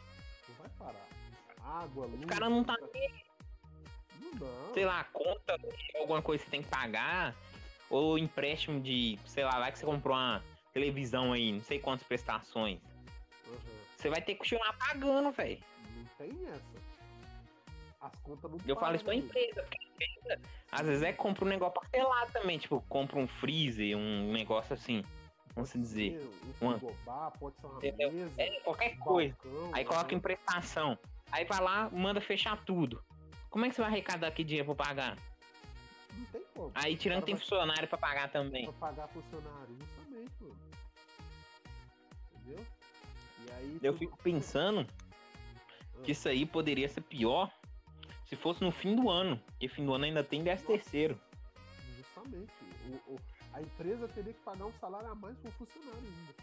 Não 0.49 0.55
vai 0.57 0.69
parar. 0.79 1.07
Água, 1.83 2.07
luz. 2.07 2.21
Os 2.21 2.27
caras 2.27 2.49
não 2.51 2.65
tá, 2.65 2.77
Não, 2.81 4.39
não. 4.41 4.75
sei 4.75 4.85
lá, 4.87 5.05
conta, 5.05 5.59
alguma 5.99 6.23
coisa 6.23 6.43
que 6.43 6.49
você 6.49 6.51
tem 6.51 6.63
que 6.63 6.69
pagar. 6.69 7.35
Ou 7.91 8.19
empréstimo 8.19 8.81
de, 8.81 9.19
sei 9.27 9.45
lá, 9.45 9.59
vai 9.59 9.71
que 9.73 9.79
você 9.79 9.87
comprou 9.87 10.17
uma 10.17 10.43
televisão 10.73 11.33
aí, 11.33 11.53
não 11.53 11.61
sei 11.63 11.79
quantas 11.79 12.07
prestações. 12.07 12.81
Aham. 13.47 13.57
Você 13.97 14.09
vai 14.11 14.21
ter 14.21 14.33
que 14.35 14.39
continuar 14.41 14.73
pagando, 14.75 15.31
velho. 15.33 15.59
Não 15.95 16.05
tem 16.19 16.49
essa. 16.49 16.87
As 18.01 18.13
contas 18.21 18.51
não 18.51 18.59
Eu 18.67 18.77
falo 18.77 18.95
isso 18.97 19.05
pra 19.05 19.15
né? 19.15 19.21
empresa, 19.21 19.63
porque 19.63 19.79
a 19.81 19.87
empresa, 19.89 20.41
às 20.71 20.87
vezes 20.87 21.03
é 21.03 21.13
que 21.13 21.19
compra 21.19 21.45
um 21.45 21.49
negócio 21.49 21.75
parcelado 21.81 22.33
também, 22.33 22.59
tipo, 22.59 22.81
compra 22.89 23.19
um 23.19 23.27
freezer, 23.27 23.97
um 23.97 24.33
negócio 24.33 24.75
assim, 24.75 25.03
vamos 25.55 25.71
Pode 25.71 25.83
dizer. 25.83 26.21
uma- 26.61 26.75
Um 26.75 26.79
frigobar, 26.79 27.33
pode 27.39 27.57
ser 27.57 27.67
uma 27.67 27.77
Entendeu? 27.79 28.13
mesa. 28.13 28.33
É, 28.43 28.61
qualquer 28.61 28.93
um 28.95 28.99
coisa. 28.99 29.35
balcão, 29.43 29.71
Aí 29.73 29.85
coloca 29.85 30.13
em 30.13 30.17
né? 30.17 30.23
prestação. 30.23 30.99
Aí 31.33 31.45
vai 31.45 31.61
lá, 31.61 31.89
manda 31.91 32.21
fechar 32.21 32.63
tudo. 32.65 33.03
Como 33.51 33.65
é 33.65 33.69
que 33.71 33.75
você 33.75 33.81
vai 33.81 33.91
arrecadar 33.91 34.29
aqui 34.29 34.45
dinheiro 34.45 34.75
pra 34.75 34.87
pagar? 34.87 35.17
Não 36.17 36.25
tem 36.27 36.43
como. 36.57 36.73
Aí 36.75 36.97
tirando 36.97 37.25
tem 37.25 37.37
funcionário 37.37 37.87
pra 37.89 37.99
pagar 37.99 38.31
também. 38.31 38.65
pra 38.65 38.73
pagar 38.75 39.09
funcionário, 39.09 39.77
justamente, 39.79 40.33
mano. 40.41 40.57
Entendeu? 42.35 42.67
E 43.47 43.53
aí. 43.53 43.79
Eu 43.83 43.93
tu- 43.93 43.99
fico 43.99 44.17
pensando 44.23 44.87
Ah, 45.99 46.03
que 46.03 46.13
isso 46.13 46.29
aí 46.29 46.45
poderia 46.47 46.89
ser 46.89 47.01
pior 47.03 47.51
se 48.27 48.37
fosse 48.37 48.63
no 48.65 48.73
fim 48.73 48.95
do 48.97 49.09
ano. 49.11 49.37
Porque 49.47 49.69
fim 49.69 49.85
do 49.87 49.95
ano 49.95 50.05
ainda 50.05 50.25
tem 50.25 50.43
10 50.43 50.63
terceiro. 50.63 51.19
Justamente. 51.97 52.53
O, 53.09 53.15
o- 53.15 53.21
a 53.53 53.63
empresa 53.63 54.07
teria 54.09 54.33
que 54.33 54.41
pagar 54.41 54.67
um 54.67 54.73
salário 54.75 55.11
a 55.11 55.15
mais 55.15 55.37
pro 55.39 55.51
funcionário 55.53 56.01
ainda. 56.03 56.35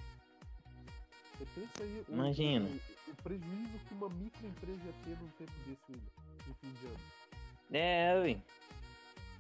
Você 1.38 1.46
pensa 1.56 1.84
aí 1.84 2.06
o, 2.08 2.14
Imagina. 2.14 2.66
o, 2.68 3.12
o 3.12 3.16
prejuízo 3.24 3.80
que 3.88 3.94
uma 3.94 4.10
microempresa 4.10 4.80
ia 4.86 4.94
ter 5.04 5.18
num 5.22 5.28
tempo 5.38 5.52
desse 5.66 5.92
ainda, 5.92 6.12
de 6.48 6.54
fim 6.56 6.72
de 6.80 6.86
ano. 6.88 7.00
É, 7.72 8.14
ué. 8.22 8.38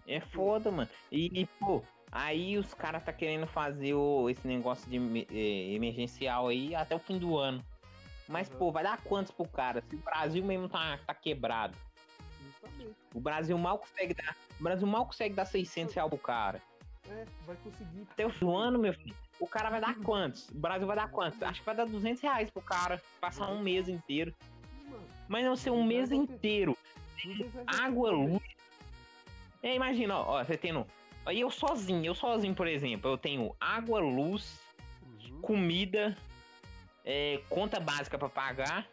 É 0.08 0.20
foda, 0.20 0.70
mano. 0.72 0.89
E, 1.12 1.47
pô, 1.60 1.82
aí 2.12 2.58
os 2.58 2.74
caras 2.74 3.04
tá 3.04 3.14
querendo 3.14 3.47
fazer 3.47 3.93
o, 3.93 4.30
esse 4.30 4.47
negócio 4.47 4.89
de 4.89 4.97
eh, 5.32 5.74
emergencial 5.74 6.47
aí 6.49 6.76
até 6.76 6.95
o 6.95 6.99
fim 6.99 7.18
do 7.18 7.38
ano. 7.38 7.64
Mas, 8.28 8.49
Uhum. 8.49 8.58
pô, 8.58 8.72
vai 8.72 8.84
dar 8.84 9.01
quantos 9.04 9.32
pro 9.32 9.47
cara? 9.47 9.84
Se 9.89 9.95
o 9.95 9.99
Brasil 9.99 10.43
mesmo 10.43 10.68
tá, 10.70 10.97
tá 11.06 11.14
quebrado. 11.14 11.76
O 13.14 13.20
Brasil 13.20 13.58
mal 13.58 13.78
consegue 13.78 14.14
dar. 14.14 14.36
O 14.60 14.64
Brasil 14.64 14.88
mal 14.88 15.06
consegue 15.06 15.36
dar 15.36 15.45
600 15.45 15.93
reais 15.93 16.10
pro 16.10 16.18
cara. 16.18 16.62
É, 17.10 17.26
vai 17.45 17.56
conseguir. 17.58 18.08
Até 18.10 18.26
o 18.26 18.56
ano, 18.56 18.80
meu 18.80 18.93
filho. 18.93 19.16
O 19.39 19.47
cara 19.47 19.70
vai 19.70 19.82
dar 19.82 19.95
quantos? 19.99 20.47
O 20.49 20.56
Brasil 20.58 20.88
vai 20.88 20.95
dar 20.95 21.10
quantos? 21.10 21.41
Acho 21.43 21.60
que 21.60 21.66
vai 21.66 21.76
dar 21.76 21.86
200 21.86 22.22
reais 22.22 22.49
pro 22.49 22.62
cara. 22.62 23.01
Passar 23.20 23.49
um 23.49 23.60
mês 23.62 23.89
inteiro. 23.89 24.34
Mas 25.28 25.45
não 25.45 25.56
ser 25.56 25.72
um 25.72 25.84
mês 25.84 26.12
inteiro. 26.12 26.78
Água, 27.68 28.12
luz. 28.12 28.41
É, 29.64 29.74
imagina, 29.74 30.18
ó, 30.20 30.39
ó, 30.39 30.43
você 30.43 30.57
tendo. 30.57 30.86
Aí 31.26 31.39
eu 31.39 31.49
sozinho, 31.49 32.05
eu 32.05 32.14
sozinho, 32.14 32.53
por 32.53 32.68
exemplo, 32.68 33.09
eu 33.09 33.18
tenho 33.18 33.55
água, 33.59 34.01
luz, 34.01 34.59
Uhum. 35.01 35.41
comida, 35.41 36.18
é, 37.05 37.39
conta 37.49 37.80
básica 37.80 38.18
pra 38.18 38.28
pagar. 38.28 38.86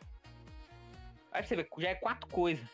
Aí 1.33 1.43
você 1.43 1.57
vê, 1.57 1.69
já 1.79 1.89
é 1.89 1.95
quatro 1.97 2.29
coisas. 2.29 2.65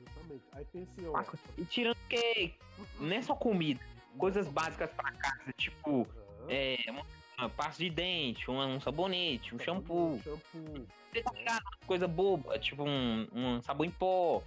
Justamente. 0.00 0.42
Aí 0.52 0.64
pensei, 0.64 1.06
ó. 1.08 1.22
E 1.56 1.64
tirando 1.64 1.96
que 2.08 2.54
não 2.98 3.12
é 3.14 3.22
só 3.22 3.36
comida, 3.36 3.80
coisas 4.18 4.48
básicas 4.48 4.90
pra 4.90 5.12
casa, 5.12 5.52
tipo, 5.56 6.08
Aham. 6.40 6.46
é, 6.48 6.84
uma, 7.38 7.48
pasta 7.50 7.84
de 7.84 7.90
dente, 7.90 8.50
um, 8.50 8.60
um 8.60 8.80
sabonete, 8.80 9.54
um 9.54 9.58
shampoo. 9.60 10.20
Shampoo. 10.24 10.86
Você 11.12 11.22
tá? 11.22 11.62
Coisa 11.86 12.08
boba, 12.08 12.58
tipo 12.58 12.82
um, 12.82 13.28
um 13.32 13.62
sabão 13.62 13.86
em 13.86 13.90
pó. 13.92 14.42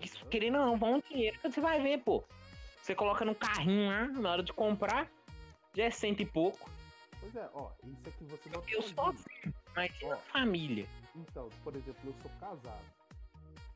Isso, 0.00 0.24
querendo 0.26 0.58
ou 0.58 0.66
não, 0.66 0.76
vão 0.76 0.94
um 0.94 1.00
dinheiro 1.00 1.38
que 1.38 1.48
você 1.48 1.60
vai 1.60 1.80
ver, 1.80 1.98
pô. 1.98 2.24
Você 2.90 2.96
coloca 2.96 3.24
no 3.24 3.36
carrinho 3.36 3.88
lá, 3.88 4.08
na 4.08 4.32
hora 4.32 4.42
de 4.42 4.52
comprar, 4.52 5.08
já 5.72 5.84
é 5.84 5.90
cento 5.92 6.22
e 6.22 6.26
pouco. 6.26 6.68
Pois 7.20 7.36
é, 7.36 7.48
ó, 7.54 7.70
isso 7.84 8.08
aqui 8.08 8.24
você 8.24 8.50
não 8.50 8.64
Eu 8.66 8.82
sozinho, 8.82 9.54
mas 9.76 9.92
e 10.00 10.06
na 10.06 10.16
família. 10.16 10.88
Então, 11.14 11.48
por 11.62 11.76
exemplo, 11.76 12.00
eu 12.04 12.14
sou 12.20 12.30
casado. 12.40 12.84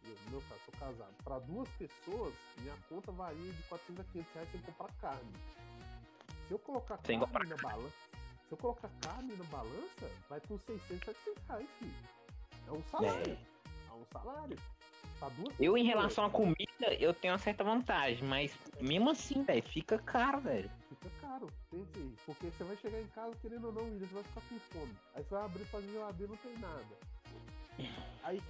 Eu, 0.03 0.17
meu 0.33 0.43
caso, 0.49 0.61
sou 0.65 0.81
casado. 0.81 1.15
Para 1.23 1.39
duas 1.39 1.69
pessoas, 1.79 2.35
minha 2.59 2.75
conta 2.89 3.13
varia 3.13 3.53
de 3.53 3.63
400 3.63 4.01
a 4.01 4.11
500 4.11 4.35
reais 4.35 4.49
sem 4.51 4.61
comprar 4.63 4.93
carne. 4.95 5.33
Se 6.49 6.53
eu 6.53 6.59
colocar 6.59 6.99
Sem 7.07 7.21
carne 7.21 7.33
comprar 7.33 7.47
na 7.47 7.57
balança, 7.63 7.97
se 8.49 8.53
eu 8.53 8.59
colocar 8.59 8.91
carne 9.01 9.37
na 9.37 9.45
balança, 9.45 10.11
vai 10.29 10.41
por 10.41 10.59
600, 10.59 11.05
700 11.05 11.45
reais, 11.47 11.69
filho. 11.79 11.95
É 12.67 12.73
um 12.73 12.83
salário. 12.91 13.33
É, 13.33 13.93
um 13.93 14.05
salário. 14.13 14.59
Duas 15.31 15.55
Eu, 15.59 15.77
em 15.77 15.85
relação 15.85 16.25
à 16.25 16.31
comida, 16.31 16.95
eu 16.99 17.13
tenho 17.15 17.33
uma 17.33 17.39
certa 17.39 17.65
vantagem, 17.65 18.23
mas 18.25 18.57
mesmo 18.81 19.11
assim, 19.11 19.43
velho, 19.43 19.63
fica 19.63 19.99
caro, 19.99 20.41
velho. 20.41 20.71
Fica 20.89 21.11
caro, 21.21 21.47
pense 21.71 21.91
aí. 21.97 22.15
Porque 22.27 22.47
você 22.51 22.65
vai 22.65 22.77
chegar 22.77 23.01
em 23.01 23.07
casa, 23.09 23.35
querendo 23.41 23.67
ou 23.67 23.73
não, 23.73 23.85
William, 23.85 24.07
você 24.07 24.15
vai 24.15 24.23
ficar 24.25 24.41
com 24.49 24.59
fome. 24.59 24.95
Aí 25.15 25.23
você 25.23 25.35
vai 25.35 25.45
abrir 25.45 25.65
sua 25.67 25.83
geladeira 25.83 26.33
não 26.33 26.39
tem 26.39 26.59
nada. 26.59 27.15
Aí, 28.23 28.43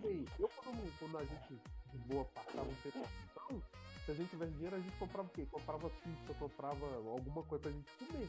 bem, 0.00 0.24
eu 0.38 0.48
quando, 0.48 0.98
quando 0.98 1.18
a 1.18 1.24
gente 1.24 1.60
de 1.92 1.98
boa 1.98 2.24
passava 2.26 2.68
um 2.68 2.74
tempo 2.82 3.04
então, 3.30 3.62
se 4.04 4.10
a 4.12 4.14
gente 4.14 4.30
tivesse 4.30 4.52
dinheiro, 4.52 4.76
a 4.76 4.78
gente 4.78 4.96
comprava 4.96 5.28
o 5.28 5.30
quê? 5.30 5.46
Comprava 5.50 5.90
pizza, 5.90 6.34
comprava 6.38 6.86
alguma 6.96 7.42
coisa 7.42 7.62
pra 7.64 7.72
gente 7.72 7.90
comer. 7.98 8.28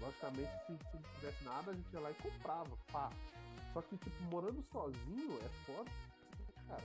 Logicamente, 0.00 0.50
se, 0.66 0.76
se 0.90 0.96
não 0.96 1.02
tivesse 1.14 1.44
nada, 1.44 1.70
a 1.70 1.74
gente 1.74 1.92
ia 1.92 2.00
lá 2.00 2.10
e 2.10 2.14
comprava, 2.14 2.78
pá. 2.90 3.10
Só 3.74 3.82
que, 3.82 3.96
tipo, 3.96 4.22
morando 4.30 4.64
sozinho 4.72 5.36
é 5.44 5.48
foda, 5.66 5.90
cara. 6.68 6.82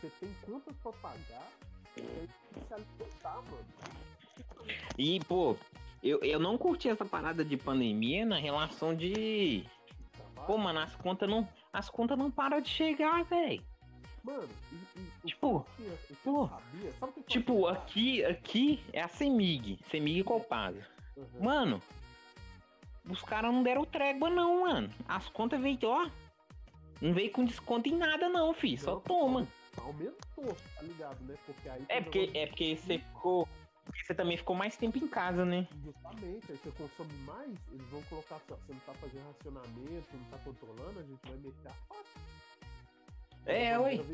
Você 0.00 0.10
tem 0.20 0.34
contas 0.44 0.76
pra 0.82 0.92
pagar, 0.92 1.48
e 1.96 2.00
aí 2.00 2.28
tem 2.52 2.62
que 2.62 2.66
se 2.66 2.74
alimentar, 2.74 3.36
mano. 3.36 3.64
E, 4.98 5.20
pô, 5.20 5.56
eu, 6.02 6.18
eu 6.22 6.40
não 6.40 6.58
curti 6.58 6.88
essa 6.88 7.04
parada 7.04 7.44
de 7.44 7.56
pandemia 7.56 8.26
na 8.26 8.38
relação 8.38 8.94
de. 8.94 9.64
Pô, 10.46 10.58
mano, 10.58 10.80
as 10.80 10.96
contas 10.96 11.28
não. 11.28 11.48
As 11.72 11.88
contas 11.88 12.18
não 12.18 12.30
param 12.30 12.60
de 12.60 12.68
chegar, 12.68 13.24
velho. 13.24 13.62
Mano, 14.24 14.48
e, 14.72 15.00
e 15.00 15.26
Tipo, 15.28 15.64
que 15.76 16.14
pô, 16.16 16.50
Tipo, 17.28 17.66
aqui, 17.68 18.24
aqui 18.24 18.82
é 18.92 19.00
a 19.00 19.08
Semig. 19.08 19.78
Semig 19.88 20.24
Copasa. 20.24 20.84
Uhum. 21.16 21.44
Mano, 21.44 21.82
os 23.08 23.22
caras 23.22 23.52
não 23.52 23.62
deram 23.62 23.84
trégua, 23.84 24.28
não, 24.28 24.62
mano. 24.62 24.90
As 25.08 25.28
contas 25.28 25.60
veio, 25.60 25.78
ó. 25.84 26.08
Não 27.00 27.12
veio 27.12 27.30
com 27.30 27.44
desconto 27.44 27.88
em 27.88 27.96
nada, 27.96 28.28
não, 28.28 28.52
fi. 28.54 28.76
Só 28.76 28.96
toma. 28.96 29.46
Aumentou, 29.78 30.56
tá 30.74 30.82
ligado, 30.82 31.20
né? 31.24 31.34
Porque 31.44 31.68
aí. 31.68 31.84
É 31.88 32.00
porque, 32.00 32.30
é 32.34 32.46
porque 32.46 32.76
você 32.76 32.98
ficou. 32.98 33.48
porque 33.84 34.04
Você 34.04 34.14
também 34.14 34.36
ficou 34.36 34.56
mais 34.56 34.76
tempo 34.76 34.98
em 34.98 35.06
casa, 35.06 35.44
né? 35.44 35.68
Justamente, 35.84 36.50
aí 36.50 36.56
você 36.56 36.70
consome 36.70 37.12
mais, 37.24 37.50
eles 37.70 37.86
vão 37.88 38.02
colocar 38.04 38.36
você 38.48 38.72
não 38.72 38.80
tá 38.80 38.94
fazendo 38.94 39.26
racionamento, 39.26 40.06
não 40.14 40.24
tá 40.30 40.38
controlando, 40.38 40.98
a 40.98 41.02
gente 41.02 41.20
vai 41.26 41.36
meter 41.36 41.68
a 41.68 41.72
faca. 41.88 42.36
É, 43.44 43.78
lançar 43.78 44.04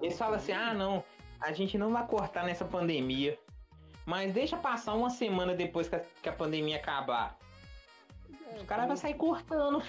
Eles 0.00 0.18
falam 0.18 0.34
assim: 0.34 0.52
ah, 0.52 0.74
não, 0.74 1.04
a 1.40 1.52
gente 1.52 1.78
não 1.78 1.92
vai 1.92 2.06
cortar 2.06 2.44
nessa 2.44 2.64
pandemia. 2.64 3.38
Mas 4.06 4.34
deixa 4.34 4.56
passar 4.56 4.94
uma 4.94 5.08
semana 5.08 5.54
depois 5.54 5.88
que 5.88 5.96
a, 5.96 6.00
que 6.22 6.28
a 6.28 6.32
pandemia 6.32 6.76
acabar. 6.76 7.38
Caras 8.66 8.86
vão 8.86 8.94
tem- 8.94 9.02
sair 9.02 9.14
cortando. 9.14 9.82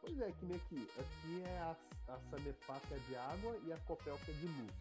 Pois 0.00 0.20
é, 0.20 0.30
que 0.38 0.46
nem 0.46 0.56
aqui. 0.56 0.88
Aqui 0.98 1.42
é 1.44 1.58
a, 1.58 1.76
a 2.08 2.18
Sanepar 2.30 2.80
que 2.88 2.94
é 2.94 2.98
de 3.08 3.16
água 3.16 3.56
e 3.66 3.72
a 3.72 3.76
Copel 3.78 4.18
que 4.24 4.30
é 4.30 4.34
de 4.34 4.46
luz. 4.46 4.72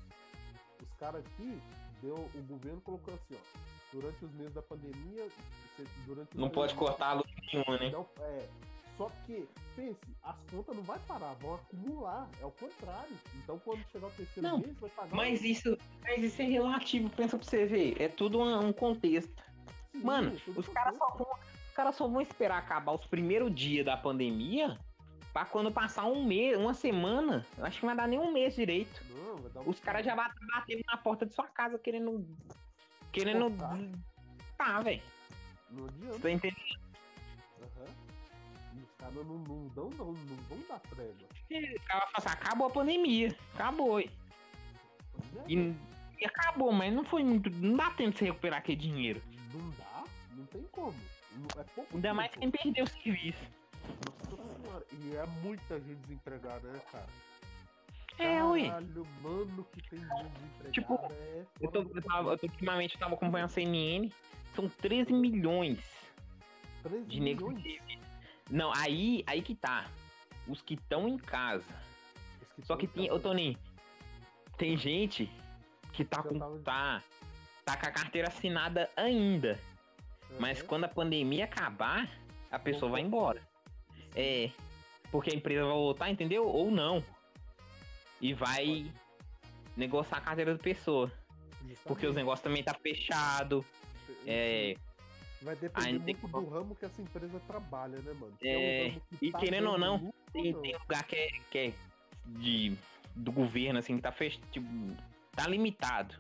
Os 0.81 0.93
caras 0.99 1.23
aqui, 1.25 1.61
deu, 2.01 2.15
o 2.15 2.41
governo 2.43 2.81
colocou 2.81 3.13
assim, 3.13 3.35
ó. 3.35 3.57
Durante 3.91 4.25
os 4.25 4.31
meses 4.33 4.53
da 4.53 4.61
pandemia, 4.61 5.27
durante 6.05 6.29
os 6.33 6.39
Não 6.39 6.49
pode 6.49 6.75
cortar 6.75 7.07
a 7.07 7.13
luz 7.13 7.27
nenhuma, 7.51 7.77
né? 7.77 7.89
Não, 7.91 8.05
é, 8.19 8.47
só 8.97 9.09
que, 9.25 9.47
pense, 9.75 9.99
as 10.23 10.35
contas 10.51 10.75
não 10.75 10.83
vai 10.83 10.99
parar, 11.07 11.33
vão 11.35 11.55
acumular. 11.55 12.29
É 12.41 12.45
o 12.45 12.51
contrário. 12.51 13.15
Então 13.35 13.59
quando 13.59 13.83
chegar 13.91 14.07
o 14.07 14.11
terceiro 14.11 14.47
Não, 14.47 14.57
mês, 14.59 14.77
vai 14.79 14.89
pagar 14.91 15.15
Mas 15.15 15.41
isso, 15.43 15.77
mas 16.01 16.23
isso 16.23 16.41
é 16.41 16.45
relativo, 16.45 17.09
pensa 17.09 17.37
pra 17.37 17.47
você 17.47 17.65
ver. 17.65 18.01
É 18.01 18.07
tudo 18.07 18.39
um, 18.39 18.67
um 18.67 18.73
contexto. 18.73 19.33
Sim, 19.91 20.03
Mano, 20.03 20.35
é 20.35 20.39
tudo 20.45 20.59
os 20.59 20.67
caras 20.67 20.97
só 20.97 21.07
vão. 21.17 21.27
Os 21.75 21.77
caras 21.77 21.97
só 21.97 22.07
vão 22.07 22.21
esperar 22.21 22.59
acabar 22.59 22.93
os 22.93 23.05
primeiros 23.05 23.53
dias 23.53 23.85
da 23.85 23.97
pandemia 23.97 24.79
pra 25.33 25.43
quando 25.43 25.69
passar 25.69 26.05
um 26.05 26.23
mês, 26.23 26.57
uma 26.57 26.73
semana. 26.73 27.45
Eu 27.57 27.65
acho 27.65 27.81
que 27.81 27.85
não 27.85 27.93
vai 27.93 27.97
dar 27.97 28.07
nem 28.07 28.17
um 28.17 28.31
mês 28.31 28.55
direito. 28.55 29.03
Não, 29.09 29.61
um 29.61 29.69
Os 29.69 29.77
caras 29.81 30.05
já 30.05 30.15
batendo 30.15 30.81
na 30.87 30.95
porta 30.95 31.25
de 31.25 31.35
sua 31.35 31.47
casa 31.47 31.77
querendo. 31.77 32.25
Querendo. 33.11 33.51
Tá, 34.57 34.79
velho. 34.79 35.01
Não 35.69 35.87
Você 36.13 36.19
tá 36.19 36.31
entendendo? 36.31 36.79
Aham. 37.61 37.87
E 38.73 38.81
Os 38.81 38.91
caras 38.97 39.15
não, 39.15 39.37
não 39.39 39.67
dão, 39.75 39.89
não, 39.89 40.13
não 40.13 40.35
vão 40.47 40.59
dar 40.69 40.79
trégua. 40.79 41.27
O 41.51 41.81
cara 41.87 41.99
vai 42.05 42.09
falar 42.13 42.19
assim, 42.19 42.29
acabou 42.29 42.67
a 42.67 42.69
pandemia. 42.69 43.37
Acabou. 43.53 43.99
E, 43.99 44.09
é, 45.49 45.73
e 46.21 46.25
acabou, 46.25 46.71
mas 46.71 46.93
não 46.93 47.03
foi 47.03 47.25
muito. 47.25 47.49
Não 47.49 47.75
dá 47.75 47.89
tempo 47.89 48.11
de 48.11 48.19
você 48.19 48.25
recuperar 48.27 48.59
aquele 48.59 48.77
dinheiro. 48.77 49.21
Não 49.53 49.69
dá, 49.71 50.05
não 50.37 50.45
tem 50.45 50.63
como. 50.71 50.95
É 51.57 51.63
pouco 51.75 51.95
Ainda 51.95 52.13
mais 52.13 52.31
quem 52.35 52.49
perdeu 52.51 52.83
o 52.85 52.87
serviço. 52.89 53.43
Nossa 54.29 54.43
senhora. 54.63 54.85
E 54.93 55.15
é 55.15 55.25
muita 55.43 55.79
gente 55.79 55.95
desempregada, 56.07 56.67
né, 56.71 56.79
cara? 56.91 57.07
É, 58.17 58.43
ui. 58.43 58.65
Caralho, 58.67 59.07
mano, 59.21 59.67
que 59.73 59.89
tem 59.89 59.99
gente 59.99 60.07
desempregada. 60.29 60.71
Tipo, 60.71 60.93
é 61.11 61.45
Eu 61.59 61.71
tô, 61.71 61.81
eu 61.81 62.01
tava, 62.01 62.31
eu 62.31 62.37
tô- 62.37 62.47
ultimamente 62.47 62.93
eu 62.95 62.99
tava 62.99 63.15
acompanhando 63.15 63.45
a 63.49 63.49
CNN. 63.53 64.09
São 64.55 64.69
13 64.69 65.11
milhões 65.11 65.79
13 66.83 67.05
de 67.05 67.19
milhões. 67.19 67.63
Não, 68.49 68.71
aí, 68.75 69.23
aí 69.27 69.41
que 69.41 69.53
tá. 69.55 69.85
Os 70.47 70.61
que 70.61 70.75
estão 70.75 71.07
em 71.09 71.17
casa. 71.17 71.65
Que 72.55 72.65
Só 72.65 72.77
que 72.77 72.85
em 72.85 72.89
tem, 72.89 73.11
ô 73.11 73.19
Toninho, 73.19 73.57
tem 74.57 74.77
gente 74.77 75.29
que 75.91 76.05
tá 76.05 76.21
com. 76.23 76.37
tava- 76.39 76.59
Tá, 76.59 77.03
tá 77.65 77.75
com 77.77 77.87
a 77.87 77.91
carteira 77.91 78.27
assinada 78.29 78.89
ainda. 78.95 79.59
Mas 80.39 80.59
Aham. 80.59 80.67
quando 80.67 80.83
a 80.85 80.89
pandemia 80.89 81.45
acabar, 81.45 82.09
a 82.51 82.59
pessoa 82.59 82.91
vai 82.91 83.01
embora. 83.01 83.41
É. 84.15 84.49
Porque 85.11 85.29
a 85.31 85.33
empresa 85.35 85.63
vai 85.63 85.73
voltar, 85.73 86.09
entendeu? 86.09 86.45
Ou 86.47 86.69
não. 86.71 87.03
E 88.21 88.33
vai 88.33 88.91
negociar 89.77 90.17
a 90.17 90.21
carteira 90.21 90.53
da 90.55 90.61
pessoa. 90.63 91.11
Porque 91.83 92.05
os 92.05 92.13
Justamente. 92.13 92.15
negócios 92.15 92.43
também 92.43 92.63
tá 92.63 92.73
fechado. 92.73 93.65
É. 94.25 94.75
Vai 95.41 95.55
depender 95.55 95.99
muito 95.99 96.19
que- 96.21 96.27
do 96.27 96.49
ramo 96.49 96.75
que 96.75 96.85
essa 96.85 97.01
empresa 97.01 97.39
trabalha, 97.47 97.99
né, 97.99 98.13
mano? 98.13 98.33
Se 98.39 98.47
É, 98.47 98.57
um 98.57 98.87
ramo 98.89 99.01
que 99.19 99.25
e 99.27 99.31
tá 99.31 99.39
querendo 99.39 99.69
ou 99.69 99.77
não, 99.77 99.95
lucro 99.97 100.13
Tem, 100.33 100.51
não. 100.53 100.61
tem 100.61 100.73
lugar 100.75 101.03
que 101.03 101.15
é, 101.15 101.27
que 101.51 101.57
é 101.59 101.73
de, 102.25 102.77
do 103.15 103.31
governo, 103.31 103.79
assim, 103.79 103.95
que 103.95 104.01
tá 104.01 104.11
fechado. 104.11 104.43
Tipo, 104.51 104.67
tá 105.35 105.47
limitado. 105.47 106.15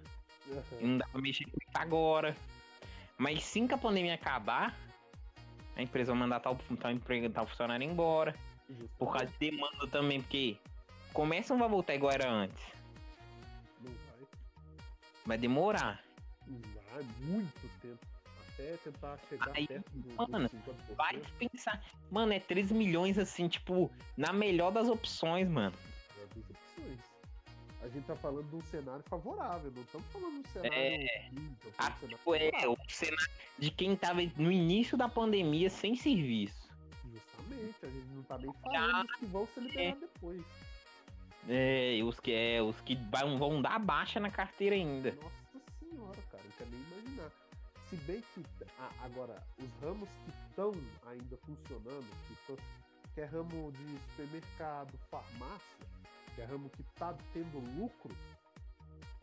Aham. 0.51 0.63
Não 0.81 0.97
dá 0.99 1.07
pra 1.07 1.21
mexer 1.21 1.45
com 1.45 1.57
isso 1.59 1.71
agora. 1.75 2.35
Mas 3.17 3.43
sim 3.43 3.67
que 3.67 3.73
a 3.73 3.77
pandemia 3.77 4.15
acabar, 4.15 4.75
a 5.75 5.81
empresa 5.81 6.11
vai 6.11 6.19
mandar 6.19 6.39
tal, 6.39 6.57
tal 6.79 6.91
emprego, 6.91 7.29
tal 7.29 7.47
funcionário 7.47 7.85
embora. 7.85 8.35
Por 8.97 9.11
causa 9.11 9.27
de 9.27 9.51
demanda 9.51 9.87
também, 9.87 10.21
porque 10.21 10.57
comércio 11.13 11.53
não 11.53 11.59
vai 11.59 11.69
voltar 11.69 11.95
igual 11.95 12.11
era 12.11 12.29
antes. 12.29 12.63
Não 13.81 13.91
vai. 13.91 14.27
Vai 15.25 15.37
demorar. 15.37 16.03
Vai 16.47 17.03
muito 17.19 17.69
tempo. 17.81 17.99
Até 18.53 18.77
tentar 18.77 19.17
chegar 19.29 19.51
Aí, 19.53 19.67
perto 19.67 19.91
do, 19.91 20.31
mano, 20.31 20.47
dos 20.47 20.59
50%. 20.61 20.95
Vai 20.95 21.21
pensar. 21.37 21.83
Mano, 22.09 22.33
é 22.33 22.39
13 22.39 22.73
milhões 22.73 23.17
assim, 23.17 23.47
tipo, 23.47 23.91
na 24.15 24.31
melhor 24.31 24.71
das 24.71 24.87
opções, 24.87 25.47
mano. 25.49 25.75
É. 27.85 27.87
A 27.87 27.89
gente 27.89 28.05
tá 28.05 28.15
falando 28.15 28.49
de 28.49 28.55
um 28.55 28.61
cenário 28.63 29.03
favorável, 29.07 29.71
não 29.75 29.81
estamos 29.83 30.07
falando 30.07 30.33
de 30.33 30.39
um 30.49 30.51
cenário 30.51 30.73
É. 30.77 31.29
ruim, 31.29 31.57
Ah, 31.77 31.83
um 31.83 31.99
cenário 31.99 32.07
tipo, 32.09 32.35
é 32.35 32.39
favorável. 32.51 32.73
o 32.73 32.91
cenário 32.91 33.27
de 33.59 33.71
quem 33.71 33.95
tava 33.95 34.21
no 34.37 34.51
início 34.51 34.97
da 34.97 35.07
pandemia 35.07 35.69
sem 35.69 35.95
serviço. 35.95 36.69
Justamente, 37.11 37.75
a 37.83 37.87
gente 37.89 38.07
não 38.07 38.23
tá 38.23 38.37
nem 38.37 38.49
Ah, 38.49 38.53
falando 38.61 39.07
dos 39.07 39.15
que 39.17 39.25
vão 39.27 39.47
ser 39.47 39.61
liberados 39.61 39.99
depois. 40.01 40.41
É, 41.47 41.97
e 41.97 42.03
os 42.03 42.19
que 42.19 42.31
é, 42.33 42.61
os 42.61 42.79
que 42.81 42.95
vão, 42.95 43.37
vão 43.37 43.61
dar 43.61 43.77
baixa 43.79 44.19
na 44.19 44.31
carteira 44.31 44.75
ainda. 44.75 45.11
Nossa 45.11 45.35
senhora, 45.79 46.17
cara, 46.31 46.43
não 46.43 46.51
quero 46.57 46.69
nem 46.71 46.81
imaginar. 46.81 47.31
Se 47.89 47.95
bem 47.97 48.23
que 48.33 48.43
agora, 49.03 49.43
os 49.59 49.69
ramos 49.79 50.09
que 50.09 50.31
estão 50.49 50.71
ainda 51.05 51.37
funcionando, 51.37 52.07
que, 52.27 52.35
tão- 52.47 52.55
que 53.13 53.21
é 53.21 53.25
ramo 53.25 53.71
de 53.73 53.99
supermercado, 54.09 54.97
farmácia, 55.11 55.85
que 56.35 56.41
é 56.41 56.45
ramo 56.45 56.69
que 56.69 56.83
tá 56.95 57.15
tendo 57.33 57.59
lucro, 57.79 58.13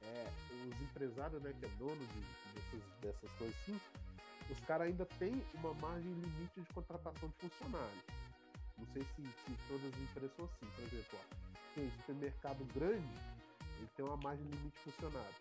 é, 0.02 0.28
os 0.66 0.80
empresários, 0.82 1.42
né, 1.42 1.52
que 1.58 1.64
é 1.66 1.68
dono 1.78 1.96
de, 1.96 2.20
dessas, 2.54 2.82
dessas 3.00 3.30
coisas 3.38 3.56
assim, 3.62 3.80
os 4.50 4.60
caras 4.60 4.88
ainda 4.88 5.06
têm 5.18 5.42
uma 5.54 5.72
margem 5.74 6.10
limite 6.12 6.60
de 6.60 6.72
contratação 6.72 7.28
de 7.28 7.48
funcionário. 7.48 8.02
Não 8.78 8.86
sei 8.92 9.02
se, 9.02 9.22
se 9.22 9.56
todas 9.68 9.84
as 9.94 10.00
empresas 10.00 10.36
são 10.36 10.44
assim, 10.46 10.66
por 10.74 10.84
exemplo, 10.84 11.18
ó, 11.18 11.52
tem 11.74 11.90
supermercado 11.90 12.64
grande, 12.74 13.14
ele 13.78 13.88
tem 13.96 14.04
uma 14.04 14.16
margem 14.16 14.44
limite 14.46 14.76
de 14.84 14.90
funcionário. 14.92 15.34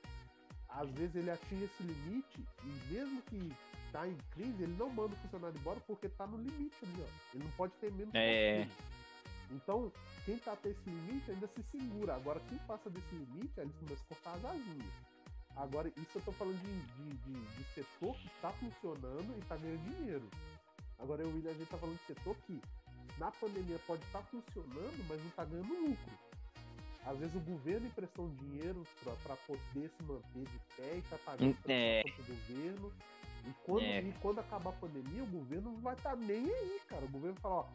Às 0.69 0.89
vezes 0.91 1.15
ele 1.15 1.29
atinge 1.31 1.65
esse 1.65 1.83
limite 1.83 2.45
e 2.63 2.93
mesmo 2.93 3.21
que 3.23 3.51
tá 3.91 4.07
em 4.07 4.15
crise, 4.31 4.63
ele 4.63 4.75
não 4.77 4.89
manda 4.89 5.13
o 5.13 5.17
funcionário 5.17 5.57
embora 5.59 5.79
porque 5.81 6.07
tá 6.07 6.25
no 6.27 6.37
limite 6.37 6.75
ali, 6.83 7.01
ó. 7.01 7.35
Ele 7.35 7.43
não 7.43 7.51
pode 7.51 7.73
ter 7.73 7.91
menos 7.91 8.13
É. 8.13 8.61
aquilo. 8.61 8.75
Então, 9.51 9.91
quem 10.25 10.37
tá 10.37 10.53
até 10.53 10.69
esse 10.69 10.89
limite 10.89 11.31
ainda 11.31 11.47
se 11.47 11.63
segura. 11.63 12.15
Agora, 12.15 12.39
quem 12.49 12.57
passa 12.59 12.89
desse 12.89 13.13
limite, 13.15 13.59
aí 13.59 13.65
eles 13.65 13.75
começam 13.77 14.05
a 14.09 14.15
cortar 14.15 14.33
as 14.35 14.45
asinhas. 14.55 14.93
Agora, 15.55 15.89
isso 15.89 16.11
eu 16.17 16.21
tô 16.21 16.31
falando 16.31 16.57
de, 16.61 16.79
de, 16.79 17.17
de, 17.17 17.55
de 17.57 17.63
setor 17.73 18.15
que 18.15 18.29
tá 18.41 18.49
funcionando 18.51 19.37
e 19.37 19.41
tá 19.45 19.57
ganhando 19.57 19.83
dinheiro. 19.97 20.29
Agora, 20.99 21.21
eu 21.21 21.27
e 21.29 21.31
o 21.31 21.35
William, 21.35 21.51
a 21.51 21.53
gente 21.55 21.67
tá 21.69 21.77
falando 21.77 21.97
de 21.97 22.05
setor 22.05 22.35
que 22.47 22.61
na 23.17 23.31
pandemia 23.31 23.77
pode 23.85 24.03
estar 24.03 24.21
funcionando, 24.23 25.05
mas 25.09 25.21
não 25.23 25.29
tá 25.31 25.43
ganhando 25.43 25.73
lucro. 25.73 26.11
Às 27.03 27.17
vezes 27.17 27.35
o 27.35 27.39
governo 27.39 27.87
emprestou 27.87 28.29
dinheiro 28.29 28.83
para 29.23 29.35
poder 29.35 29.89
se 29.89 30.03
manter 30.03 30.45
de 30.45 30.59
pé 30.77 30.97
e 30.97 31.01
tá 31.09 31.17
pagando 31.25 31.57
É. 31.67 32.03
prestação 32.03 32.25
pro 32.25 32.35
governo. 32.35 32.93
E 33.43 33.53
quando, 33.65 33.81
É. 33.81 34.01
e 34.03 34.13
quando 34.21 34.39
acabar 34.39 34.69
a 34.69 34.73
pandemia, 34.73 35.23
o 35.23 35.27
governo 35.27 35.71
não 35.71 35.81
vai 35.81 35.95
estar 35.95 36.15
nem 36.15 36.45
aí, 36.45 36.79
cara. 36.87 37.03
O 37.03 37.09
governo 37.09 37.35
fala, 37.41 37.55
ó, 37.55 37.65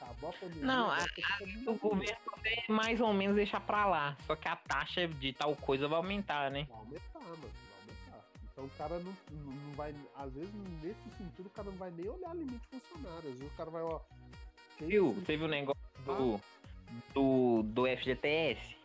acabou 0.00 0.30
a 0.30 0.32
pandemia. 0.32 0.64
Não, 0.66 0.90
agora 0.90 1.04
a- 1.04 1.70
O 1.70 1.74
governo 1.78 2.16
é 2.44 2.72
mais 2.72 3.00
ou 3.00 3.12
menos 3.12 3.36
deixar 3.36 3.60
pra 3.60 3.86
lá. 3.86 4.16
Só 4.26 4.34
que 4.36 4.48
a 4.48 4.56
taxa 4.56 5.06
de 5.08 5.32
tal 5.32 5.54
coisa 5.56 5.86
vai 5.88 5.96
aumentar, 5.98 6.50
né? 6.50 6.66
Vai 6.68 6.78
aumentar, 6.78 7.20
mano. 7.20 7.36
Vai 7.36 7.80
aumentar. 7.80 8.24
Então 8.52 8.64
o 8.64 8.70
cara 8.70 8.98
não, 9.00 9.16
não 9.30 9.72
vai. 9.74 9.94
Às 10.16 10.32
vezes, 10.32 10.54
nesse 10.82 11.10
sentido, 11.18 11.46
o 11.46 11.50
cara 11.50 11.70
não 11.70 11.76
vai 11.78 11.90
nem 11.90 12.08
olhar 12.08 12.34
limite 12.34 12.66
funcionário. 12.70 13.30
Às 13.30 13.34
vezes 13.38 13.52
o 13.52 13.56
cara 13.56 13.70
vai, 13.70 13.82
ó. 13.82 14.00
Viu? 14.80 15.12
Você 15.14 15.36
viu 15.36 15.46
o 15.46 15.50
negócio 15.50 15.82
do, 16.04 16.40
do, 17.14 17.62
do 17.64 17.86
FGTS? 17.86 18.76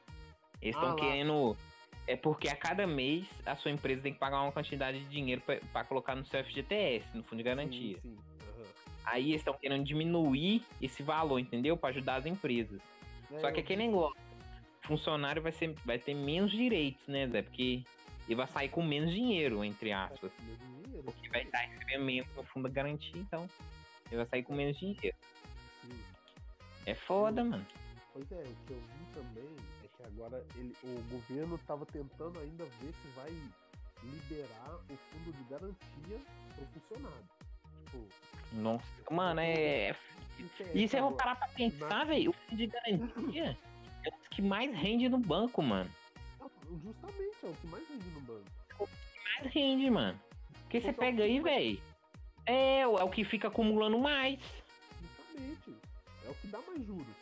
Eles 0.62 0.76
Ah, 0.76 0.80
estão 0.80 0.90
lá. 0.90 0.96
querendo. 0.96 1.58
É 2.06 2.18
porque 2.18 2.50
a 2.50 2.56
cada 2.56 2.86
mês 2.86 3.26
a 3.46 3.56
sua 3.56 3.72
empresa 3.72 4.02
tem 4.02 4.12
que 4.14 4.20
pagar 4.20 4.42
uma 4.42 4.52
quantidade 4.52 5.00
de 5.00 5.06
dinheiro 5.06 5.40
pra, 5.42 5.58
pra 5.72 5.84
colocar 5.86 6.16
no 6.16 6.26
seu 6.26 6.44
FGTS, 6.44 7.06
no 7.16 7.24
fundo 7.24 7.38
de 7.38 7.44
garantia. 7.44 7.98
Sim, 8.02 8.18
sim. 8.18 8.18
Aí 9.06 9.30
eles 9.30 9.42
estão 9.42 9.54
querendo 9.54 9.84
diminuir 9.84 10.64
esse 10.82 11.04
valor, 11.04 11.40
entendeu? 11.40 11.76
Pra 11.76 11.90
ajudar 11.90 12.16
as 12.16 12.26
empresas. 12.26 12.82
Só 13.40 13.48
É, 13.48 13.52
que 13.52 13.60
eu 13.60 13.64
aquele 13.64 13.88
negócio, 13.88 14.16
funcionário 14.82 15.42
vai, 15.42 15.52
ser, 15.52 15.74
vai 15.86 15.98
ter 16.00 16.14
menos 16.14 16.52
direitos, 16.52 17.06
né, 17.08 17.28
Zé? 17.28 17.42
Porque 17.42 17.84
ele 18.28 18.36
vai 18.36 18.48
sair 18.48 18.70
com 18.70 18.84
menos 18.84 19.12
dinheiro, 19.12 19.64
entre 19.64 19.92
aspas. 19.92 20.32
dinheiro, 20.40 21.04
Porque 21.04 21.30
vai 21.30 21.44
estar 21.44 21.60
recebendo 21.60 22.04
menos 22.06 22.28
no 22.36 22.44
fundo 22.44 22.68
da 22.68 22.74
garantia, 22.74 23.20
então 23.22 23.50
ele 24.08 24.18
vai 24.18 24.26
sair 24.26 24.44
com 24.44 24.54
menos 24.54 24.78
dinheiro. 24.78 25.16
sim. 25.82 26.00
É 26.86 26.94
foda, 26.94 27.44
mano. 27.44 27.66
Pois 28.14 28.32
é, 28.32 28.36
o 28.36 28.56
que 28.68 28.74
eu 28.74 28.80
vi 28.80 29.06
também 29.14 29.50
é 29.84 29.88
que 29.88 30.04
agora 30.04 30.46
ele, 30.56 30.76
o 30.84 31.02
governo 31.10 31.56
estava 31.56 31.86
tentando 31.86 32.40
ainda 32.40 32.64
ver 32.66 32.94
se 32.94 33.08
vai 33.16 33.32
liberar 34.04 34.76
o 34.90 34.98
fundo 34.98 35.32
de 35.36 35.44
garantia 35.50 36.20
pro 36.56 36.66
funcionário. 36.68 37.26
Tipo, 37.94 38.08
Nossa, 38.54 38.86
mano, 39.12 39.40
é. 39.40 39.92
o 39.92 40.36
que 40.36 40.44
que 40.58 40.64
é 40.64 40.72
E 40.78 40.88
se 40.88 40.98
eu 40.98 41.04
vou 41.04 41.12
parar 41.14 41.36
pra 41.36 41.48
pensar, 41.50 42.06
velho, 42.06 42.32
o 42.32 42.34
fundo 42.34 42.58
de 42.58 42.68
garantia 42.68 43.58
é 44.06 44.10
o 44.10 44.30
que 44.30 44.42
mais 44.42 44.74
rende 44.76 45.08
no 45.08 45.18
banco, 45.20 45.62
mano. 45.62 45.90
Justamente, 46.84 47.38
é 47.44 47.48
o 47.48 47.54
que 47.54 47.68
mais 47.68 47.88
vende 47.88 48.10
no 48.10 48.22
banco. 48.22 48.90
Mais 49.40 49.54
rende, 49.54 49.90
mano. 49.90 50.20
Porque 50.64 50.82
você 50.82 50.88
é 50.88 50.92
o 50.92 50.96
pega 50.96 51.18
que 51.18 51.24
aí, 51.24 51.40
velho. 51.40 51.82
É, 52.46 52.80
é 52.82 52.88
o 52.88 53.10
que 53.10 53.24
fica 53.24 53.48
acumulando 53.48 53.98
mais. 54.00 54.40
Justamente. 55.00 55.76
É 56.26 56.30
o 56.30 56.36
que 56.36 56.48
dá 56.48 56.60
mais 56.68 56.86
juros. 56.86 57.16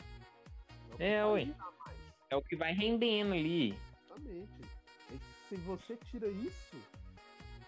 o 0.93 0.97
que 0.97 1.03
É, 1.03 1.25
ué. 1.25 1.45
girar 1.45 1.71
mais. 1.79 1.97
É 2.29 2.35
o 2.35 2.41
que 2.41 2.55
vai 2.55 2.71
rendendo 2.73 3.33
ali. 3.33 3.75
Exatamente. 4.05 4.49
E 5.11 5.19
se 5.49 5.55
você 5.57 5.97
tira 6.09 6.27
isso, 6.29 6.77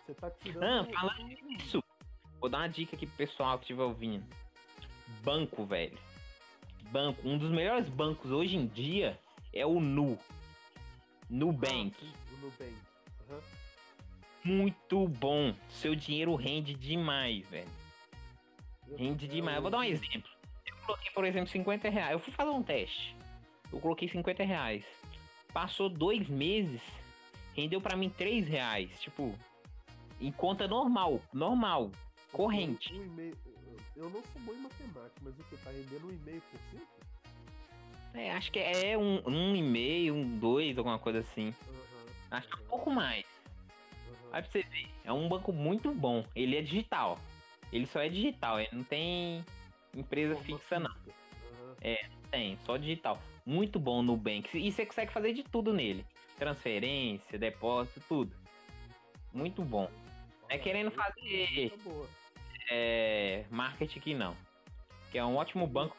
você 0.06 0.14
tá 0.14 0.32
tirando. 0.32 0.64
Ah, 0.96 1.00
falando 1.00 1.28
nisso, 1.44 1.84
vou 2.44 2.50
dar 2.50 2.58
uma 2.58 2.68
dica 2.68 2.94
aqui 2.94 3.08
pro 3.08 3.16
pessoal 3.16 3.58
que 3.58 3.64
estiver 3.64 3.84
ouvindo. 3.84 4.26
Banco, 5.24 5.66
velho. 5.66 5.98
Banco. 6.92 7.26
Um 7.26 7.38
dos 7.38 7.50
melhores 7.50 7.88
bancos 7.88 8.32
hoje 8.32 8.58
em 8.58 8.68
dia 8.68 9.18
é 9.54 9.66
o 9.66 9.80
Nu. 9.80 10.20
Nubank. 11.30 11.96
Ah, 12.02 12.34
o 12.34 12.38
Nubank. 12.42 12.76
Aham. 13.30 13.42
Muito 14.44 15.08
bom. 15.08 15.56
Seu 15.70 15.96
dinheiro 15.96 16.36
rende 16.36 16.74
demais, 16.74 17.48
velho. 17.48 17.72
Rende 18.98 19.26
demais. 19.26 19.56
Eu 19.56 19.62
vou 19.62 19.72
dar 19.72 19.78
um 19.78 19.84
exemplo. 19.84 20.30
Eu 20.68 20.76
coloquei, 20.86 21.12
por 21.12 21.24
exemplo, 21.24 21.48
50 21.48 21.90
reais. 21.90 22.12
Eu 22.12 22.20
fui 22.20 22.34
fazer 22.34 22.50
um 22.50 22.62
teste. 22.62 23.16
Eu 23.72 23.80
coloquei 23.80 24.10
50 24.10 24.44
reais. 24.44 24.84
Passou 25.54 25.88
dois 25.88 26.28
meses, 26.28 26.82
rendeu 27.56 27.80
pra 27.80 27.96
mim 27.96 28.10
3 28.10 28.46
reais. 28.46 28.92
Tipo, 29.00 29.34
em 30.20 30.32
conta 30.32 30.68
normal. 30.68 31.22
Normal. 31.32 31.90
Corrente. 32.34 32.94
Um 32.94 33.32
eu- 33.96 34.10
não 34.10 34.22
sou 34.24 34.42
bom 34.42 34.54
em 34.54 34.58
matemática, 34.58 35.22
mas 35.22 35.40
o 35.40 35.44
que? 35.44 35.56
Tá 35.58 35.70
rendendo 35.70 36.08
um 36.08 36.10
e 36.12 36.18
meio 36.26 36.42
por 36.52 36.60
cento? 36.72 36.88
É, 38.16 38.32
acho 38.32 38.52
que 38.52 38.60
é 38.60 38.98
um, 38.98 39.22
um 39.28 39.56
e 39.56 39.62
meio, 39.62 40.14
um 40.16 40.38
dois, 40.38 40.78
alguma 40.78 41.00
coisa 41.00 41.20
assim. 41.20 41.54
Aham, 41.70 42.08
Acho 42.32 42.48
que 42.50 42.56
é 42.56 42.66
um 42.66 42.68
pouco 42.68 42.92
mais. 42.92 43.24
aham. 44.08 44.30
Aí 44.34 44.42
pra 44.42 44.52
você 44.52 44.64
ver, 44.64 44.88
é 45.06 45.14
um 45.14 45.30
banco 45.30 45.54
muito 45.54 45.94
bom. 45.94 46.26
Ele 46.36 46.58
é 46.58 46.62
digital. 46.62 47.20
Ele 47.72 47.86
só 47.88 48.02
é 48.02 48.10
digital, 48.10 48.60
ele 48.60 48.70
não 48.72 48.84
tem 48.84 49.44
empresa 49.96 50.36
Forma 50.36 50.58
fixa, 50.60 50.80
não. 50.80 50.92
física. 50.92 51.14
Aham. 51.86 52.08
Tem, 52.32 52.58
só 52.66 52.78
digital. 52.78 53.20
Muito 53.46 53.80
bom 53.80 54.02
no 54.02 54.18
Bank. 54.18 54.50
E 54.58 54.72
você 54.72 54.86
consegue 54.86 55.12
fazer 55.14 55.34
de 55.34 55.44
tudo 55.44 55.72
nele. 55.74 56.04
Transferência, 56.40 57.38
depósito, 57.38 58.02
tudo. 58.08 58.36
Muito 59.32 59.62
bom. 59.64 59.90
É 60.50 60.58
querendo 60.58 60.92
fazer- 60.92 61.72
boa. 61.84 62.08
É. 62.70 63.46
Marketing 63.50 64.00
aqui 64.00 64.14
não. 64.14 64.36
Que 65.12 65.18
é 65.18 65.26
um 65.26 65.36
ótimo 65.36 65.68
banco. 65.68 65.96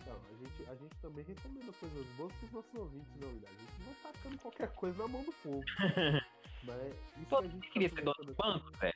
Então, 0.00 0.16
a 0.16 0.44
gente, 0.44 0.70
a 0.70 0.74
gente 0.74 0.96
também 1.00 1.24
recomenda 1.24 1.72
coisas 1.72 2.06
boas 2.16 2.32
pros 2.34 2.50
nossos 2.52 2.74
ouvintes, 2.74 3.14
não. 3.20 3.28
A 3.28 3.32
gente 3.32 3.86
não 3.86 3.94
tá 4.02 4.10
tacando 4.12 4.38
qualquer 4.38 4.68
coisa 4.74 4.98
na 4.98 5.08
mão 5.08 5.22
do 5.22 5.32
povo. 5.32 5.62
Mas 6.64 6.92
isso 7.16 7.26
Pô, 7.28 7.38
que 7.38 7.46
a 7.46 7.48
gente 7.48 7.60
Você 7.60 7.66
tá 7.66 7.72
queria 7.72 7.88
ser 7.88 8.02
dono 8.02 8.24
de 8.24 8.32
banco, 8.32 8.70
velho? 8.78 8.94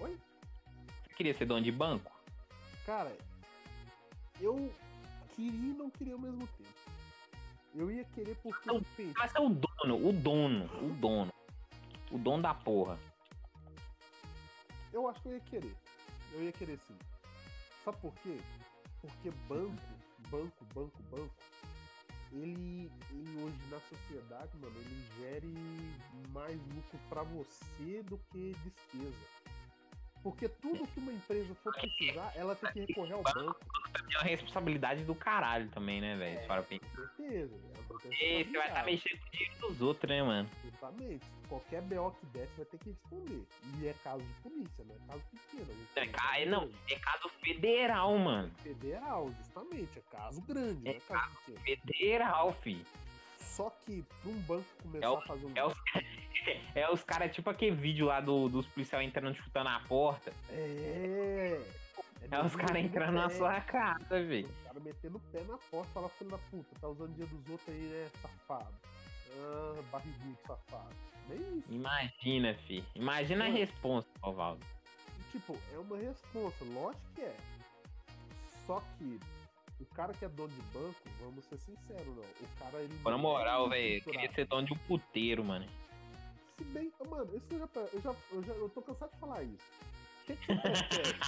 Oi? 0.00 0.18
Você 1.02 1.14
queria 1.14 1.34
ser 1.34 1.44
dono 1.44 1.62
de 1.62 1.72
banco? 1.72 2.10
Cara, 2.84 3.16
eu 4.40 4.72
queria 5.36 5.70
e 5.70 5.74
não 5.74 5.90
queria 5.90 6.14
ao 6.14 6.18
mesmo 6.18 6.46
tempo. 6.46 6.70
Eu 7.74 7.90
ia 7.90 8.04
querer 8.04 8.36
porque 8.42 8.68
eu 8.68 8.82
pensei. 8.96 9.12
Mas 9.16 9.34
é 9.34 9.40
o 9.40 9.48
dono, 9.48 10.08
o 10.08 10.12
dono, 10.12 10.64
o 10.84 10.92
dono. 10.94 11.32
O 12.10 12.18
dono 12.18 12.42
da 12.42 12.52
porra. 12.52 12.98
Eu 14.92 15.08
acho 15.08 15.20
que 15.22 15.28
eu 15.28 15.32
ia 15.34 15.40
querer. 15.40 15.76
Eu 16.32 16.42
ia 16.42 16.52
querer 16.52 16.78
sim. 16.78 16.96
Sabe 17.84 17.96
por 17.98 18.14
quê? 18.22 18.36
Porque 19.00 19.30
banco, 19.48 19.82
banco, 20.30 20.64
banco, 20.74 21.02
banco, 21.10 21.34
ele, 22.32 22.90
ele 23.10 23.42
hoje 23.42 23.56
na 23.70 23.80
sociedade, 23.80 24.56
mano, 24.58 24.74
ele 24.78 25.04
gere 25.18 25.54
mais 26.30 26.56
lucro 26.74 26.98
pra 27.08 27.22
você 27.22 28.02
do 28.04 28.18
que 28.30 28.54
despesa. 28.62 29.40
Porque 30.22 30.48
tudo 30.48 30.86
que 30.86 31.00
uma 31.00 31.12
empresa 31.12 31.54
for 31.62 31.72
precisar, 31.72 32.32
ela 32.36 32.54
tem 32.54 32.70
que 32.72 32.80
recorrer 32.80 33.14
ao 33.14 33.22
banco. 33.22 33.58
É 33.94 34.18
uma 34.18 34.24
responsabilidade 34.24 35.04
do 35.04 35.14
caralho 35.14 35.68
também, 35.70 36.00
né, 36.00 36.14
velho? 36.16 36.46
Para 36.46 36.62
pensar. 36.62 36.86
Com 36.90 36.96
certeza. 36.96 37.54
É 37.54 37.82
você 37.88 38.08
vai 38.08 38.68
estar 38.68 38.84
responsabilidade. 38.84 38.86
mexendo 38.86 39.20
com 39.20 39.26
o 39.26 39.30
dinheiro 39.30 39.58
dos 39.60 39.80
outros, 39.80 40.10
né, 40.10 40.22
mano? 40.22 40.48
Justamente. 40.62 41.39
Qualquer 41.50 41.82
BO 41.82 42.12
que 42.12 42.26
você 42.26 42.48
vai 42.56 42.64
ter 42.66 42.78
que 42.78 42.90
responder. 42.90 43.44
E 43.80 43.86
é 43.88 43.94
caso 44.04 44.22
de 44.24 44.32
polícia, 44.34 44.84
não 44.84 44.94
é 44.94 44.98
caso 45.08 45.22
pequeno. 45.30 45.86
É, 45.96 46.06
ca- 46.06 46.44
não, 46.46 46.70
é 46.88 46.94
caso 47.00 47.28
federal, 47.28 48.16
mano. 48.16 48.50
Federal, 48.62 49.30
justamente. 49.36 49.98
É 49.98 50.02
caso 50.16 50.40
grande, 50.42 50.84
não 50.84 50.90
é 50.92 51.00
caso 51.00 51.36
pequeno. 51.44 51.60
Federal, 51.64 52.52
fi. 52.62 52.86
Só 53.36 53.68
que 53.84 54.02
pra 54.22 54.30
um 54.30 54.38
banco 54.42 54.64
começar 54.80 55.06
É 55.06 55.10
o- 55.10 55.16
a 55.16 55.22
fazer 55.22 55.46
um. 55.46 55.52
É 55.56 55.66
os, 55.66 55.74
é 56.76 56.90
os 56.92 57.02
caras, 57.02 57.34
tipo 57.34 57.50
aquele 57.50 57.74
vídeo 57.74 58.06
lá 58.06 58.20
do, 58.20 58.48
dos 58.48 58.66
policiais 58.68 59.04
entrando 59.06 59.34
chutando 59.34 59.68
a 59.70 59.80
porta. 59.80 60.32
É. 60.50 61.60
É 62.30 62.44
os 62.44 62.54
caras 62.54 62.76
entrando 62.76 63.14
na 63.14 63.28
sua 63.28 63.60
casa, 63.62 64.22
velho. 64.22 64.46
Os 64.46 64.62
caras 64.66 64.82
metendo 64.84 65.16
o 65.16 65.20
pé 65.32 65.42
na 65.42 65.58
porta, 65.70 65.90
fala 65.92 66.08
filho 66.10 66.30
da 66.30 66.38
puta, 66.38 66.78
tá 66.80 66.86
usando 66.86 67.10
dinheiro 67.12 67.34
dos 67.38 67.50
outros 67.50 67.68
aí, 67.68 67.80
né, 67.80 68.08
safado. 68.22 68.72
Ah, 69.38 69.82
barriguinho 69.90 70.34
de 70.34 70.42
safado. 70.42 70.94
Bem 71.28 71.58
isso. 71.58 71.72
Imagina, 71.72 72.54
fi. 72.66 72.84
Imagina 72.94 73.44
a 73.44 73.48
Mano. 73.48 73.58
resposta, 73.58 74.10
Osvaldo. 74.22 74.66
Tipo, 75.30 75.56
é 75.72 75.78
uma 75.78 75.96
resposta, 75.96 76.64
lógico 76.64 77.04
que 77.14 77.22
é. 77.22 77.36
Só 78.66 78.82
que 78.98 79.20
o 79.80 79.86
cara 79.94 80.12
que 80.12 80.24
é 80.24 80.28
dono 80.28 80.48
de 80.48 80.62
banco, 80.72 81.00
vamos 81.20 81.44
ser 81.44 81.58
sinceros, 81.58 82.06
não. 82.06 82.22
O 82.22 82.58
cara 82.58 82.82
ele. 82.82 82.94
Na 83.04 83.10
é 83.12 83.16
moral, 83.16 83.68
velho, 83.68 84.02
queria 84.02 84.32
ser 84.32 84.46
dono 84.46 84.66
de 84.66 84.72
um 84.72 84.78
puteiro, 84.78 85.44
mano. 85.44 85.66
Se 86.56 86.64
bem. 86.64 86.92
Mano, 87.08 87.34
isso 87.36 87.46
eu 87.50 87.58
já, 87.58 87.68
eu 87.92 88.00
já, 88.00 88.14
eu 88.32 88.42
já. 88.42 88.52
Eu 88.52 88.68
tô 88.68 88.82
cansado 88.82 89.10
de 89.12 89.18
falar 89.18 89.42
isso. 89.44 89.64
O 90.32 90.36
que, 90.36 90.46
que 90.46 90.54
você 90.54 90.60
prefere? 90.60 91.18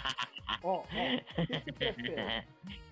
ó, 0.63 0.71
ó, 0.73 0.81
o 0.81 1.47
que, 1.47 1.55
você 1.65 1.73
prefere? 1.73 2.45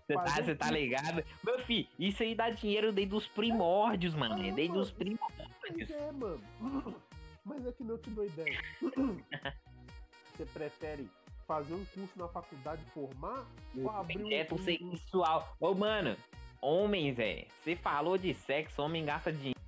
Você 0.06 0.14
tá, 0.14 0.24
você 0.42 0.54
tá 0.56 0.66
tudo. 0.66 0.74
ligado? 0.76 1.24
Meu 1.44 1.58
filho, 1.60 1.86
isso 1.98 2.22
aí 2.22 2.34
dá 2.34 2.50
dinheiro 2.50 2.92
desde 2.92 3.14
os 3.14 3.26
primórdios, 3.28 4.12
mano. 4.14 4.34
Ah, 4.34 4.38
Desde 4.38 4.68
mano, 4.68 4.80
os 4.80 4.90
primórdios. 4.90 5.90
é, 5.90 6.12
mano. 6.12 6.40
Mas 7.44 7.66
é 7.66 7.72
que 7.72 7.82
não 7.84 7.96
te 7.96 8.10
dou 8.10 8.24
ideia. 8.26 8.58
Você 10.36 10.44
prefere 10.52 11.08
fazer 11.46 11.74
um 11.74 11.84
curso 11.86 12.18
na 12.18 12.28
faculdade 12.28 12.82
formar 12.94 13.46
ou 13.76 13.90
abrir 13.90 14.22
um, 14.22 14.30
É 14.30 14.46
um- 14.50 14.58
sexual. 14.58 15.56
Ô, 15.60 15.74
mano, 15.74 16.16
homem, 16.60 17.12
velho. 17.12 17.46
Você 17.62 17.76
falou 17.76 18.16
de 18.18 18.34
sexo, 18.34 18.82
homem 18.82 19.04
gasta 19.04 19.32
dinheiro. 19.32 19.58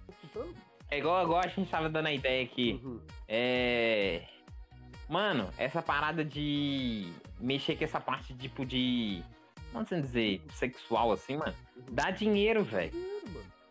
É 0.91 0.99
igual, 0.99 1.23
igual 1.25 1.41
a 1.45 1.47
gente 1.49 1.71
tava 1.71 1.89
dando 1.89 2.07
a 2.07 2.13
ideia 2.13 2.45
aqui. 2.45 2.81
uhum. 2.85 3.01
É. 3.29 4.23
Mano, 5.13 5.51
essa 5.59 5.83
parada 5.83 6.25
de 6.25 7.13
mexer 7.39 7.77
com 7.77 7.85
essa 7.85 8.01
parte 8.01 8.33
tipo 8.33 8.65
de. 8.65 9.23
Vamos 9.71 9.93
assim 9.93 10.01
dizer, 10.01 10.41
sexual 10.55 11.13
assim, 11.13 11.37
mano. 11.37 11.55
Dá 11.91 12.11
dinheiro, 12.11 12.65
velho. 12.65 12.93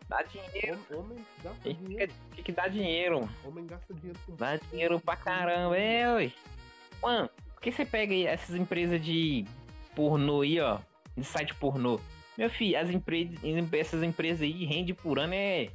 Dá 0.07 0.21
dinheiro. 0.21 0.77
Hom- 0.91 0.99
Homem 0.99 1.25
gasta 1.43 1.59
Tem 1.63 1.73
dinheiro. 1.73 2.13
que, 2.35 2.43
que 2.43 2.51
dar 2.51 2.67
dinheiro. 2.67 3.27
Homem 3.43 3.65
gasta 3.65 3.91
dinheiro 3.91 4.19
com 4.23 4.35
Dá 4.35 4.57
dinheiro 4.57 4.99
pra 4.99 5.15
caramba. 5.15 5.75
É, 5.75 6.13
ué. 6.13 6.31
Mano, 7.01 7.27
por 7.55 7.61
que 7.61 7.71
você 7.71 7.85
pega 7.85 8.13
aí 8.13 8.27
essas 8.27 8.55
empresas 8.55 9.03
de 9.03 9.43
pornô 9.95 10.41
aí, 10.41 10.59
ó? 10.59 10.77
De 11.17 11.23
site 11.23 11.55
pornô? 11.55 11.99
Meu 12.37 12.51
filho, 12.51 12.77
as 12.79 12.89
empresas, 12.91 13.35
essas 13.73 14.03
empresas 14.03 14.41
aí 14.43 14.63
rendem 14.65 14.93
por 14.93 15.17
ano 15.17 15.33
é 15.33 15.69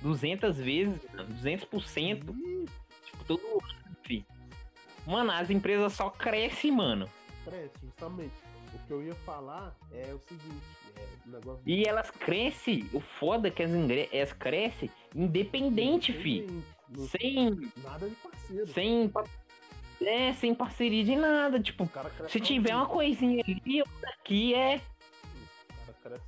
200 0.00 0.56
vezes, 0.56 0.98
mano, 1.12 1.28
200%. 1.34 2.34
Ih, 2.34 2.66
Tipo, 3.04 3.24
todo. 3.26 3.42
Mano, 5.10 5.32
as 5.32 5.50
empresas 5.50 5.92
só 5.92 6.08
crescem, 6.10 6.70
mano. 6.70 7.08
Cresce, 7.44 7.74
justamente. 7.82 8.32
O 8.72 8.78
que 8.86 8.92
eu 8.92 9.02
ia 9.02 9.14
falar 9.16 9.74
é 9.92 10.14
o 10.14 10.20
seguinte, 10.20 10.62
é 10.96 11.04
o 11.26 11.30
negócio 11.32 11.62
E 11.66 11.82
elas 11.82 12.10
crescem. 12.12 12.88
O 12.92 13.00
foda 13.00 13.48
é 13.48 13.50
que 13.50 13.62
as, 13.64 13.70
elas 14.12 14.32
crescem 14.32 14.88
independente, 15.14 16.12
fi. 16.12 16.46
Não 16.96 17.06
Sem. 17.08 17.72
Nada 17.82 18.08
de 18.08 18.14
parceiro. 18.16 18.66
Sem. 18.68 19.12
É, 20.02 20.32
sem 20.34 20.54
parceria 20.54 21.02
de 21.04 21.16
nada. 21.16 21.58
Tipo, 21.60 21.90
se 22.28 22.38
tiver 22.40 22.74
uma 22.74 22.86
coisinha 22.86 23.42
ali, 23.46 23.80
outra 23.80 24.10
aqui 24.10 24.54
é. 24.54 24.80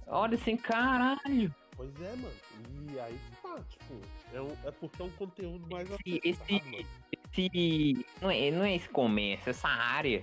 Olha 0.08 0.34
assim, 0.34 0.56
caralho. 0.56 1.54
Pois 1.76 1.94
é, 2.02 2.10
mano. 2.16 2.34
E 2.92 2.98
aí 3.00 3.14
que 3.30 3.42
tá, 3.42 3.56
tipo, 3.70 4.00
é, 4.34 4.40
um- 4.40 4.56
é 4.68 4.70
porque 4.72 5.00
é 5.00 5.04
um 5.04 5.10
conteúdo 5.10 5.66
mais 5.70 5.88
Esse- 6.04 6.18
acessado, 6.30 6.76
esse-. 6.76 7.21
Esse. 7.32 8.06
Não 8.20 8.30
é, 8.30 8.50
não 8.50 8.64
é 8.64 8.74
esse 8.76 8.88
comércio, 8.88 9.50
essa 9.50 9.68
área. 9.68 10.22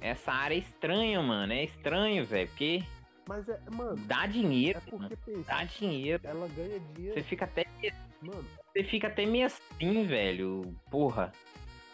Essa 0.00 0.32
área 0.32 0.54
é 0.54 0.58
estranha, 0.58 1.22
mano. 1.22 1.52
É 1.52 1.64
estranho, 1.64 2.26
velho. 2.26 2.48
Porque 2.48 2.82
Mas 3.26 3.48
é, 3.48 3.58
mano, 3.72 3.96
dá 4.06 4.26
dinheiro, 4.26 4.80
é 4.86 4.96
mano. 4.96 5.16
pensa, 5.24 5.42
Dá 5.46 5.64
dinheiro. 5.64 6.20
ela 6.26 6.48
ganha 6.48 6.78
Você 6.78 6.92
dinheiro, 6.94 7.24
fica 7.24 7.44
até. 7.46 7.64
mano, 8.20 8.44
Você 8.72 8.84
fica 8.84 9.06
até 9.08 9.24
meio 9.24 9.46
assim, 9.46 10.04
velho. 10.06 10.74
Porra. 10.90 11.32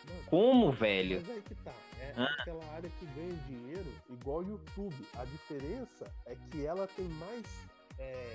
mano. 0.08 0.22
Como, 0.26 0.72
velho? 0.72 1.20
Mas 1.20 1.30
aí 1.30 1.42
que 1.42 1.54
tá, 1.56 1.72
é 2.00 2.12
Ah. 2.16 2.24
aquela 2.40 2.64
área 2.74 2.90
que 2.98 3.06
ganha 3.06 3.38
dinheiro 3.46 3.86
igual 4.10 4.38
o 4.38 4.48
YouTube. 4.48 4.96
A 5.16 5.24
diferença 5.24 6.12
é 6.26 6.34
que 6.50 6.64
ela 6.66 6.88
tem 6.88 7.04
mais. 7.06 7.44
É, 7.98 8.34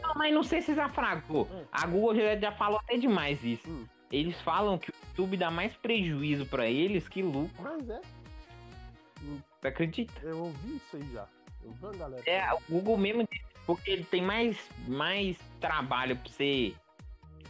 Não, 0.00 0.14
mas 0.14 0.32
não 0.32 0.44
sei 0.44 0.62
se 0.62 0.72
já 0.74 0.88
fragou. 0.88 1.48
Hum. 1.50 1.64
A 1.72 1.84
Google 1.86 2.14
já, 2.14 2.36
já 2.36 2.52
falou 2.52 2.78
até 2.78 2.96
demais 2.96 3.42
isso. 3.42 3.68
Hum. 3.68 3.86
Eles 4.10 4.40
falam 4.40 4.78
que 4.78 4.90
o 4.90 4.94
YouTube 5.10 5.36
dá 5.36 5.50
mais 5.50 5.74
prejuízo 5.76 6.46
pra 6.46 6.66
eles 6.66 7.08
que 7.08 7.22
lucro. 7.22 7.62
mas 7.62 7.88
é, 7.90 8.00
Você 9.60 9.68
acredita? 9.68 10.12
eu 10.22 10.38
ouvi 10.38 10.76
isso 10.76 10.96
aí 10.96 11.08
já. 11.12 11.26
Eu 11.62 11.72
vi 11.72 11.84
uma 11.84 11.92
galera. 11.92 12.22
É, 12.26 12.52
o 12.54 12.60
Google 12.70 12.96
mesmo 12.96 13.28
porque 13.66 13.90
ele 13.90 14.04
tem 14.04 14.22
mais, 14.22 14.56
mais 14.86 15.36
trabalho 15.60 16.16
pra 16.16 16.30
você. 16.30 16.74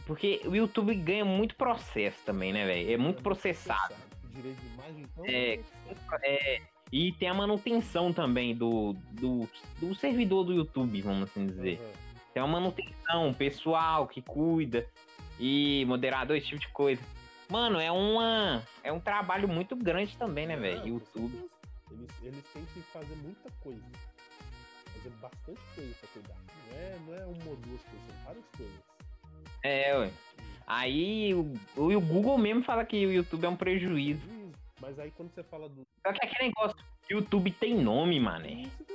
Porque 0.05 0.41
o 0.45 0.53
YouTube 0.55 0.93
ganha 0.95 1.23
muito 1.23 1.55
processo 1.55 2.17
também, 2.25 2.51
né, 2.51 2.65
velho? 2.65 2.91
É 2.91 2.97
muito 2.97 3.21
processado. 3.21 3.95
Direito 4.33 4.59
de 4.59 4.67
imagem, 4.73 5.01
então. 5.03 5.25
É, 5.25 5.59
É, 6.23 6.61
e 6.91 7.13
tem 7.13 7.29
a 7.29 7.33
manutenção 7.33 8.11
também 8.11 8.53
do, 8.55 8.93
do, 9.11 9.47
do 9.79 9.93
servidor 9.95 10.43
do 10.43 10.53
YouTube, 10.53 11.01
vamos 11.03 11.29
assim 11.29 11.45
dizer. 11.45 11.79
Aham. 11.79 11.91
Tem 12.33 12.43
uma 12.43 12.59
manutenção, 12.59 13.33
pessoal 13.33 14.07
que 14.07 14.21
cuida 14.21 14.85
e 15.39 15.85
moderador, 15.85 16.35
esse 16.35 16.47
tipo 16.47 16.61
de 16.61 16.67
coisa. 16.69 17.01
Mano, 17.49 17.79
é 17.79 17.91
uma 17.91 18.63
é 18.83 18.91
um 18.91 18.99
trabalho 18.99 19.47
muito 19.47 19.75
grande 19.75 20.15
também, 20.17 20.45
né, 20.45 20.55
velho? 20.55 20.87
YouTube. 20.87 21.49
Eles, 21.91 22.09
eles 22.21 22.43
têm 22.53 22.65
que 22.65 22.81
fazer 22.81 23.15
muita 23.15 23.49
coisa. 23.61 23.81
Fazer 24.93 25.09
bastante 25.21 25.61
coisa 25.73 25.95
pra 25.99 26.09
cuidar. 26.13 26.35
Não 26.35 26.77
é, 26.77 26.99
não 27.05 27.13
é 27.15 27.25
uma 27.25 27.49
ou 27.49 27.55
duas 27.55 27.81
coisas, 27.81 28.07
são 28.07 28.25
várias 28.25 28.45
coisas. 28.55 28.79
É, 29.63 29.97
ué. 29.97 30.11
Aí 30.67 31.33
o, 31.33 31.53
o 31.75 32.01
Google 32.01 32.37
mesmo 32.37 32.63
fala 32.63 32.85
que 32.85 33.05
o 33.05 33.11
YouTube 33.11 33.45
é 33.45 33.49
um 33.49 33.55
prejuízo. 33.55 34.21
Juízo. 34.21 34.51
Mas 34.79 34.99
aí 34.99 35.11
quando 35.11 35.33
você 35.33 35.43
fala 35.43 35.67
do. 35.67 35.85
Só 36.05 36.13
que 36.13 36.25
aquele 36.25 36.49
negócio, 36.49 36.77
YouTube 37.09 37.51
tem 37.53 37.75
nome, 37.75 38.19
mané. 38.19 38.61
Isso 38.61 38.89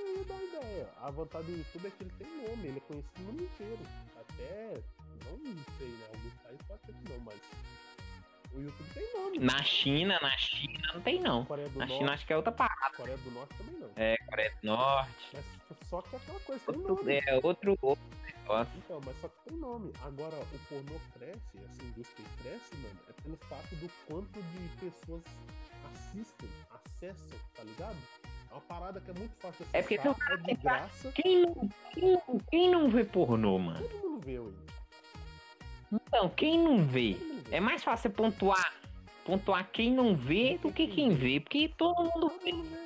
ideia. 0.74 0.88
A 1.00 1.10
vantagem 1.10 1.52
do 1.52 1.58
YouTube 1.58 1.86
é 1.86 1.90
que 1.90 2.02
ele 2.02 2.12
tem 2.18 2.48
nome, 2.48 2.68
ele 2.68 2.78
é 2.78 2.80
conhecido 2.80 3.20
no 3.20 3.24
mundo 3.24 3.44
inteiro. 3.44 3.78
Até. 4.20 4.82
Não 5.24 5.64
sei, 5.78 5.88
né? 5.88 6.06
Alguns 6.12 6.34
países 6.42 6.62
pode 6.66 6.80
ser 6.86 6.92
que 6.92 7.08
não, 7.12 7.20
mas. 7.20 7.40
O 8.52 8.60
YouTube 8.60 8.88
tem 8.94 9.12
nome. 9.14 9.38
Na 9.40 9.62
China, 9.64 10.16
na 10.22 10.36
China 10.38 10.90
não 10.94 11.00
tem 11.00 11.20
não. 11.20 11.44
Coreia 11.44 11.68
do 11.68 11.78
Na 11.78 11.86
Norte. 11.86 11.98
China 11.98 12.12
acho 12.12 12.24
que 12.26 12.32
é 12.32 12.36
outra 12.36 12.52
parada. 12.52 12.94
Coreia 12.96 13.18
do 13.18 13.30
Norte 13.32 13.54
também 13.58 13.74
não. 13.80 13.90
É, 13.96 14.16
Coreia 14.28 14.50
do 14.62 14.66
Norte. 14.68 15.30
Mas 15.34 15.44
só 15.88 16.00
que 16.02 16.14
é 16.14 16.18
aquela 16.18 16.40
coisa, 16.40 16.64
tem 16.64 16.76
Outro, 16.76 16.94
nome. 17.04 17.22
é 17.26 17.40
outro, 17.42 17.78
outro 17.82 18.04
negócio. 18.24 18.72
Então, 18.78 19.00
mas 19.04 19.16
só 19.20 19.26
que 19.28 19.50
tem 19.50 19.58
nome. 19.58 19.92
Agora, 20.04 20.36
o 20.36 20.58
pornô 20.68 21.00
cresce, 21.14 21.58
essa 21.64 21.82
indústria 21.82 22.26
cresce, 22.42 22.76
mano, 22.76 23.00
é 23.08 23.12
pelo 23.22 23.36
fato 23.38 23.74
do 23.74 23.90
quanto 24.06 24.40
de 24.40 24.68
pessoas 24.78 25.22
assistem, 25.92 26.48
acessam, 26.70 27.38
tá 27.56 27.62
ligado? 27.64 27.96
É 28.50 28.54
uma 28.54 28.60
parada 28.60 29.00
que 29.00 29.10
é 29.10 29.14
muito 29.14 29.34
fácil 29.40 29.64
de 29.64 29.70
É 29.76 29.82
porque 29.82 29.94
acessar, 29.96 30.14
tem 30.14 30.24
um 30.24 30.28
cara 30.28 30.34
é 30.34 30.36
de 30.36 30.44
que 30.44 30.56
tá- 30.62 30.78
graça, 30.78 31.12
Quem 31.12 31.42
não, 31.42 31.68
quem, 31.92 32.40
quem 32.52 32.70
não 32.70 32.88
vê 32.88 33.04
pornô, 33.04 33.58
mano? 33.58 33.80
todo 33.88 33.98
mundo 34.10 34.20
vê, 34.24 34.38
ué. 34.38 34.52
Então, 35.94 36.28
quem 36.30 36.58
não 36.58 36.84
vê? 36.84 37.16
É 37.50 37.60
mais 37.60 37.84
fácil 37.84 38.10
você 38.10 38.16
pontuar, 38.16 38.74
pontuar 39.24 39.70
quem 39.70 39.92
não 39.92 40.16
vê 40.16 40.58
do 40.58 40.72
que 40.72 40.88
quem 40.88 41.14
vê. 41.14 41.40
Porque 41.40 41.68
todo 41.76 42.02
mundo 42.02 42.32
vê, 42.42 42.52
mundo 42.52 42.68
vê, 42.70 42.80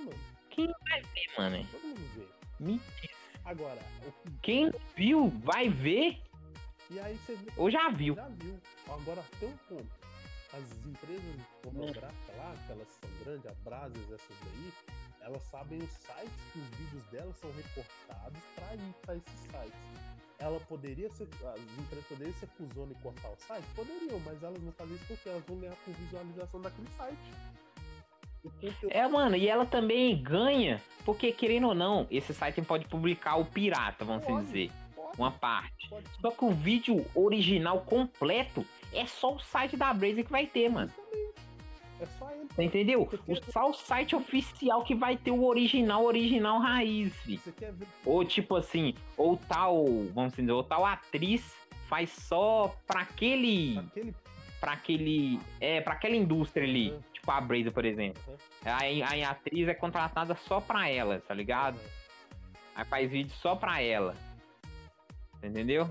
mano. 1.39 1.57
mano. 1.57 1.67
Todo 1.71 1.83
mundo 1.83 2.11
vê. 2.15 2.27
Mentira. 2.61 3.15
Agora, 3.45 3.79
Quem 4.43 4.71
viu, 4.95 5.29
vai 5.43 5.71
ver 5.71 6.21
e 6.91 6.99
aí 7.01 7.17
você 7.19 7.35
vê 7.35 7.53
ou 7.57 7.71
já 7.71 7.91
viu. 7.91 8.15
Já 8.15 8.29
viu. 8.29 8.59
Agora 8.89 9.23
tem 9.39 9.49
um 9.49 9.57
ponto. 9.69 10.09
As 10.53 10.87
empresas 10.87 11.47
pornográficas 11.63 12.37
lá, 12.37 12.55
que 12.67 12.73
elas 12.73 12.89
são 12.89 13.11
grandes, 13.23 13.47
a 13.47 13.55
Brasas, 13.63 14.11
essas 14.11 14.37
daí, 14.45 14.73
elas 15.21 15.43
sabem 15.43 15.79
os 15.79 15.91
sites 15.91 16.33
que 16.53 16.59
os 16.59 16.69
vídeos 16.79 17.05
delas 17.11 17.37
são 17.37 17.51
reportados 17.53 18.41
pra 18.55 18.75
ir 18.75 18.95
pra 19.03 19.17
esses 19.17 19.41
sites. 19.41 20.08
Ela 20.39 20.61
poderia 20.61 21.11
ser. 21.11 21.29
As 21.45 21.79
empresas 21.79 22.07
poderiam 22.09 22.37
ser 22.37 22.49
cuzona 22.57 22.93
e 22.93 23.03
cortar 23.03 23.29
o 23.29 23.37
site? 23.37 23.65
Poderiam, 23.75 24.21
mas 24.25 24.43
elas 24.43 24.63
não 24.63 24.73
fazem 24.73 24.95
isso 24.95 25.05
porque 25.09 25.29
elas 25.29 25.45
vão 25.47 25.59
ganhar 25.59 25.77
por 25.85 25.95
visualização 25.95 26.61
daquele 26.61 26.89
site. 26.97 27.19
Conteúdo 28.43 28.77
É, 28.91 29.07
mano, 29.09 29.37
e 29.37 29.49
ela 29.49 29.67
também 29.67 30.17
ganha, 30.23 30.81
porque 31.05 31.33
querendo 31.33 31.69
ou 31.69 31.75
não, 31.75 32.07
esse 32.09 32.33
site 32.33 32.63
pode 32.63 32.87
publicar 32.87 33.37
o 33.37 33.45
pirata, 33.45 34.05
vamos 34.05 34.25
Pode. 34.25 34.47
dizer, 34.47 34.71
pode, 34.95 35.19
uma 35.19 35.33
parte. 35.33 35.89
pode 35.91 36.07
Só 36.21 36.31
que 36.31 36.45
o 36.45 36.53
vídeo 36.53 37.05
original 37.17 37.81
completo 37.81 38.65
é 38.93 39.07
só 39.07 39.35
o 39.35 39.41
site 39.41 39.77
da 39.77 39.93
Blaze 39.93 40.23
que 40.23 40.31
vai 40.31 40.47
ter, 40.47 40.69
mano. 40.71 40.91
Justamente. 40.97 41.28
É 42.01 42.07
só 42.19 42.31
ele. 42.31 42.47
Você 42.49 42.63
entendeu? 42.63 43.09
O, 43.27 43.53
só 43.53 43.71
o 43.71 43.75
site 43.75 44.15
oficial 44.17 44.83
que 44.85 44.95
vai 44.95 45.17
ter 45.17 45.31
o 45.31 45.45
original, 45.45 46.05
original 46.05 46.59
raiz, 46.59 47.13
quer 47.57 47.75
Ou 48.05 48.25
tipo 48.25 48.57
assim, 48.57 48.95
ou 49.17 49.37
tal, 49.37 49.85
vamos 50.15 50.33
dizer, 50.33 50.53
ou 50.53 50.63
tal 50.63 50.85
atriz 50.85 51.55
faz 51.89 52.11
só 52.11 52.75
pra 52.87 53.01
aquele, 53.01 53.79
aquele. 53.79 54.15
pra 54.61 54.73
aquele, 54.73 55.41
é, 55.61 55.81
pra 55.81 55.95
aquela 55.95 56.15
indústria 56.17 56.65
ali, 56.67 56.91
Uhum. 56.93 57.01
tipo 57.13 57.31
a 57.31 57.41
Blaze, 57.41 57.71
por 57.71 57.85
exemplo. 57.85 58.23
Uhum. 58.29 58.37
Aí, 58.65 59.03
a 59.23 59.31
atriz 59.31 59.69
é 59.69 59.75
contratada 59.75 60.35
só 60.35 60.61
pra 60.61 60.89
ela, 60.89 61.21
tá 61.27 61.33
ligado? 61.35 61.79
Aí 62.75 62.85
faz 62.85 63.11
vídeo 63.11 63.35
só 63.37 63.57
pra 63.57 63.81
ela. 63.81 64.15
Entendeu? 65.43 65.89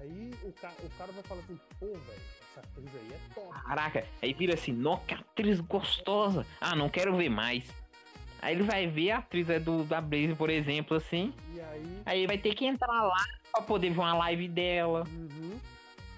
Aí 0.00 0.30
o 0.44 0.52
cara, 0.52 0.74
o 0.82 0.90
cara 0.96 1.12
vai 1.12 1.22
falar 1.24 1.40
assim, 1.42 1.58
pô, 1.78 1.86
velho, 1.86 2.22
essa 2.50 2.60
atriz 2.60 2.88
aí 2.94 3.12
é 3.12 3.34
top. 3.34 3.62
Caraca, 3.62 4.06
aí 4.22 4.32
vira 4.32 4.54
assim, 4.54 4.72
nossa, 4.72 5.02
que 5.06 5.14
atriz 5.14 5.60
gostosa. 5.60 6.46
Ah, 6.60 6.74
não 6.76 6.88
quero 6.88 7.16
ver 7.16 7.28
mais. 7.28 7.64
Aí 8.42 8.54
ele 8.54 8.62
vai 8.62 8.86
ver 8.86 9.10
a 9.10 9.18
atriz 9.18 9.50
é 9.50 9.58
do, 9.60 9.84
da 9.84 10.00
Blaze, 10.00 10.34
por 10.34 10.48
exemplo, 10.50 10.96
assim. 10.96 11.32
E 11.54 11.60
aí. 11.60 12.02
Aí 12.06 12.26
vai 12.26 12.38
ter 12.38 12.54
que 12.54 12.64
entrar 12.66 13.02
lá 13.02 13.24
pra 13.52 13.62
poder 13.62 13.90
ver 13.90 13.98
uma 14.00 14.14
live 14.14 14.48
dela. 14.48 15.04
Uhum. 15.08 15.58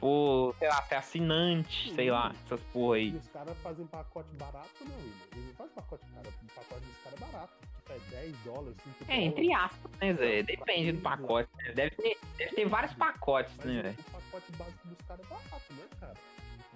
Ou, 0.00 0.52
sei 0.54 0.68
lá, 0.68 0.82
ser 0.82 0.96
assinante, 0.96 1.92
sei 1.94 2.10
lá, 2.10 2.32
essas 2.44 2.60
porra 2.72 2.98
E 2.98 3.02
aí. 3.02 3.16
os 3.16 3.28
caras 3.28 3.56
fazem 3.58 3.86
pacote 3.86 4.28
barato, 4.36 4.68
não, 4.80 4.96
William. 4.96 5.12
Eles 5.32 5.46
não 5.46 5.54
fazem 5.54 5.74
pacote 5.74 6.04
caro. 6.12 6.28
O 6.28 6.46
pacote 6.54 6.80
dos 6.86 6.96
caras 7.04 7.22
é 7.22 7.24
barato. 7.32 7.52
Tipo, 7.76 7.92
é 7.92 7.98
10 8.22 8.36
dólares, 8.44 8.76
5 8.82 8.96
É, 9.00 9.04
dólares. 9.06 9.26
entre 9.26 9.52
aspas, 9.52 9.92
né, 10.00 10.14
Zé? 10.14 10.42
Depende 10.42 10.92
do 10.92 11.00
pacote. 11.02 11.48
né? 11.56 11.72
Deve 11.72 11.90
ter, 11.96 12.18
deve 12.36 12.54
ter 12.56 12.64
vários 12.68 12.92
pacotes, 12.94 13.54
Mas 13.58 13.66
né, 13.66 13.82
velho? 13.82 13.96
O 14.32 14.40
pacote 14.40 14.52
básico 14.52 14.88
dos 14.88 14.98
caras 15.06 15.24
é 15.26 15.28
barato, 15.28 15.72
né, 15.74 15.84
cara? 16.00 16.14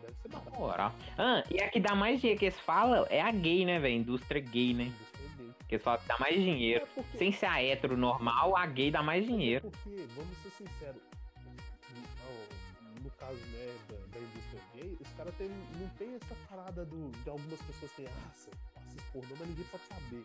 Deve 0.02 0.14
ser 0.22 0.28
barato. 0.28 0.50
moral. 0.58 0.94
Ah, 1.18 1.42
e 1.50 1.60
a 1.62 1.68
que 1.70 1.80
dá 1.80 1.94
mais 1.94 2.20
dinheiro 2.20 2.38
que 2.38 2.44
eles 2.46 2.60
falam 2.60 3.06
é 3.08 3.20
a 3.20 3.30
gay, 3.32 3.64
né, 3.64 3.78
velho? 3.78 3.94
Indústria 3.96 4.40
gay, 4.40 4.74
né? 4.74 4.84
Indústria 4.84 5.28
gay. 5.38 5.50
Que 5.68 5.74
eles 5.76 5.84
falam 5.84 6.00
que 6.00 6.06
dá 6.08 6.18
mais 6.18 6.34
dinheiro. 6.34 6.84
É 6.84 6.86
porque- 6.86 7.18
Sem 7.18 7.32
ser 7.32 7.46
a 7.46 7.62
hétero 7.62 7.96
normal, 7.96 8.56
a 8.56 8.66
gay 8.66 8.90
dá 8.90 9.02
mais 9.02 9.24
Mas 9.24 9.32
é 9.32 9.36
dinheiro. 9.36 9.70
Porque, 9.70 10.06
vamos 10.14 10.36
ser 10.38 10.50
sinceros, 10.50 11.02
no, 11.44 13.02
no 13.02 13.10
caso 13.12 13.34
né, 13.46 13.74
da, 13.88 13.96
da 13.96 14.18
indústria 14.24 14.60
gay, 14.74 14.96
os 15.00 15.08
caras 15.14 15.34
tem- 15.36 15.48
não 15.48 15.88
tem 15.98 16.14
essa 16.14 16.34
parada 16.48 16.84
do, 16.84 17.10
de 17.10 17.30
algumas 17.30 17.60
pessoas 17.62 17.90
têm, 17.92 18.06
ah, 18.06 18.30
você 18.32 18.50
assiste 18.76 19.02
pornô, 19.12 19.34
mas 19.38 19.48
ninguém 19.48 19.64
pode 19.64 19.82
saber. 19.84 20.24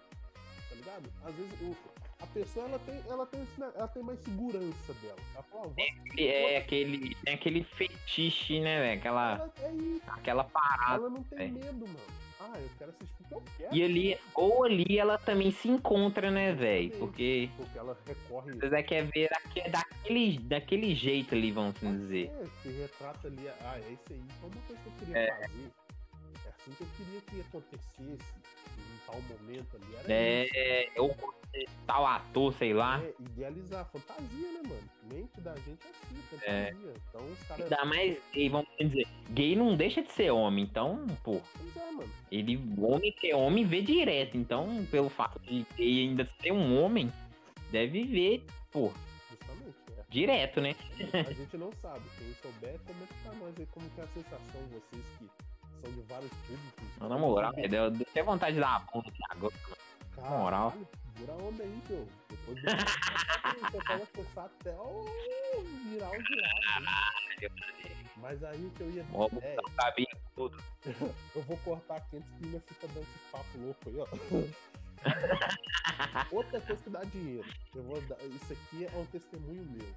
Ligado? 0.82 1.10
Às 1.24 1.36
vezes 1.36 1.54
o- 1.62 1.76
a 2.24 2.28
pessoa 2.28 2.66
ela 2.68 2.80
tem, 2.80 3.04
ela, 3.08 3.26
tem, 3.28 3.40
ne- 3.42 3.72
ela 3.76 3.88
tem 3.88 4.02
mais 4.04 4.20
segurança 4.20 4.94
dela. 5.02 5.16
Ela 5.36 5.44
fala, 5.44 5.68
vou 5.68 5.76
assistir 5.84 6.28
É 6.28 6.58
aquele, 6.58 7.16
tem 7.16 7.34
aquele 7.36 7.64
fetiche, 7.64 8.60
né, 8.60 8.80
velho? 8.80 9.00
Aquela, 9.00 9.34
Ela, 9.36 9.54
é 9.60 10.12
aquela 10.12 10.44
parada. 10.44 10.96
ela 10.96 11.10
não 11.10 11.22
tem 11.24 11.40
é. 11.40 11.48
medo, 11.52 11.88
mano. 11.88 12.00
Ah, 12.40 12.60
eu 12.60 12.70
quero 12.80 12.90
assistir 12.90 13.14
porque 13.30 13.34
eu 13.36 13.44
quero. 13.58 13.76
E 13.76 13.84
ali, 13.84 14.18
ou 14.34 14.64
ali 14.64 14.98
ela 14.98 15.20
também 15.20 15.52
se 15.52 15.68
encontra, 15.70 16.32
né, 16.32 16.52
velho? 16.54 16.90
Porque 16.98 17.48
Porque 17.56 17.78
ela 17.78 17.96
recorre. 18.08 18.54
você 18.54 18.70
já 18.70 18.82
quer 18.82 19.04
ver 19.06 19.30
daque- 19.30 19.70
daquele, 19.70 20.40
daquele 20.40 20.96
jeito 20.96 21.36
ali, 21.36 21.52
vamos 21.52 21.76
assim 21.76 21.96
dizer. 22.00 22.32
É, 22.42 22.46
se 22.64 22.70
retrata 22.70 23.28
ali, 23.28 23.48
ah, 23.48 23.78
é 23.78 23.92
isso 23.92 24.02
aí. 24.10 24.18
Então 24.18 24.50
uma 24.50 24.62
coisa 24.66 24.82
que 24.82 24.88
eu 24.88 24.94
queria 24.94 25.28
fazer, 25.38 25.72
é 26.44 26.50
assim 26.50 26.72
que 26.72 26.82
eu 26.82 26.88
queria 26.98 27.22
que 27.22 27.42
acontecesse 27.42 28.41
tal 29.12 29.22
momento 29.22 29.76
ali, 29.76 29.96
era 29.96 30.44
isso. 30.44 30.54
É, 30.56 30.90
ou 30.98 31.16
tal 31.86 32.06
ator, 32.06 32.54
sei 32.54 32.74
lá. 32.74 33.02
É, 33.04 33.14
idealizar, 33.20 33.86
fantasia, 33.92 34.52
né, 34.54 34.62
mano? 34.64 34.90
Mente 35.12 35.42
da 35.42 35.54
gente 35.58 35.86
é 35.86 35.90
assim, 35.90 36.16
fantasia. 36.30 36.50
É. 36.50 36.74
Então 37.10 37.26
os 37.28 37.40
caras. 37.44 37.64
Ainda 37.64 37.86
mais 37.86 38.18
gay, 38.34 38.50
vamos 38.50 38.68
dizer. 38.80 39.08
Gay 39.32 39.56
não 39.56 39.76
deixa 39.76 40.02
de 40.02 40.12
ser 40.14 40.32
homem, 40.32 40.64
então, 40.64 41.06
pô, 41.24 41.42
Pois 41.58 41.76
é, 41.76 41.92
mano. 41.92 42.10
ele, 42.32 42.58
homem 42.80 43.12
que 43.12 43.32
é 43.32 43.36
homem, 43.36 43.66
vê 43.66 43.82
direto. 43.82 44.38
Então, 44.38 44.86
pelo 44.90 45.10
fato 45.10 45.40
de 45.40 45.66
gay 45.76 46.08
ainda 46.08 46.28
ser 46.42 46.52
um 46.52 46.82
homem, 46.82 47.12
deve 47.72 48.04
ver, 48.06 48.46
pô, 48.72 48.92
Justamente. 49.30 49.76
É. 49.98 50.04
direto, 50.10 50.62
né? 50.62 50.76
A 51.28 51.34
gente 51.34 51.58
não 51.58 51.72
sabe. 51.82 52.02
Quem 52.18 52.34
souber, 52.36 52.80
comenta 52.88 53.14
pra 53.24 53.34
nós 53.36 53.54
aí 53.60 53.66
como 53.68 53.90
que 53.90 54.00
é 54.00 54.04
a 54.04 54.08
sensação, 54.08 54.62
vocês 54.70 55.04
que 55.20 55.30
são 55.82 55.92
de 55.92 56.02
vários 56.02 56.32
públicos. 56.32 56.98
Não, 57.00 57.10
na 57.10 57.18
moral, 57.18 57.52
é, 57.58 57.68
deu, 57.68 57.90
deu 57.92 58.08
até 58.10 58.24
vontade 58.24 58.54
de 58.54 58.60
dar 58.60 58.76
a 58.76 58.80
bunda 58.80 59.10
aqui 59.10 59.24
agora. 59.30 59.54
Caralho, 60.16 60.38
moral. 60.40 60.74
Segura 61.14 61.34
a 61.34 61.36
onda 61.38 61.64
aí, 61.64 61.82
tio. 61.88 62.08
Depois 62.30 62.62
do 62.62 62.70
você 63.72 63.86
pode 63.86 64.06
forçar 64.14 64.46
até 64.46 64.72
o 64.72 65.06
virar 65.90 66.10
o 66.10 66.12
virar. 66.12 67.12
Mas 68.18 68.44
aí 68.44 68.66
o 68.66 68.70
que 68.72 68.82
eu 68.82 68.92
ia 68.92 69.04
dizer 69.04 69.44
é, 69.44 69.56
sabia 69.76 70.08
tudo. 70.36 70.64
eu 71.36 71.42
vou 71.42 71.58
cortar 71.58 71.96
aqui 71.96 72.18
antes 72.18 72.30
que 72.32 72.46
minha 72.46 72.62
fica 72.62 72.88
dando 72.88 73.02
esse 73.02 73.20
papo 73.32 73.58
louco 73.58 73.90
aí, 73.90 73.98
ó. 74.00 74.08
Outra 76.32 76.62
coisa 76.62 76.84
que 76.84 76.90
dá 76.90 77.04
dinheiro. 77.06 77.48
Eu 77.74 77.84
vou 77.84 78.00
dar, 78.02 78.18
isso 78.24 78.54
aqui 78.54 78.86
é 78.86 78.98
um 78.98 79.06
testemunho 79.08 79.64
meu. 79.66 79.88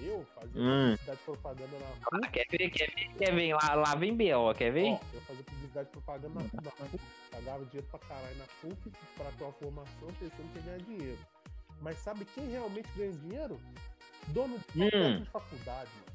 Eu 0.00 0.24
fazia 0.34 0.60
Hum. 0.60 0.80
publicidade 0.96 1.18
e 1.20 1.24
propaganda 1.24 1.78
na 1.78 1.86
Ah, 1.86 2.10
PUC. 2.10 2.30
quer 2.32 2.46
ver, 2.50 2.70
quer 2.70 2.90
ver, 2.94 3.14
quer 3.16 3.34
ver? 3.34 3.54
Lá, 3.54 3.74
lá 3.74 3.94
vem 3.94 4.14
B.O., 4.16 4.52
quer 4.54 4.72
ver? 4.72 4.86
Ó, 4.92 5.00
eu 5.12 5.20
fazia 5.22 5.44
publicidade 5.44 5.88
e 5.88 5.92
propaganda 5.92 6.28
na, 6.34 6.60
na 6.62 6.70
PUC, 6.70 7.00
pagava 7.30 7.64
dinheiro 7.66 7.86
pra 7.90 7.98
caralho 8.00 8.36
na 8.36 8.44
PUC 8.60 8.90
pra 9.16 9.30
tua 9.32 9.52
formação, 9.52 10.08
pensando 10.18 10.52
que 10.52 10.58
ia 10.58 10.64
ganhar 10.64 10.78
dinheiro. 10.78 11.18
Mas 11.80 11.98
sabe 11.98 12.24
quem 12.34 12.50
realmente 12.50 12.88
ganha 12.96 13.12
dinheiro? 13.12 13.60
Dono 14.28 14.58
de, 14.74 14.82
Hum. 14.84 14.90
dono 14.90 15.20
de 15.20 15.30
faculdade, 15.30 15.90
mano. 16.00 16.14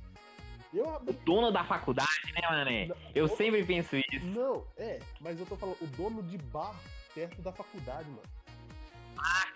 Eu 0.73 0.95
abri. 0.95 1.13
Dono 1.25 1.51
da 1.51 1.63
faculdade, 1.63 2.09
né, 2.34 2.47
mané? 2.49 2.86
Não, 2.88 2.95
Eu 3.15 3.25
o- 3.25 3.30
sempre 3.30 3.63
penso 3.65 3.95
isso. 3.95 4.25
Não, 4.25 4.65
é, 4.77 4.99
mas 5.19 5.39
eu 5.39 5.45
tô 5.45 5.55
falando, 5.55 5.77
o 5.82 5.88
dono 5.88 6.21
de 6.23 6.38
bar 6.38 6.75
perto 7.15 7.41
da 7.41 7.51
faculdade, 7.51 8.07
mano. 8.09 8.21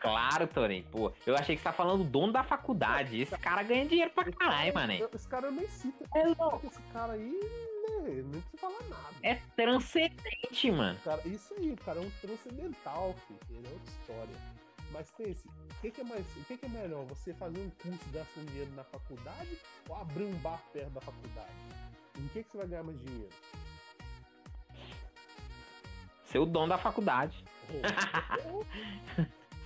Claro, 0.04 0.46
Torinho. 0.48 0.84
Pô, 0.92 1.14
eu 1.26 1.34
achei 1.34 1.56
que 1.56 1.62
você 1.62 1.70
tá 1.70 1.72
falando 1.72 2.04
do 2.04 2.10
dono 2.10 2.34
da 2.34 2.44
faculdade. 2.44 3.22
Esse 3.22 3.38
cara 3.38 3.64
ganha 3.64 3.86
dinheiro 3.86 4.12
pra 4.12 4.26
caralho, 4.26 4.74
cara- 4.74 4.86
mané. 4.88 5.02
eu- 5.02 5.10
Esse 5.14 5.28
cara 5.30 5.48
eu 5.48 5.52
nem 5.54 5.66
cita. 5.70 6.04
É 6.14 6.36
Porque 6.36 6.68
esse 6.68 6.82
cara 6.92 7.14
aí, 7.14 7.32
né, 7.32 8.00
nem 8.10 8.42
precisa 8.42 8.58
falar 8.58 8.84
nada. 8.90 9.16
É 9.24 9.36
transcendente, 9.56 10.70
mano. 10.72 11.00
Cara, 11.06 11.22
isso 11.26 11.54
aí, 11.58 11.72
o 11.72 11.78
cara 11.78 12.00
é 12.00 12.02
um 12.02 12.10
transcendental, 12.22 13.16
filho. 13.28 13.40
Ele 13.50 13.66
é 13.68 13.72
outra 13.72 13.90
história. 13.92 14.36
Mas 14.92 15.10
pense, 15.12 15.48
o 15.48 15.82
que, 15.82 15.90
que 15.90 16.02
é 16.02 16.04
mais, 16.04 16.26
o 16.38 16.44
que, 16.44 16.58
que 16.58 16.66
é 16.66 16.70
melhor? 16.70 17.06
Você 17.06 17.34
fazer 17.34 17.60
um 17.62 17.70
curso 17.70 18.10
gastando 18.12 18.46
dinheiro 18.48 18.72
na 18.76 18.84
faculdade 18.84 19.58
ou 19.88 19.96
abrir 19.96 20.26
um 20.26 20.34
bar 20.40 20.62
perto 20.74 20.90
da 20.92 21.02
faculdade? 21.02 21.48
Em 22.20 22.28
que, 22.28 22.44
que 22.44 22.52
você 22.52 22.58
vai 22.58 22.68
ganhar 22.68 22.84
mais 22.84 23.00
dinheiro? 23.00 23.30
Ser 26.26 26.40
o 26.40 26.46
dono 26.46 26.68
da 26.68 26.78
faculdade. 26.78 27.42
Oh, 28.46 28.64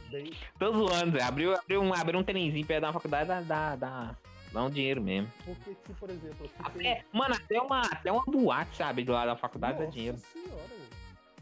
Bem, 0.10 0.32
Tô 0.58 0.72
zoando, 0.72 1.18
Zé. 1.18 1.24
Abriu, 1.24 1.56
abriu, 1.56 1.82
um, 1.82 1.94
abriu 1.94 2.20
um 2.20 2.24
trenzinho 2.24 2.66
perto 2.66 2.82
da 2.82 2.94
faculdade, 2.94 3.28
dá, 3.28 3.42
dá, 3.42 3.76
dá, 3.76 4.16
dá 4.54 4.64
um 4.64 4.70
dinheiro 4.70 5.02
mesmo. 5.02 5.32
porque 5.44 5.76
se, 5.86 5.94
por 5.94 6.10
exemplo, 6.10 6.48
tem... 6.48 6.66
Até, 6.94 7.06
mano, 7.12 7.36
até 7.36 7.62
uma, 7.62 7.82
até 7.82 8.12
uma 8.12 8.24
boate, 8.26 8.78
sabe, 8.78 9.04
do 9.04 9.12
lado 9.12 9.28
da 9.28 9.36
faculdade 9.36 9.78
dá 9.78 9.86
Nossa 9.86 9.92
dinheiro. 9.96 10.18
senhora, 10.18 10.52
mano. 10.52 10.88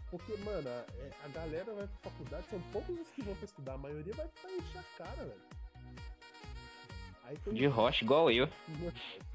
Porque, 0.10 0.38
mano, 0.44 0.68
a, 0.70 0.86
é, 0.98 1.12
a 1.26 1.28
galera 1.28 1.66
vai 1.74 1.88
pra 1.88 2.12
faculdade, 2.12 2.46
são 2.50 2.60
poucos 2.72 3.00
os 3.00 3.10
que 3.10 3.22
vão 3.22 3.36
pra 3.36 3.46
estudar, 3.46 3.74
a 3.74 3.78
maioria 3.78 4.14
vai 4.14 4.28
pra 4.42 4.52
encher 4.52 4.80
a 4.80 5.04
cara, 5.04 5.24
velho. 5.26 5.42
Aí 7.26 7.38
tem 7.38 7.54
De 7.54 7.66
rocha, 7.68 8.04
igual 8.04 8.32
eu. 8.32 8.48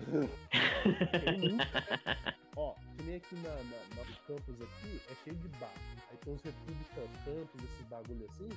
Ó, 2.56 2.74
que 2.96 3.02
nem 3.04 3.16
aqui 3.16 3.34
na, 3.36 3.50
na, 3.50 3.96
na 3.96 4.04
campus 4.26 4.60
aqui, 4.60 5.00
é 5.10 5.14
cheio 5.24 5.36
de 5.36 5.48
bar. 5.58 5.72
Aí 6.10 6.16
tem 6.18 6.34
os 6.34 6.42
República 6.42 7.00
Campus, 7.24 7.64
esses 7.64 7.86
bagulho 7.88 8.26
assim. 8.30 8.48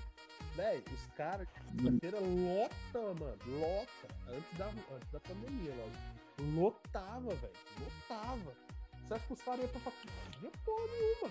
Véi, 0.56 0.84
os 0.94 1.06
caras, 1.16 1.48
quinta-feira 1.70 2.20
lota, 2.20 3.14
mano. 3.20 3.38
Lota. 3.60 4.08
Antes 4.28 4.58
da, 4.58 4.68
antes 4.68 5.10
da 5.12 5.20
pandemia, 5.20 5.74
logo. 5.76 5.92
Lotava, 6.56 7.36
velho. 7.36 7.54
Lotava. 7.80 8.54
Você 9.04 9.14
acha 9.14 9.28
que 9.28 9.34
os 9.34 9.42
caras 9.42 9.62
iam 9.62 9.70
pra 9.70 9.80
faculdade? 9.82 10.40
De 10.40 10.50
porra 10.60 10.88
nenhuma. 10.88 11.30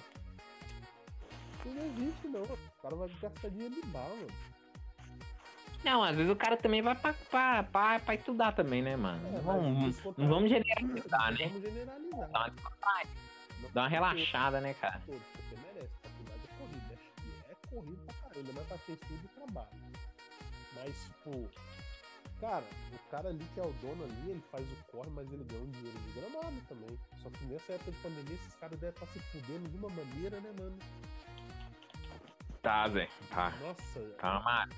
Isso 1.58 1.68
não 1.68 1.86
existe, 1.86 2.28
não. 2.28 2.42
O 2.42 2.58
cara 2.82 2.96
vai 2.96 3.08
gastar 3.20 3.50
dinheiro 3.50 3.74
de 3.74 3.82
bar, 3.88 4.08
mano. 4.08 4.51
Não, 5.84 6.02
às 6.02 6.16
vezes 6.16 6.30
o 6.30 6.36
cara 6.36 6.56
também 6.56 6.80
vai 6.80 6.94
pra, 6.94 7.12
pra, 7.12 7.62
pra, 7.64 8.00
pra 8.00 8.14
estudar 8.14 8.52
também, 8.52 8.82
né, 8.82 8.94
mano? 8.96 9.26
É, 9.26 9.30
Não 9.32 9.40
vamos, 9.42 9.96
isso 9.96 10.14
não 10.16 10.28
vamos 10.28 10.48
generalizar, 10.50 11.32
né? 11.32 11.46
Vamos 11.48 11.62
generalizar. 11.62 12.30
Dá 12.30 12.40
uma, 12.40 13.70
dá 13.72 13.82
uma 13.82 13.88
relaxada, 13.88 14.60
né, 14.60 14.74
cara? 14.74 15.00
todos, 15.04 15.22
porque 15.32 15.56
merece. 15.66 15.90
Faculdade 16.02 16.40
é 16.44 16.58
corrida. 16.58 16.98
É, 17.50 17.66
corrido 17.68 18.02
pra 18.04 18.14
caramba, 18.14 18.50
mas 18.54 18.66
pra 18.66 18.78
quem 18.78 18.94
estuda 18.94 19.20
e 19.24 19.28
trabalha. 19.28 19.68
Mas, 20.76 21.04
tipo, 21.04 21.48
cara, 22.40 22.64
o 22.92 23.10
cara 23.10 23.28
ali 23.28 23.44
que 23.52 23.60
é 23.60 23.62
o 23.64 23.72
dono 23.72 24.04
ali, 24.04 24.30
ele 24.30 24.42
faz 24.52 24.64
o 24.70 24.76
corre, 24.92 25.10
mas 25.10 25.32
ele 25.32 25.44
ganha 25.44 25.62
um 25.62 25.70
dinheiro 25.70 25.98
de 25.98 26.20
gramado 26.20 26.60
também. 26.68 26.98
Só 27.18 27.28
que 27.30 27.44
nessa 27.46 27.72
época 27.72 27.90
de 27.90 27.96
pandemia, 27.98 28.34
esses 28.34 28.54
caras 28.54 28.78
devem 28.78 28.94
estar 28.94 29.06
se 29.08 29.18
fudendo 29.18 29.68
de 29.68 29.76
uma 29.78 29.88
maneira, 29.88 30.40
né, 30.40 30.52
mano? 30.58 30.78
Tá, 32.62 32.88
Zé. 32.88 33.08
Tá. 33.30 33.52
Nossa, 33.60 34.00
Calma. 34.18 34.68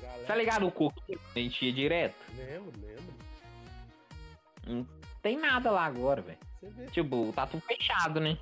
Galera. 0.00 0.24
Tá 0.26 0.34
ligado 0.34 0.66
o 0.66 0.72
coquinho 0.72 1.18
que 1.32 1.38
a 1.38 1.42
gente 1.42 1.64
ia 1.66 1.72
direto? 1.72 2.14
Lembro, 2.36 2.72
lembro. 2.80 3.14
Não 4.66 4.86
tem 5.20 5.36
nada 5.38 5.70
lá 5.70 5.84
agora, 5.84 6.22
velho. 6.22 6.38
Tipo, 6.92 7.32
tá 7.32 7.46
tudo 7.46 7.62
fechado, 7.62 8.20
né? 8.20 8.38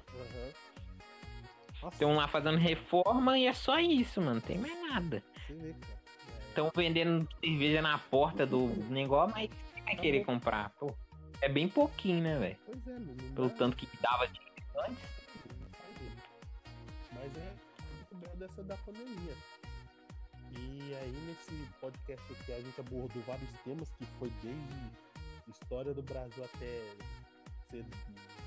Nossa, 1.82 1.94
Estão 1.94 2.14
lá 2.14 2.28
fazendo 2.28 2.58
reforma 2.58 3.38
e 3.38 3.46
é 3.46 3.52
só 3.54 3.78
isso, 3.78 4.20
mano. 4.20 4.34
Não 4.34 4.40
tem 4.40 4.58
mais 4.58 4.78
nada. 4.90 5.22
você 5.46 5.54
vê, 5.54 5.72
cara. 5.72 6.00
É, 6.28 6.48
Estão 6.48 6.70
vendendo 6.74 7.28
cerveja 7.42 7.80
na 7.80 7.96
porta 7.98 8.44
do 8.44 8.66
negócio, 8.90 9.34
mas 9.34 9.48
quem 9.74 9.82
vai 9.84 9.96
querer 9.96 10.24
comprar? 10.24 10.70
Pô, 10.78 10.92
é 11.40 11.48
bem 11.48 11.68
pouquinho, 11.68 12.22
né, 12.22 12.38
velho? 12.38 12.56
Pois 12.66 12.86
é, 12.86 12.98
não 12.98 13.34
Pelo 13.34 13.50
tanto 13.50 13.76
que 13.76 13.88
dava 14.02 14.26
de 14.28 14.40
antes. 14.86 15.04
Mas 17.12 17.36
é 17.36 17.52
muito 18.10 18.14
bem 18.16 18.36
dessa 18.36 18.62
da 18.62 18.76
pandemia. 18.76 19.34
E 20.56 20.94
aí 20.94 21.12
nesse 21.26 21.66
podcast 21.80 22.32
aqui 22.32 22.52
a 22.52 22.60
gente 22.60 22.80
abordou 22.80 23.22
vários 23.22 23.50
temas 23.64 23.90
que 23.90 24.04
foi 24.18 24.30
desde 24.42 24.90
história 25.48 25.92
do 25.92 26.02
Brasil 26.02 26.44
até 26.44 26.82
ser 27.70 27.84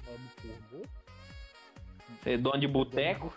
amo 0.07 0.29
pornô. 0.41 0.85
Ser 2.23 2.37
dono 2.37 2.59
de 2.59 2.67
boteco. 2.67 3.33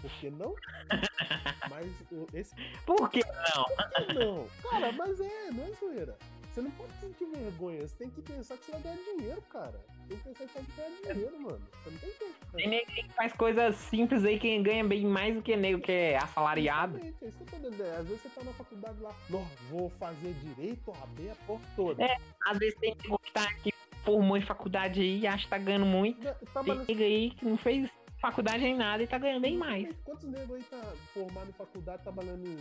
Por 0.00 0.10
que 0.10 0.30
não? 0.30 0.54
mas 1.70 1.86
esse 2.34 2.54
Por 2.84 3.08
que 3.10 3.20
por 3.24 3.90
que 3.90 4.14
não? 4.14 4.48
Cara, 4.68 4.92
mas 4.92 5.20
é, 5.20 5.50
não 5.52 5.64
é 5.64 5.72
zoeira. 5.72 6.18
Você 6.52 6.60
não 6.60 6.70
pode 6.72 6.92
sentir 7.00 7.24
vergonha, 7.26 7.80
você 7.80 7.96
tem 7.96 8.10
que 8.10 8.20
pensar 8.20 8.58
que 8.58 8.66
você 8.66 8.72
vai 8.72 8.82
ganhar 8.82 8.96
dinheiro, 8.96 9.40
cara. 9.42 9.80
Tem 10.08 10.18
que 10.18 10.34
pensar 10.34 10.60
que 10.60 10.72
você 10.72 10.80
vai 10.80 10.90
ganhar 10.90 11.14
dinheiro, 11.14 11.40
mano. 11.40 11.68
Você 11.72 11.90
não 11.90 11.98
tem 11.98 12.10
Tem 12.54 12.68
nego 12.68 12.86
que 12.92 13.08
faz 13.14 13.32
coisas 13.32 13.74
simples 13.76 14.24
aí 14.24 14.38
que 14.38 14.58
ganha 14.62 14.84
bem 14.84 15.04
mais 15.06 15.34
do 15.34 15.42
que 15.42 15.56
nego 15.56 15.80
que 15.80 15.90
é 15.92 16.16
assalariado. 16.18 16.96
Exatamente, 16.98 17.24
é 17.24 17.28
isso 17.28 17.38
que 17.38 17.42
eu 17.54 17.60
tô 17.60 17.70
dizendo. 17.70 17.88
É, 17.88 17.96
Às 17.96 18.06
vezes 18.08 18.22
você 18.22 18.28
tá 18.28 18.44
na 18.44 18.52
faculdade 18.52 19.00
lá, 19.00 19.10
"Nó, 19.30 19.42
vou 19.70 19.90
fazer 19.90 20.32
direito, 20.34 20.92
AB 21.02 21.30
a 21.30 21.34
porra 21.46 21.62
toda. 21.76 22.04
É. 22.04 22.16
Às 22.46 22.58
vezes 22.58 22.74
tem 22.78 22.94
que 22.94 23.32
tá 23.32 23.42
aqui, 23.44 23.72
formou 24.04 24.36
em 24.36 24.42
faculdade 24.42 25.00
aí 25.00 25.20
e 25.20 25.26
acha 25.26 25.44
que 25.44 25.50
tá 25.50 25.58
ganhando 25.58 25.86
muito. 25.86 26.20
Tem 26.20 26.34
trabalhando- 26.52 26.86
nego 26.88 27.02
aí 27.02 27.30
que 27.30 27.44
não 27.44 27.56
fez 27.56 27.88
faculdade 28.20 28.62
nem 28.62 28.76
nada 28.76 29.02
e 29.02 29.06
tá 29.06 29.18
ganhando 29.18 29.42
bem 29.42 29.56
mais. 29.56 29.88
Quantos 30.04 30.28
negros 30.28 30.52
aí 30.56 30.62
tá 30.64 30.92
formado 31.14 31.48
em 31.48 31.52
faculdade 31.52 32.02
trabalhando 32.02 32.46
em 32.46 32.56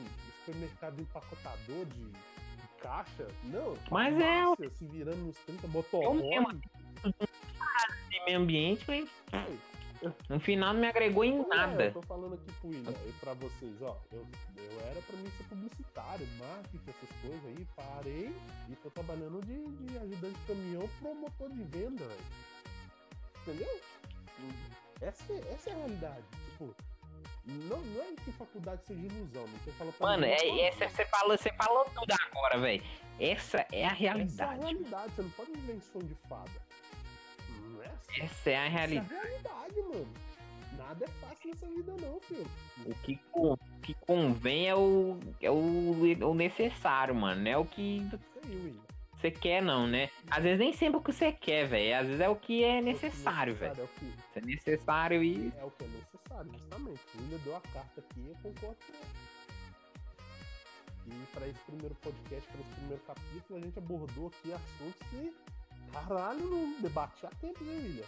supermercado 0.46 0.96
de 0.96 1.02
empacotador 1.04 1.86
de, 1.86 2.12
caixa? 2.82 3.28
Não, 3.44 3.78
Mas 3.92 4.16
é, 4.16 4.20
farmácia, 4.20 4.70
se 4.72 4.88
virando 4.88 5.18
nos 5.26 5.38
30 5.40 5.68
motorhome. 5.68 6.22
mesmo. 6.30 6.62
De 8.10 8.26
meio 8.26 8.38
ambiente, 8.40 8.84
mas 8.88 9.10
no 10.30 10.40
final 10.40 10.74
não 10.74 10.82
me 10.82 10.88
agregou 10.88 11.24
em 11.24 11.44
Pois 11.44 11.52
é, 11.52 11.56
nada. 11.56 11.84
eu 11.86 11.94
tô 11.94 12.02
falando 12.02 12.34
aqui 12.36 12.52
pro 12.60 12.70
William 12.70 12.94
e 13.08 13.12
pra 13.14 13.34
vocês, 13.34 13.82
ó. 13.82 13.98
Eu, 14.12 14.26
eu 14.58 14.80
era 14.88 15.02
pra 15.02 15.18
mim 15.18 15.30
ser 15.38 15.44
publicitário, 15.44 16.28
marketing, 16.40 16.82
essas 16.90 17.10
coisas 17.22 17.46
aí. 17.46 17.68
Parei 17.76 18.36
e 18.70 18.76
tô 18.78 18.90
trabalhando 18.92 19.40
de, 19.46 19.64
de 19.86 19.98
ajudante 19.98 20.34
de 20.40 20.46
caminhão 20.48 20.90
promotor 21.00 21.50
de 21.50 21.64
venda, 21.64 22.04
velho. 22.06 22.22
Entendeu? 23.42 23.82
Essa, 25.02 25.34
é- 25.34 25.54
essa 25.54 25.70
é 25.70 25.74
a 25.74 25.78
realidade. 25.78 26.24
Tipo, 26.46 26.76
não, 27.46 27.78
não 27.80 28.02
é 28.04 28.14
que 28.24 28.32
faculdade 28.32 28.84
seja 28.86 29.00
ilusão, 29.02 29.48
não 29.48 29.60
falando 29.74 29.94
pra 29.98 30.08
Mano, 30.08 30.28
ninguém 30.28 30.62
é, 30.62 30.68
essa, 30.68 30.88
você, 30.90 31.06
falou, 31.06 31.38
você 31.38 31.52
falou 31.54 31.86
tudo 31.86 32.14
agora, 32.30 32.58
velho. 32.60 32.84
Essa 33.20 33.66
é 33.72 33.86
a 33.86 33.86
Essa 33.86 33.86
é 33.86 33.86
a 33.86 33.94
realidade. 33.94 34.62
realidade, 34.62 35.14
você 35.16 35.22
não 35.24 35.30
pode 35.32 35.52
viver 35.52 35.74
em 35.76 35.82
de 36.04 36.16
fada. 36.28 36.50
Não 37.82 37.88
é 37.88 37.96
assim. 37.96 38.22
Essa 38.22 38.22
é 38.22 38.24
a 38.24 38.26
Essa 38.26 38.50
é 38.50 38.58
a 38.58 38.70
realidade. 38.70 39.14
realidade, 39.14 39.82
mano. 39.82 40.08
Nada 40.78 41.06
é 41.06 41.08
fácil 41.08 41.50
nessa 41.50 41.68
vida, 41.68 41.94
não, 42.02 42.20
filho. 42.22 42.48
O 42.86 42.96
que, 42.96 43.20
o 43.34 43.58
que 43.82 43.94
convém 43.96 44.68
é 44.70 44.76
o, 44.76 45.20
é 45.42 45.52
o, 45.52 46.30
o 46.30 46.34
necessário, 46.34 47.14
mano. 47.14 47.48
É 47.48 47.58
o 47.58 47.66
que 47.66 48.08
você 49.22 49.30
quer, 49.30 49.62
não, 49.62 49.86
né? 49.86 50.10
Às 50.30 50.44
vezes 50.44 50.60
nem 50.60 50.74
sempre 50.74 50.98
o 50.98 51.04
que 51.04 51.12
você 51.12 51.32
quer, 51.32 51.68
velho. 51.68 52.00
Às 52.00 52.08
vezes 52.08 52.22
é 52.22 52.30
o 52.30 52.36
que 52.36 52.64
é 52.64 52.82
necessário, 52.82 53.54
velho. 53.54 53.80
É 53.80 53.84
o 53.84 53.88
que 53.88 54.14
é 54.36 54.42
necessário 54.42 55.24
e. 55.24 55.52
É 55.60 55.64
o 55.64 55.72
que 55.72 55.84
é 55.84 55.88
necessário, 55.88 56.52
justamente. 56.52 57.02
O 57.16 57.22
William 57.22 57.38
deu 57.44 57.56
a 57.56 57.62
carta 57.62 58.02
aqui 58.02 58.28
eu 58.28 58.36
concordo 58.42 58.78
com. 58.88 59.32
E 61.08 61.26
para 61.34 61.48
esse 61.48 61.60
primeiro 61.60 61.96
podcast, 61.96 62.48
para 62.50 62.62
esse 62.62 62.70
primeiro 62.76 63.04
capítulo, 63.04 63.60
a 63.60 63.62
gente 63.62 63.78
abordou 63.78 64.28
aqui 64.28 64.54
assuntos 64.54 65.08
que, 65.10 65.34
caralho, 65.92 66.40
não 66.40 66.82
debate 66.82 67.26
há 67.26 67.30
tempo, 67.42 67.64
né, 67.64 67.74
William? 67.74 68.06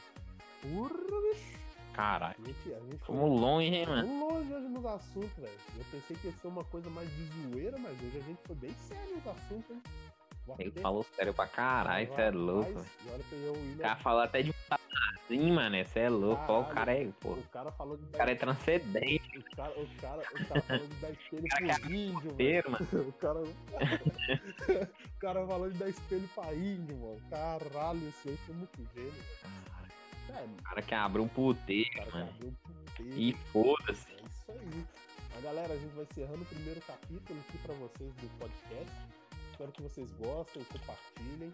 Porra, 0.62 1.22
bicho. 1.22 1.64
Caralho. 1.94 2.36
A 2.44 2.48
gente, 2.48 2.74
a 2.74 2.80
gente 2.80 2.98
foi 2.98 3.16
Fomos 3.16 3.40
longe, 3.40 3.68
hein, 3.68 3.86
mano? 3.86 4.08
tão 4.08 4.30
longe 4.30 4.54
hoje 4.54 4.68
nos 4.68 4.86
assuntos, 4.86 5.36
velho. 5.38 5.58
Eu 5.78 5.86
pensei 5.92 6.18
que 6.18 6.28
ia 6.28 6.34
ser 6.34 6.48
uma 6.48 6.64
coisa 6.64 6.90
mais 6.90 7.08
de 7.10 7.26
zoeira, 7.52 7.78
mas 7.78 7.92
hoje 8.02 8.18
a 8.18 8.22
gente 8.22 8.40
foi 8.46 8.56
bem 8.56 8.72
sério 8.74 9.16
nos 9.16 9.28
assuntos, 9.28 9.70
hein? 9.70 9.82
Ele 10.60 10.72
falou 10.72 11.06
sério 11.16 11.34
pra 11.34 11.48
caralho, 11.48 12.08
você 12.08 12.22
é 12.22 12.32
louco, 12.32 12.74
velho. 12.74 13.54
O 13.76 13.78
cara 13.78 13.96
falou 13.98 14.22
até 14.22 14.42
de 14.42 14.50
um 14.50 14.54
assim, 15.16 15.52
mano. 15.52 15.76
Você 15.86 16.00
é 16.00 16.10
louco. 16.10 16.44
Ó, 16.52 16.62
o 16.62 16.66
Caralho. 16.66 16.74
cara 16.76 16.94
é, 16.94 17.12
pô. 17.20 17.30
O 17.32 17.44
cara 17.50 17.72
falou 17.72 17.98
de 17.98 18.04
O 18.06 18.08
cara 18.10 18.32
é 18.32 18.36
transcendente, 18.36 19.38
O 19.40 19.56
cara, 19.56 19.72
o 19.80 19.88
cara, 20.00 20.22
o 20.22 20.46
cara 20.48 20.62
falou 20.62 20.88
de 20.88 20.96
dar 20.96 21.12
espelho 21.12 21.44
pro 21.50 21.92
índio, 21.92 22.36
velho. 22.36 22.72
mano. 22.72 22.88
O 23.08 23.14
cara. 23.14 23.40
o 23.42 25.20
cara 25.20 25.48
falando 25.48 25.72
de 25.74 25.80
dar 25.80 25.90
espelho 25.90 26.30
pra 26.36 26.54
índio, 26.54 26.98
mano. 26.98 27.22
Caralho, 27.30 28.08
esse 28.10 28.30
aí 28.30 28.38
foi 28.38 28.56
muito 28.56 28.78
gênio, 28.96 29.12
velho. 29.12 30.54
O 30.60 30.64
cara 30.64 30.82
que 30.82 30.96
abriu 30.96 31.24
um 31.24 31.28
puteiro, 31.28 32.12
mano. 32.12 32.28
Que 32.28 32.36
abriu 32.36 32.50
um 32.50 32.54
puteiro. 32.54 33.20
E 33.20 33.34
foda-se. 33.52 34.08
É 34.12 34.16
isso 34.26 34.52
aí. 34.52 34.86
Mas 35.36 35.44
galera, 35.44 35.74
a 35.74 35.78
gente 35.78 35.94
vai 35.96 36.06
encerrando 36.10 36.42
o 36.42 36.46
primeiro 36.46 36.82
capítulo 36.82 37.40
aqui 37.48 37.58
pra 37.60 37.74
vocês 37.76 38.14
do 38.16 38.28
podcast. 38.40 38.92
Espero 39.52 39.72
que 39.72 39.82
vocês 39.84 40.12
gostem, 40.14 40.64
compartilhem. 40.64 41.54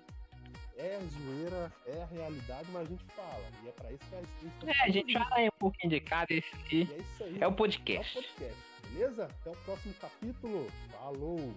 É 0.77 0.95
a 0.95 0.99
zoeira, 0.99 1.71
é 1.87 2.01
a 2.01 2.05
realidade, 2.05 2.67
mas 2.71 2.87
a 2.87 2.89
gente 2.89 3.03
fala. 3.13 3.43
E 3.63 3.67
é 3.67 3.71
pra 3.71 3.91
isso 3.91 4.03
que 4.09 4.15
a 4.15 4.21
gente 4.21 4.79
É, 4.79 4.83
a 4.83 4.89
gente 4.89 5.13
fala 5.13 5.35
aí 5.35 5.47
um 5.47 5.59
pouquinho 5.59 5.89
de 5.89 5.99
cada 5.99 6.33
esse 6.33 6.55
aqui. 6.55 6.89
É 6.91 6.97
isso 6.97 7.23
aí. 7.23 7.37
É 7.41 7.47
o 7.47 7.51
podcast. 7.51 8.17
É 8.17 8.21
o 8.21 8.23
podcast, 8.23 8.57
beleza? 8.89 9.25
Até 9.25 9.49
o 9.49 9.55
próximo 9.57 9.93
capítulo. 9.95 10.67
Falou! 10.91 11.55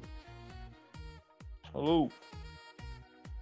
Falou! 1.72 2.12